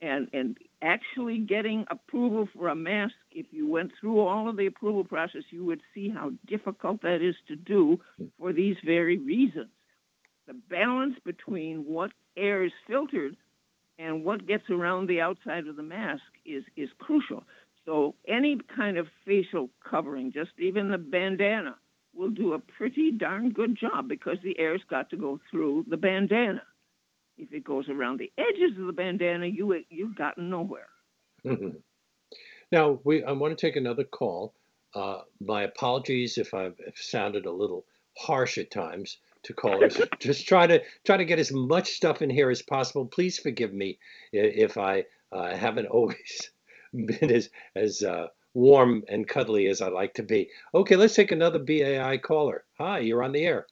And, 0.02 0.28
and 0.34 0.58
actually 0.82 1.40
getting 1.40 1.86
approval 1.90 2.48
for 2.56 2.70
a 2.70 2.76
mask, 2.76 3.14
if 3.32 3.48
you 3.52 3.68
went 3.68 3.92
through 4.00 4.20
all 4.20 4.50
of 4.50 4.58
the 4.58 4.66
approval 4.68 5.04
process, 5.04 5.44
you 5.52 5.64
would 5.66 5.82
see 5.96 6.10
how 6.10 6.32
difficult 6.48 7.02
that 7.04 7.22
is 7.22 7.36
to 7.48 7.56
do 7.56 8.00
for 8.40 8.52
these 8.54 8.76
very 8.86 9.18
reasons 9.18 9.70
the 10.48 10.60
balance 10.70 11.16
between 11.24 11.86
what 11.86 12.12
air 12.36 12.66
is 12.66 12.72
filtered 12.88 13.36
and 14.00 14.24
what 14.26 14.48
gets 14.48 14.70
around 14.70 15.08
the 15.08 15.22
outside 15.22 15.68
of 15.68 15.76
the 15.76 15.84
mask 15.84 16.24
is 16.46 16.64
is 16.76 16.90
crucial. 17.00 17.44
So 17.86 18.16
any 18.28 18.60
kind 18.76 18.98
of 18.98 19.08
facial 19.26 19.70
covering, 19.90 20.32
just 20.32 20.52
even 20.60 20.92
the 20.92 20.98
bandana, 20.98 21.76
will 22.14 22.30
do 22.30 22.54
a 22.54 22.60
pretty 22.60 23.12
darn 23.12 23.52
good 23.52 23.78
job 23.78 24.08
because 24.08 24.38
the 24.44 24.58
air's 24.60 24.82
got 24.90 25.10
to 25.10 25.18
go 25.18 25.40
through 25.50 25.86
the 25.90 25.98
bandana. 25.98 26.64
If 27.38 27.54
it 27.54 27.64
goes 27.64 27.90
around 27.90 28.20
the 28.20 28.32
edges 28.38 28.78
of 28.78 28.86
the 28.86 28.94
bandana, 28.94 29.48
you 29.48 29.84
you've 29.90 30.16
gotten 30.16 30.50
nowhere. 30.50 30.90
Mhm. 31.46 31.82
Now, 32.72 33.00
we 33.04 33.24
I 33.24 33.32
want 33.32 33.58
to 33.58 33.68
take 33.68 33.76
another 33.76 34.04
call. 34.04 34.54
Uh, 34.94 35.22
my 35.40 35.64
apologies 35.64 36.38
if 36.38 36.54
I've 36.54 36.80
sounded 36.96 37.46
a 37.46 37.52
little 37.52 37.86
harsh 38.18 38.58
at 38.58 38.72
times 38.72 39.18
to 39.44 39.54
callers. 39.54 40.00
Just 40.20 40.48
try 40.48 40.68
to 40.68 40.82
try 41.04 41.18
to 41.18 41.26
get 41.26 41.40
as 41.40 41.52
much 41.52 41.92
stuff 41.92 42.22
in 42.22 42.30
here 42.30 42.50
as 42.50 42.62
possible. 42.62 43.06
Please 43.06 43.40
forgive 43.40 43.74
me 43.74 43.98
if 44.32 44.78
I 44.78 45.06
uh, 45.32 45.56
haven't 45.56 45.86
always 45.98 46.52
been 46.94 47.32
as 47.32 47.50
as 47.76 48.04
uh, 48.04 48.28
warm 48.54 49.04
and 49.08 49.28
cuddly 49.28 49.68
as 49.68 49.82
I 49.82 49.90
like 49.90 50.14
to 50.16 50.24
be. 50.24 50.50
Okay, 50.74 50.96
let's 50.96 51.16
take 51.16 51.32
another 51.32 51.60
BAI 51.60 52.18
caller. 52.18 52.66
Hi, 52.78 53.00
you're 53.00 53.24
on 53.24 53.32
the 53.32 53.46
air. 53.46 53.68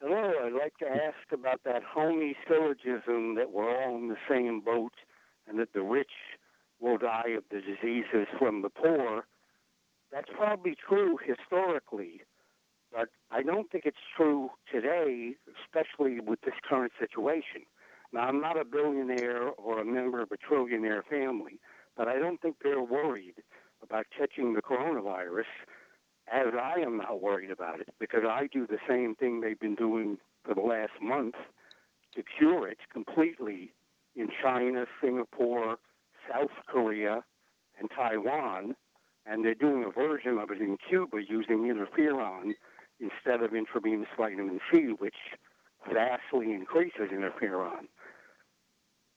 Hello, 0.00 0.32
I'd 0.44 0.52
like 0.52 0.76
to 0.78 0.88
ask 0.88 1.32
about 1.32 1.60
that 1.64 1.82
homey 1.82 2.36
syllogism 2.46 3.34
that 3.36 3.50
we're 3.50 3.82
all 3.82 3.96
in 3.96 4.08
the 4.08 4.16
same 4.28 4.60
boat 4.60 4.92
and 5.48 5.58
that 5.58 5.72
the 5.72 5.82
rich 5.82 6.10
will 6.80 6.98
die 6.98 7.30
of 7.36 7.44
the 7.50 7.60
diseases 7.60 8.26
from 8.38 8.62
the 8.62 8.68
poor. 8.68 9.24
That's 10.12 10.28
probably 10.36 10.76
true 10.88 11.18
historically, 11.24 12.20
but 12.92 13.08
I 13.30 13.42
don't 13.42 13.70
think 13.70 13.84
it's 13.86 13.96
true 14.16 14.50
today, 14.70 15.34
especially 15.64 16.20
with 16.20 16.40
this 16.42 16.54
current 16.68 16.92
situation. 16.98 17.62
Now, 18.12 18.20
I'm 18.20 18.40
not 18.40 18.60
a 18.60 18.64
billionaire 18.64 19.48
or 19.50 19.80
a 19.80 19.84
member 19.84 20.22
of 20.22 20.30
a 20.30 20.36
trillionaire 20.36 21.04
family, 21.04 21.58
but 21.96 22.08
I 22.08 22.18
don't 22.18 22.40
think 22.40 22.56
they're 22.62 22.82
worried 22.82 23.36
about 23.82 24.06
catching 24.16 24.54
the 24.54 24.62
coronavirus 24.62 25.44
as 26.32 26.54
I 26.60 26.80
am 26.80 26.96
not 26.96 27.22
worried 27.22 27.50
about 27.50 27.80
it 27.80 27.88
because 28.00 28.22
I 28.28 28.48
do 28.52 28.66
the 28.66 28.78
same 28.88 29.14
thing 29.14 29.40
they've 29.40 29.58
been 29.58 29.76
doing 29.76 30.18
for 30.44 30.54
the 30.54 30.60
last 30.60 30.92
month 31.00 31.34
to 32.14 32.22
cure 32.38 32.68
it 32.68 32.78
completely 32.92 33.72
in 34.16 34.28
China, 34.42 34.86
Singapore, 35.00 35.76
South 36.30 36.50
Korea, 36.66 37.22
and 37.78 37.90
Taiwan. 37.94 38.74
And 39.26 39.44
they're 39.44 39.54
doing 39.54 39.84
a 39.84 39.90
version 39.90 40.38
of 40.38 40.50
it 40.50 40.60
in 40.60 40.78
Cuba 40.88 41.18
using 41.28 41.64
interferon 41.64 42.52
instead 43.00 43.42
of 43.42 43.54
intravenous 43.54 44.08
vitamin 44.16 44.60
C, 44.72 44.94
which 44.98 45.14
vastly 45.92 46.52
increases 46.52 47.10
interferon. 47.12 47.88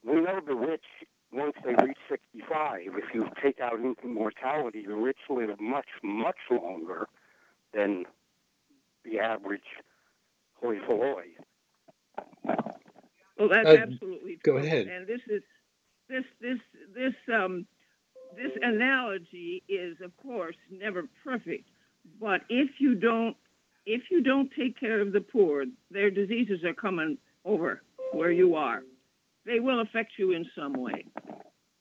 We 0.06 0.16
know 0.16 0.40
the 0.46 0.56
rich, 0.56 0.86
once 1.32 1.54
they 1.64 1.76
reach 1.86 1.98
65, 2.10 2.82
if 2.98 3.14
you 3.14 3.30
take 3.42 3.60
out 3.60 3.80
infant 3.80 4.14
mortality, 4.14 4.86
the 4.86 4.96
rich 4.96 5.20
live 5.30 5.60
much, 5.60 5.88
much 6.04 6.38
longer 6.50 7.08
than 7.74 8.06
the 9.06 9.20
average 9.20 9.62
hoi 10.62 10.80
polloi. 10.88 11.26
Well, 13.38 13.50
that's 13.50 13.68
Uh, 13.70 13.78
absolutely 13.78 14.38
go 14.44 14.58
ahead. 14.58 14.88
And 14.88 15.08
this 15.08 15.22
is 15.28 15.44
this 16.10 16.26
this 16.42 16.60
this 16.94 17.14
um 17.34 17.66
this 18.36 18.52
analogy 18.62 19.64
is 19.70 19.98
of 20.02 20.16
course 20.18 20.56
never 20.72 21.04
perfect, 21.24 21.70
but 22.20 22.42
if 22.50 22.70
you 22.80 22.96
don't 22.96 23.38
if 23.86 24.04
you 24.12 24.22
don't 24.22 24.52
take 24.58 24.80
care 24.80 25.02
of 25.02 25.14
the 25.14 25.22
poor, 25.22 25.66
their 25.90 26.12
diseases 26.12 26.64
are 26.64 26.74
coming 26.74 27.18
over 27.46 27.82
where 28.12 28.32
you 28.32 28.56
are. 28.56 28.84
They 29.50 29.60
will 29.60 29.82
affect 29.82 30.14
you 30.18 30.32
in 30.32 30.46
some 30.56 30.74
way. 30.74 31.06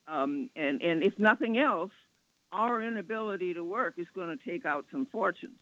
Um, 0.06 0.50
and 0.56 0.80
and 0.82 1.02
if 1.02 1.18
nothing 1.18 1.58
else, 1.58 1.92
our 2.50 2.82
inability 2.82 3.54
to 3.54 3.62
work 3.62 3.94
is 3.98 4.06
going 4.14 4.36
to 4.36 4.50
take 4.50 4.64
out 4.64 4.86
some 4.90 5.06
fortunes, 5.12 5.60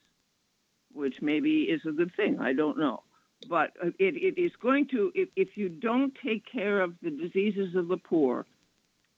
which 0.92 1.16
maybe 1.20 1.62
is 1.62 1.80
a 1.86 1.92
good 1.92 2.12
thing. 2.14 2.38
I 2.40 2.52
don't 2.52 2.78
know 2.78 3.02
but 3.48 3.72
uh, 3.82 3.88
it, 3.98 4.14
it 4.16 4.40
is 4.40 4.52
going 4.60 4.88
to 4.88 5.12
if, 5.14 5.28
if 5.36 5.56
you 5.56 5.68
don't 5.68 6.12
take 6.24 6.44
care 6.50 6.80
of 6.80 6.94
the 7.02 7.10
diseases 7.10 7.74
of 7.74 7.88
the 7.88 7.96
poor 7.96 8.46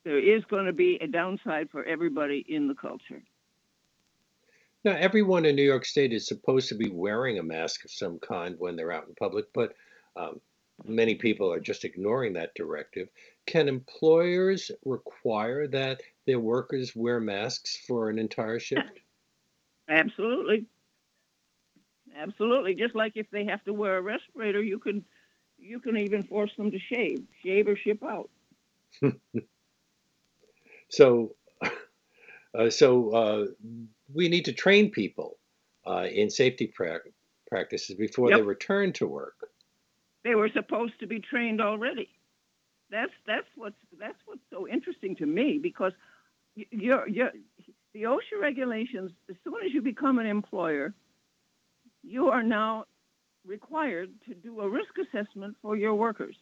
there 0.05 0.19
is 0.19 0.43
going 0.45 0.67
to 0.67 0.73
be 0.73 0.99
a 1.01 1.07
downside 1.07 1.69
for 1.71 1.85
everybody 1.85 2.45
in 2.49 2.69
the 2.69 2.75
culture 2.75 3.23
Now, 4.85 4.97
everyone 4.97 5.45
in 5.45 5.57
New 5.57 5.65
York 5.65 5.85
State 5.85 6.13
is 6.13 6.27
supposed 6.27 6.69
to 6.69 6.77
be 6.77 6.91
wearing 6.91 7.39
a 7.39 7.43
mask 7.43 7.85
of 7.85 7.91
some 7.91 8.19
kind 8.19 8.55
when 8.59 8.77
they're 8.77 8.93
out 8.93 9.09
in 9.09 9.15
public, 9.15 9.47
but 9.53 9.75
um, 10.17 10.41
many 10.85 11.15
people 11.15 11.53
are 11.53 11.61
just 11.61 11.85
ignoring 11.85 12.33
that 12.35 12.55
directive. 12.55 13.09
Can 13.47 13.69
employers 13.69 14.71
require 14.85 15.67
that 15.69 16.01
their 16.27 16.41
workers 16.41 16.95
wear 16.95 17.21
masks 17.21 17.79
for 17.87 18.11
an 18.11 18.19
entire 18.19 18.59
shift? 18.59 19.01
absolutely 19.89 20.67
absolutely 22.15 22.75
just 22.75 22.95
like 22.95 23.13
if 23.15 23.31
they 23.31 23.47
have 23.47 23.65
to 23.65 23.73
wear 23.73 23.97
a 23.97 24.03
respirator 24.03 24.63
you 24.63 24.79
can 24.79 25.03
you 25.59 25.81
can 25.81 25.97
even 25.97 26.23
force 26.23 26.51
them 26.59 26.71
to 26.71 26.79
shave 26.79 27.23
shave 27.43 27.67
or 27.67 27.75
ship 27.75 28.03
out 28.03 28.29
So, 30.89 31.35
uh, 32.59 32.71
so 32.71 33.11
uh, 33.11 33.47
we 34.13 34.29
need 34.29 34.47
to 34.47 34.53
train 34.53 34.91
people 34.91 35.39
uh, 35.87 36.07
in 36.11 36.31
safety 36.31 36.67
prac 36.67 37.03
practices 37.49 37.97
before 37.97 38.31
they 38.31 38.43
return 38.43 38.93
to 38.95 39.07
work. 39.07 39.48
They 40.25 40.35
were 40.35 40.51
supposed 40.53 40.95
to 41.01 41.07
be 41.07 41.21
trained 41.21 41.61
already. 41.61 42.09
That's 42.91 43.13
that's 43.27 43.47
what's 43.57 43.77
that's 43.99 44.19
what's 44.25 44.41
so 44.51 44.67
interesting 44.67 45.15
to 45.17 45.27
me 45.27 45.59
because 45.63 45.93
you're, 46.55 47.09
you're, 47.09 47.33
the 47.95 48.03
OSHA 48.05 48.41
regulations. 48.41 49.11
As 49.29 49.37
soon 49.45 49.55
as 49.65 49.73
you 49.73 49.83
become 49.83 50.19
an 50.19 50.27
employer, 50.27 50.95
you 52.03 52.29
are 52.29 52.43
now 52.43 52.85
required 53.47 54.11
to 54.27 54.35
do 54.35 54.61
a 54.61 54.69
risk 54.69 54.91
assessment 54.99 55.57
for 55.63 55.77
your 55.77 55.95
workers. 55.95 56.37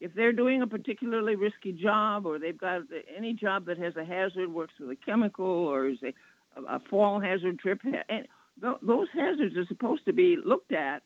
If 0.00 0.12
they're 0.14 0.32
doing 0.32 0.62
a 0.62 0.66
particularly 0.66 1.36
risky 1.36 1.72
job, 1.72 2.26
or 2.26 2.38
they've 2.38 2.58
got 2.58 2.82
any 3.16 3.32
job 3.32 3.66
that 3.66 3.78
has 3.78 3.96
a 3.96 4.04
hazard, 4.04 4.52
works 4.52 4.74
with 4.78 4.90
a 4.90 4.96
chemical, 4.96 5.46
or 5.46 5.88
is 5.88 5.98
a, 6.02 6.12
a 6.68 6.80
fall 6.90 7.20
hazard, 7.20 7.58
trip, 7.58 7.80
and 7.84 8.26
those 8.60 9.08
hazards 9.12 9.56
are 9.56 9.66
supposed 9.66 10.04
to 10.04 10.12
be 10.12 10.36
looked 10.44 10.72
at 10.72 11.02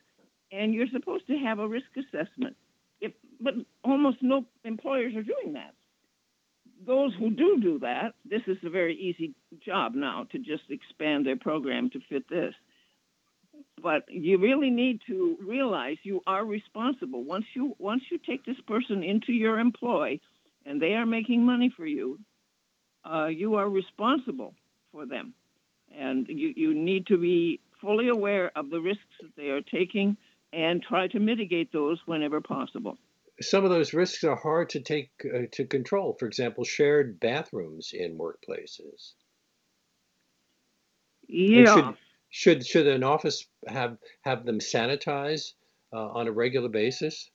and 0.52 0.74
you're 0.74 0.88
supposed 0.92 1.26
to 1.28 1.36
have 1.38 1.58
a 1.58 1.68
risk 1.68 1.86
assessment. 1.96 2.56
If, 3.00 3.12
but 3.40 3.54
almost 3.84 4.18
no 4.22 4.44
employers 4.64 5.14
are 5.14 5.22
doing 5.22 5.54
that. 5.54 5.74
those 6.86 7.12
who 7.18 7.30
do 7.30 7.60
do 7.60 7.78
that, 7.80 8.14
this 8.28 8.42
is 8.46 8.56
a 8.64 8.70
very 8.70 8.96
easy 8.96 9.34
job 9.64 9.94
now 9.94 10.26
to 10.32 10.38
just 10.38 10.64
expand 10.70 11.26
their 11.26 11.36
program 11.36 11.90
to 11.90 12.00
fit 12.08 12.28
this. 12.28 12.54
But 13.82 14.04
you 14.08 14.38
really 14.38 14.70
need 14.70 15.00
to 15.06 15.36
realize 15.44 15.96
you 16.02 16.20
are 16.26 16.44
responsible. 16.44 17.24
Once 17.24 17.44
you 17.54 17.74
once 17.78 18.02
you 18.10 18.18
take 18.18 18.44
this 18.44 18.60
person 18.66 19.02
into 19.02 19.32
your 19.32 19.58
employ, 19.58 20.20
and 20.66 20.80
they 20.80 20.94
are 20.94 21.06
making 21.06 21.44
money 21.44 21.72
for 21.76 21.86
you, 21.86 22.18
uh, 23.10 23.26
you 23.26 23.54
are 23.56 23.68
responsible 23.68 24.54
for 24.92 25.06
them, 25.06 25.34
and 25.96 26.26
you 26.28 26.52
you 26.56 26.74
need 26.74 27.06
to 27.08 27.18
be 27.18 27.60
fully 27.80 28.08
aware 28.08 28.50
of 28.56 28.70
the 28.70 28.80
risks 28.80 29.02
that 29.22 29.34
they 29.36 29.48
are 29.48 29.60
taking 29.62 30.16
and 30.52 30.82
try 30.82 31.08
to 31.08 31.20
mitigate 31.20 31.72
those 31.72 31.98
whenever 32.06 32.40
possible 32.40 32.98
some 33.40 33.64
of 33.64 33.70
those 33.70 33.94
risks 33.94 34.24
are 34.24 34.36
hard 34.36 34.70
to 34.70 34.80
take 34.80 35.10
uh, 35.24 35.42
to 35.52 35.64
control. 35.64 36.16
For 36.18 36.26
example, 36.26 36.64
shared 36.64 37.20
bathrooms 37.20 37.92
in 37.92 38.18
workplaces. 38.18 39.12
Yeah. 41.28 41.74
Should, 41.74 41.96
should 42.30 42.66
should 42.66 42.86
an 42.86 43.04
office 43.04 43.46
have 43.66 43.98
have 44.22 44.44
them 44.44 44.58
sanitize 44.58 45.52
uh, 45.92 46.08
on 46.08 46.26
a 46.26 46.32
regular 46.32 46.68
basis? 46.68 47.30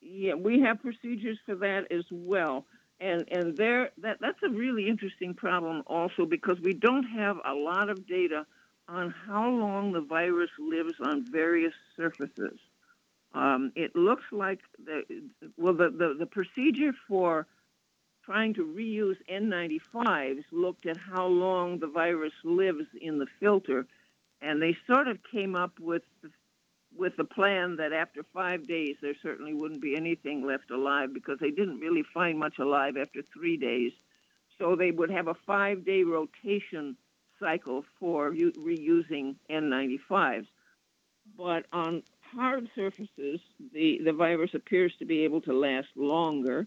Yeah, 0.00 0.34
we 0.34 0.60
have 0.60 0.80
procedures 0.80 1.38
for 1.44 1.56
that 1.56 1.90
as 1.92 2.04
well. 2.10 2.66
And 3.00 3.24
and 3.30 3.56
there 3.56 3.90
that 3.98 4.18
that's 4.20 4.42
a 4.42 4.50
really 4.50 4.88
interesting 4.88 5.34
problem 5.34 5.82
also 5.86 6.24
because 6.24 6.60
we 6.60 6.74
don't 6.74 7.04
have 7.04 7.36
a 7.44 7.52
lot 7.52 7.90
of 7.90 8.06
data 8.06 8.46
on 8.90 9.14
how 9.26 9.48
long 9.48 9.92
the 9.92 10.00
virus 10.00 10.50
lives 10.58 10.94
on 11.00 11.24
various 11.30 11.74
surfaces. 11.96 12.58
Um, 13.32 13.72
it 13.76 13.94
looks 13.94 14.24
like 14.32 14.58
the 14.84 15.02
well 15.56 15.74
the, 15.74 15.90
the, 15.90 16.16
the 16.18 16.26
procedure 16.26 16.92
for 17.06 17.46
trying 18.24 18.54
to 18.54 18.64
reuse 18.64 19.16
N95s 19.32 20.44
looked 20.50 20.86
at 20.86 20.96
how 20.96 21.26
long 21.26 21.78
the 21.78 21.86
virus 21.86 22.32
lives 22.44 22.86
in 23.00 23.18
the 23.18 23.26
filter, 23.38 23.86
and 24.42 24.60
they 24.60 24.76
sort 24.86 25.06
of 25.06 25.18
came 25.30 25.54
up 25.54 25.78
with 25.80 26.02
with 26.96 27.16
the 27.16 27.24
plan 27.24 27.76
that 27.76 27.92
after 27.92 28.24
five 28.34 28.66
days 28.66 28.96
there 29.00 29.14
certainly 29.22 29.54
wouldn't 29.54 29.80
be 29.80 29.94
anything 29.96 30.44
left 30.44 30.72
alive 30.72 31.14
because 31.14 31.38
they 31.40 31.50
didn't 31.50 31.78
really 31.78 32.04
find 32.12 32.36
much 32.36 32.58
alive 32.58 32.96
after 32.96 33.20
three 33.32 33.56
days. 33.56 33.92
So 34.58 34.74
they 34.74 34.90
would 34.90 35.10
have 35.10 35.28
a 35.28 35.36
five 35.46 35.84
day 35.86 36.02
rotation 36.02 36.96
cycle 37.40 37.84
for 37.98 38.30
reusing 38.30 39.36
N95s. 39.50 40.46
But 41.36 41.66
on 41.72 42.02
hard 42.34 42.68
surfaces, 42.74 43.40
the, 43.72 44.00
the 44.04 44.12
virus 44.12 44.50
appears 44.54 44.92
to 44.98 45.04
be 45.04 45.24
able 45.24 45.40
to 45.42 45.52
last 45.52 45.88
longer. 45.96 46.66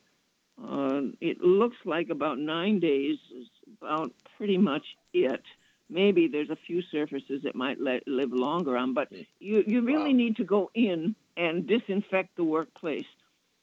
Uh, 0.61 1.01
it 1.21 1.41
looks 1.41 1.77
like 1.85 2.09
about 2.09 2.39
nine 2.39 2.79
days 2.79 3.17
is 3.35 3.47
about 3.81 4.11
pretty 4.37 4.57
much 4.57 4.83
it. 5.13 5.41
Maybe 5.89 6.27
there's 6.27 6.49
a 6.49 6.57
few 6.67 6.81
surfaces 6.91 7.43
that 7.43 7.55
might 7.55 7.79
let, 7.79 8.07
live 8.07 8.31
longer 8.31 8.77
on, 8.77 8.93
but 8.93 9.11
you, 9.39 9.63
you 9.65 9.81
really 9.81 10.11
wow. 10.11 10.17
need 10.17 10.37
to 10.37 10.43
go 10.43 10.71
in 10.73 11.15
and 11.37 11.67
disinfect 11.67 12.35
the 12.35 12.43
workplace. 12.43 13.05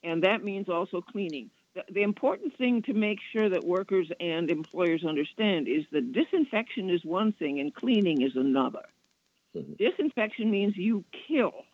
And 0.02 0.22
that 0.24 0.44
means 0.44 0.68
also 0.68 1.00
cleaning. 1.00 1.50
The, 1.74 2.02
important 2.02 2.56
thing 2.56 2.82
to 2.82 2.92
make 2.92 3.20
sure 3.32 3.48
that 3.48 3.64
workers 3.64 4.10
and 4.18 4.50
employers 4.50 5.04
understand 5.04 5.68
is 5.68 5.84
that 5.92 6.12
disinfection 6.12 6.90
is 6.90 7.04
one 7.04 7.32
thing 7.32 7.60
and 7.60 7.72
cleaning 7.72 8.22
is 8.22 8.34
another. 8.34 8.84
Mm-hmm. 9.56 9.74
Disinfection 9.74 10.50
means 10.50 10.76
you 10.76 11.04
kill 11.28 11.64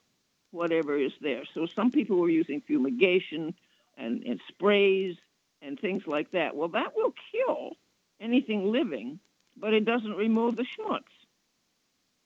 whatever 0.51 0.99
is 0.99 1.13
there. 1.21 1.45
So 1.55 1.67
some 1.67 1.91
people 1.91 2.19
were 2.19 2.29
using 2.29 2.61
fumigation 2.61 3.55
and, 3.97 4.23
and 4.25 4.41
sprays 4.49 5.17
and 5.63 5.81
things 5.81 6.07
like 6.07 6.31
that. 6.33 6.55
Well, 6.55 6.69
that 6.69 6.95
will 6.95 7.15
kill 7.33 7.77
anything 8.21 8.71
living, 8.71 9.19
but 9.57 9.73
it 9.73 9.85
doesn't 9.85 10.15
remove 10.15 10.57
the 10.57 10.65
schmutz. 10.65 11.05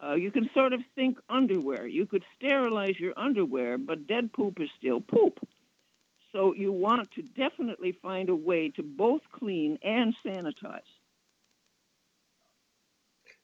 Uh, 0.03 0.14
you 0.14 0.31
can 0.31 0.49
sort 0.55 0.73
of 0.73 0.81
think 0.95 1.18
underwear. 1.29 1.87
You 1.87 2.07
could 2.07 2.25
sterilize 2.37 2.99
your 2.99 3.12
underwear, 3.16 3.79
but 3.79 4.07
dead 4.07 4.33
poop 4.33 4.61
is 4.61 4.71
still 4.79 5.01
poop. 5.01 5.39
So 6.33 6.55
you 6.55 6.72
want 6.72 7.11
to 7.12 7.22
definitely 7.22 7.93
find 7.93 8.28
a 8.28 8.37
way 8.37 8.68
to 8.70 8.83
both 8.83 9.22
clean 9.33 9.78
and 9.83 10.14
sanitize. 10.24 10.81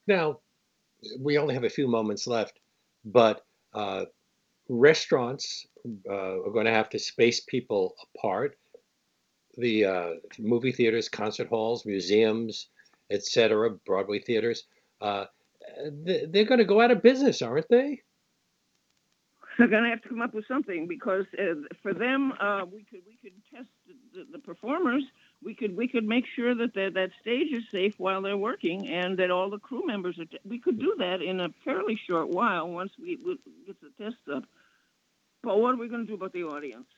Now, 0.07 0.39
we 1.19 1.37
only 1.39 1.55
have 1.55 1.65
a 1.65 1.71
few 1.71 1.89
moments 1.89 2.27
left, 2.27 2.61
but 3.05 3.45
uh, 3.75 4.05
restaurants 4.69 5.67
uh, 6.09 6.43
are 6.43 6.51
going 6.51 6.67
to 6.67 6.73
have 6.73 6.89
to 6.91 6.99
space 6.99 7.41
people 7.41 7.95
apart. 8.15 8.57
The 9.57 9.85
uh, 9.85 10.11
movie 10.39 10.73
theaters, 10.73 11.09
concert 11.09 11.49
halls, 11.49 11.85
museums, 11.87 12.69
etc., 13.11 13.71
Broadway 13.85 14.21
theaters, 14.21 14.65
uh, 15.01 15.25
they're 16.03 16.45
going 16.45 16.59
to 16.59 16.65
go 16.65 16.81
out 16.81 16.91
of 16.91 17.03
business, 17.03 17.43
aren't 17.43 17.69
they? 17.69 18.03
They're 19.59 19.69
going 19.69 19.85
to 19.85 19.91
have 19.91 20.03
to 20.03 20.09
come 20.09 20.21
up 20.21 20.35
with 20.35 20.47
something 20.47 20.87
because 20.87 21.25
uh, 21.39 21.55
for 21.83 21.95
them, 21.95 22.33
uh, 22.41 22.67
we 22.71 22.85
could 22.85 23.01
we 23.07 23.17
could 23.23 23.33
test 23.55 23.69
the, 24.15 24.27
the, 24.33 24.39
performers. 24.39 25.03
We 25.43 25.55
could 25.55 25.75
we 25.77 25.89
could 25.89 26.07
make 26.07 26.27
sure 26.35 26.55
that 26.55 26.75
that 26.75 27.11
stage 27.23 27.53
is 27.53 27.65
safe 27.71 27.95
while 27.97 28.21
they're 28.21 28.37
working, 28.37 28.87
and 28.89 29.19
that 29.19 29.31
all 29.31 29.49
the 29.49 29.59
crew 29.59 29.87
members 29.87 30.19
are. 30.19 30.27
T- 30.27 30.41
we 30.47 30.59
could 30.59 30.79
do 30.79 30.97
that 30.99 31.23
in 31.23 31.41
a 31.41 31.49
fairly 31.65 31.99
short 32.07 32.29
while 32.29 32.69
once 32.69 32.93
we, 33.01 33.17
we 33.25 33.39
get 33.67 33.77
the 33.81 34.05
test 34.05 34.17
up. 34.35 34.45
But 35.43 35.59
what 35.59 35.75
are 35.75 35.79
we 35.79 35.89
going 35.89 36.03
to 36.03 36.07
do 36.07 36.15
about 36.15 36.33
the 36.33 36.45
audience? 36.45 36.89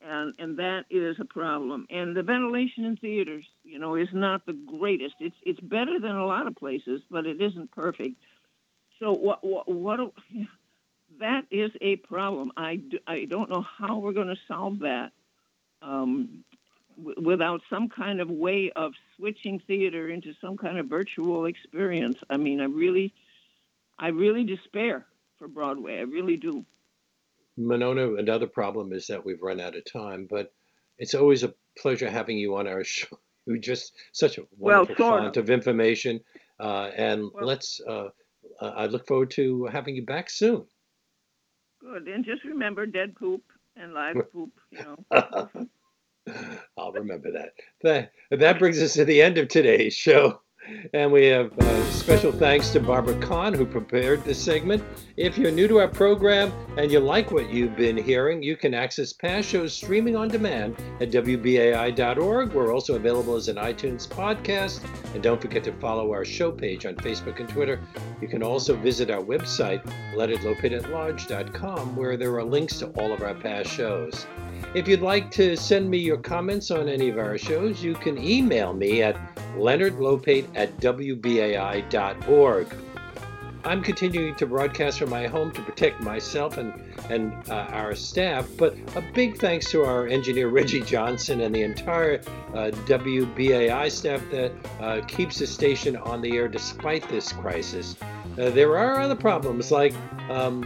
And 0.00 0.32
and 0.38 0.58
that 0.58 0.86
is 0.88 1.16
a 1.20 1.26
problem. 1.26 1.86
And 1.90 2.16
the 2.16 2.22
ventilation 2.22 2.86
in 2.86 2.96
theaters, 2.96 3.44
you 3.64 3.78
know, 3.78 3.96
is 3.96 4.08
not 4.14 4.46
the 4.46 4.54
greatest. 4.54 5.16
It's 5.20 5.36
it's 5.42 5.60
better 5.60 6.00
than 6.00 6.16
a 6.16 6.26
lot 6.26 6.46
of 6.46 6.56
places, 6.56 7.02
but 7.10 7.26
it 7.26 7.42
isn't 7.42 7.70
perfect. 7.72 8.16
So 8.98 9.12
what 9.12 9.44
what, 9.44 9.68
what 9.68 10.00
that 11.20 11.44
is 11.50 11.70
a 11.80 11.96
problem. 11.96 12.52
I, 12.56 12.76
do, 12.76 12.98
I 13.06 13.24
don't 13.24 13.50
know 13.50 13.64
how 13.78 13.98
we're 13.98 14.12
going 14.12 14.28
to 14.28 14.36
solve 14.46 14.80
that 14.80 15.12
um, 15.82 16.44
w- 16.96 17.20
without 17.20 17.60
some 17.70 17.88
kind 17.88 18.20
of 18.20 18.30
way 18.30 18.72
of 18.74 18.92
switching 19.16 19.60
theater 19.66 20.10
into 20.10 20.32
some 20.40 20.56
kind 20.56 20.78
of 20.78 20.86
virtual 20.86 21.46
experience. 21.46 22.16
I 22.30 22.36
mean, 22.36 22.60
I 22.60 22.64
really, 22.64 23.12
I 23.98 24.08
really 24.08 24.44
despair 24.44 25.06
for 25.38 25.48
Broadway. 25.48 25.98
I 25.98 26.02
really 26.02 26.36
do. 26.36 26.64
Monona, 27.56 28.14
another 28.14 28.46
problem 28.46 28.92
is 28.92 29.06
that 29.08 29.24
we've 29.24 29.42
run 29.42 29.60
out 29.60 29.76
of 29.76 29.84
time, 29.90 30.26
but 30.30 30.52
it's 30.98 31.14
always 31.14 31.42
a 31.42 31.54
pleasure 31.76 32.10
having 32.10 32.38
you 32.38 32.56
on 32.56 32.66
our 32.66 32.84
show. 32.84 33.18
You 33.46 33.58
just 33.58 33.94
such 34.12 34.36
a 34.36 34.42
wonderful 34.58 34.94
well, 34.98 35.20
font 35.22 35.36
of. 35.38 35.44
of 35.44 35.50
information, 35.50 36.20
uh, 36.60 36.90
and 36.94 37.30
well, 37.32 37.46
let's. 37.46 37.80
Uh, 37.80 38.08
I 38.60 38.86
look 38.86 39.06
forward 39.06 39.30
to 39.32 39.66
having 39.66 39.96
you 39.96 40.04
back 40.04 40.28
soon. 40.28 40.66
Good, 41.88 42.08
and 42.08 42.24
just 42.24 42.44
remember 42.44 42.86
dead 42.86 43.16
poop 43.16 43.42
and 43.76 43.94
live 43.94 44.18
poop. 44.32 44.52
You 44.72 44.96
know. 45.10 45.68
I'll 46.78 46.92
remember 46.92 47.32
that. 47.32 47.54
That 47.82 48.12
that 48.30 48.58
brings 48.58 48.82
us 48.82 48.94
to 48.94 49.04
the 49.06 49.22
end 49.22 49.38
of 49.38 49.48
today's 49.48 49.94
show. 49.94 50.42
And 50.92 51.12
we 51.12 51.26
have 51.26 51.56
uh, 51.58 51.90
special 51.90 52.32
thanks 52.32 52.70
to 52.70 52.80
Barbara 52.80 53.18
Kahn, 53.20 53.54
who 53.54 53.66
prepared 53.66 54.24
this 54.24 54.42
segment. 54.42 54.82
If 55.16 55.36
you're 55.38 55.50
new 55.50 55.68
to 55.68 55.80
our 55.80 55.88
program 55.88 56.52
and 56.76 56.90
you 56.92 57.00
like 57.00 57.30
what 57.30 57.50
you've 57.50 57.76
been 57.76 57.96
hearing, 57.96 58.42
you 58.42 58.56
can 58.56 58.74
access 58.74 59.12
past 59.12 59.48
shows 59.48 59.72
streaming 59.72 60.16
on 60.16 60.28
demand 60.28 60.76
at 61.00 61.10
WBAI.org. 61.10 62.52
We're 62.52 62.72
also 62.72 62.94
available 62.96 63.34
as 63.34 63.48
an 63.48 63.56
iTunes 63.56 64.06
podcast. 64.06 64.84
And 65.14 65.22
don't 65.22 65.40
forget 65.40 65.64
to 65.64 65.72
follow 65.72 66.12
our 66.12 66.24
show 66.24 66.52
page 66.52 66.86
on 66.86 66.94
Facebook 66.96 67.40
and 67.40 67.48
Twitter. 67.48 67.80
You 68.20 68.28
can 68.28 68.42
also 68.42 68.76
visit 68.76 69.10
our 69.10 69.22
website, 69.22 69.84
leonardlopate 70.14 70.68
where 71.96 72.16
there 72.16 72.34
are 72.34 72.44
links 72.44 72.78
to 72.78 72.86
all 72.88 73.12
of 73.12 73.22
our 73.22 73.34
past 73.34 73.70
shows. 73.70 74.26
If 74.74 74.86
you'd 74.86 75.00
like 75.00 75.30
to 75.32 75.56
send 75.56 75.88
me 75.88 75.98
your 75.98 76.18
comments 76.18 76.70
on 76.70 76.88
any 76.88 77.08
of 77.08 77.18
our 77.18 77.38
shows, 77.38 77.82
you 77.82 77.94
can 77.94 78.18
email 78.18 78.74
me 78.74 79.02
at 79.02 79.16
leonardlopate 79.58 80.46
at 80.54 80.76
wbai.org. 80.78 82.66
I'm 83.64 83.82
continuing 83.82 84.34
to 84.36 84.46
broadcast 84.46 84.98
from 84.98 85.10
my 85.10 85.26
home 85.26 85.50
to 85.52 85.60
protect 85.62 86.00
myself 86.00 86.56
and, 86.58 86.72
and 87.10 87.32
uh, 87.50 87.66
our 87.70 87.94
staff, 87.94 88.48
but 88.56 88.76
a 88.94 89.02
big 89.12 89.38
thanks 89.38 89.70
to 89.72 89.84
our 89.84 90.06
engineer 90.06 90.48
Reggie 90.48 90.80
Johnson 90.80 91.40
and 91.40 91.54
the 91.54 91.62
entire 91.62 92.20
uh, 92.54 92.70
WBAI 92.86 93.90
staff 93.90 94.22
that 94.30 94.52
uh, 94.80 95.04
keeps 95.06 95.40
the 95.40 95.46
station 95.46 95.96
on 95.96 96.22
the 96.22 96.36
air 96.36 96.48
despite 96.48 97.06
this 97.08 97.32
crisis. 97.32 97.96
Uh, 98.38 98.50
there 98.50 98.78
are 98.78 99.00
other 99.00 99.16
problems 99.16 99.72
like 99.72 99.92
um, 100.30 100.64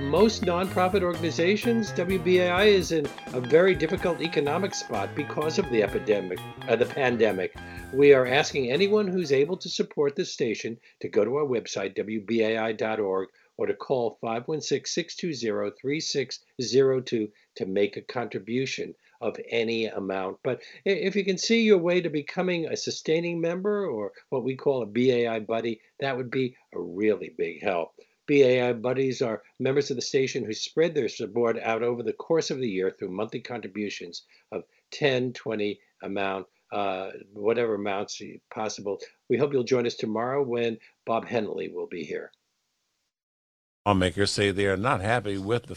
most 0.00 0.42
nonprofit 0.42 1.02
organizations, 1.02 1.92
WBAI 1.92 2.66
is 2.66 2.92
in 2.92 3.06
a 3.32 3.40
very 3.40 3.74
difficult 3.74 4.20
economic 4.20 4.74
spot 4.74 5.14
because 5.14 5.58
of 5.58 5.68
the 5.70 5.82
epidemic, 5.82 6.38
uh, 6.68 6.76
the 6.76 6.86
pandemic. 6.86 7.54
We 7.94 8.14
are 8.14 8.26
asking 8.26 8.70
anyone 8.70 9.06
who's 9.06 9.32
able 9.32 9.58
to 9.58 9.68
support 9.68 10.16
the 10.16 10.24
station 10.24 10.78
to 11.00 11.08
go 11.08 11.24
to 11.24 11.36
our 11.36 11.44
website, 11.44 11.96
WBAI.org, 11.96 13.28
or 13.58 13.66
to 13.66 13.74
call 13.74 14.18
516 14.22 14.86
620 14.86 15.72
3602 15.78 17.32
to 17.56 17.66
make 17.66 17.96
a 17.96 18.02
contribution. 18.02 18.94
of 19.22 19.38
any 19.48 19.86
amount. 19.86 20.38
But 20.42 20.62
if 20.84 21.14
you 21.14 21.24
can 21.24 21.38
see 21.38 21.62
your 21.62 21.78
way 21.78 22.00
to 22.00 22.10
becoming 22.10 22.66
a 22.66 22.76
sustaining 22.76 23.40
member 23.40 23.86
or 23.86 24.12
what 24.30 24.42
we 24.42 24.56
call 24.56 24.82
a 24.82 24.86
BAI 24.86 25.38
buddy, 25.40 25.80
that 26.00 26.16
would 26.16 26.30
be 26.30 26.56
a 26.74 26.80
really 26.80 27.32
big 27.38 27.62
help. 27.62 27.94
BAI 28.26 28.72
buddies 28.72 29.22
are 29.22 29.42
members 29.60 29.90
of 29.90 29.96
the 29.96 30.02
station 30.02 30.44
who 30.44 30.52
spread 30.52 30.94
their 30.94 31.08
support 31.08 31.58
out 31.60 31.82
over 31.82 32.02
the 32.02 32.12
course 32.12 32.50
of 32.50 32.58
the 32.58 32.68
year 32.68 32.90
through 32.90 33.10
monthly 33.10 33.40
contributions 33.40 34.24
of 34.50 34.64
10, 34.90 35.32
20 35.34 35.80
amount, 36.02 36.46
uh, 36.72 37.10
whatever 37.34 37.74
amounts 37.74 38.20
possible. 38.52 38.98
We 39.28 39.36
hope 39.36 39.52
you'll 39.52 39.62
join 39.62 39.86
us 39.86 39.94
tomorrow 39.94 40.42
when 40.42 40.78
Bob 41.06 41.26
Henley 41.26 41.68
will 41.68 41.86
be 41.86 42.02
here. 42.02 42.32
Lawmakers 43.84 44.30
say 44.30 44.50
they 44.50 44.66
are 44.66 44.76
not 44.76 45.00
happy 45.00 45.38
with 45.38 45.64
the 45.64 45.68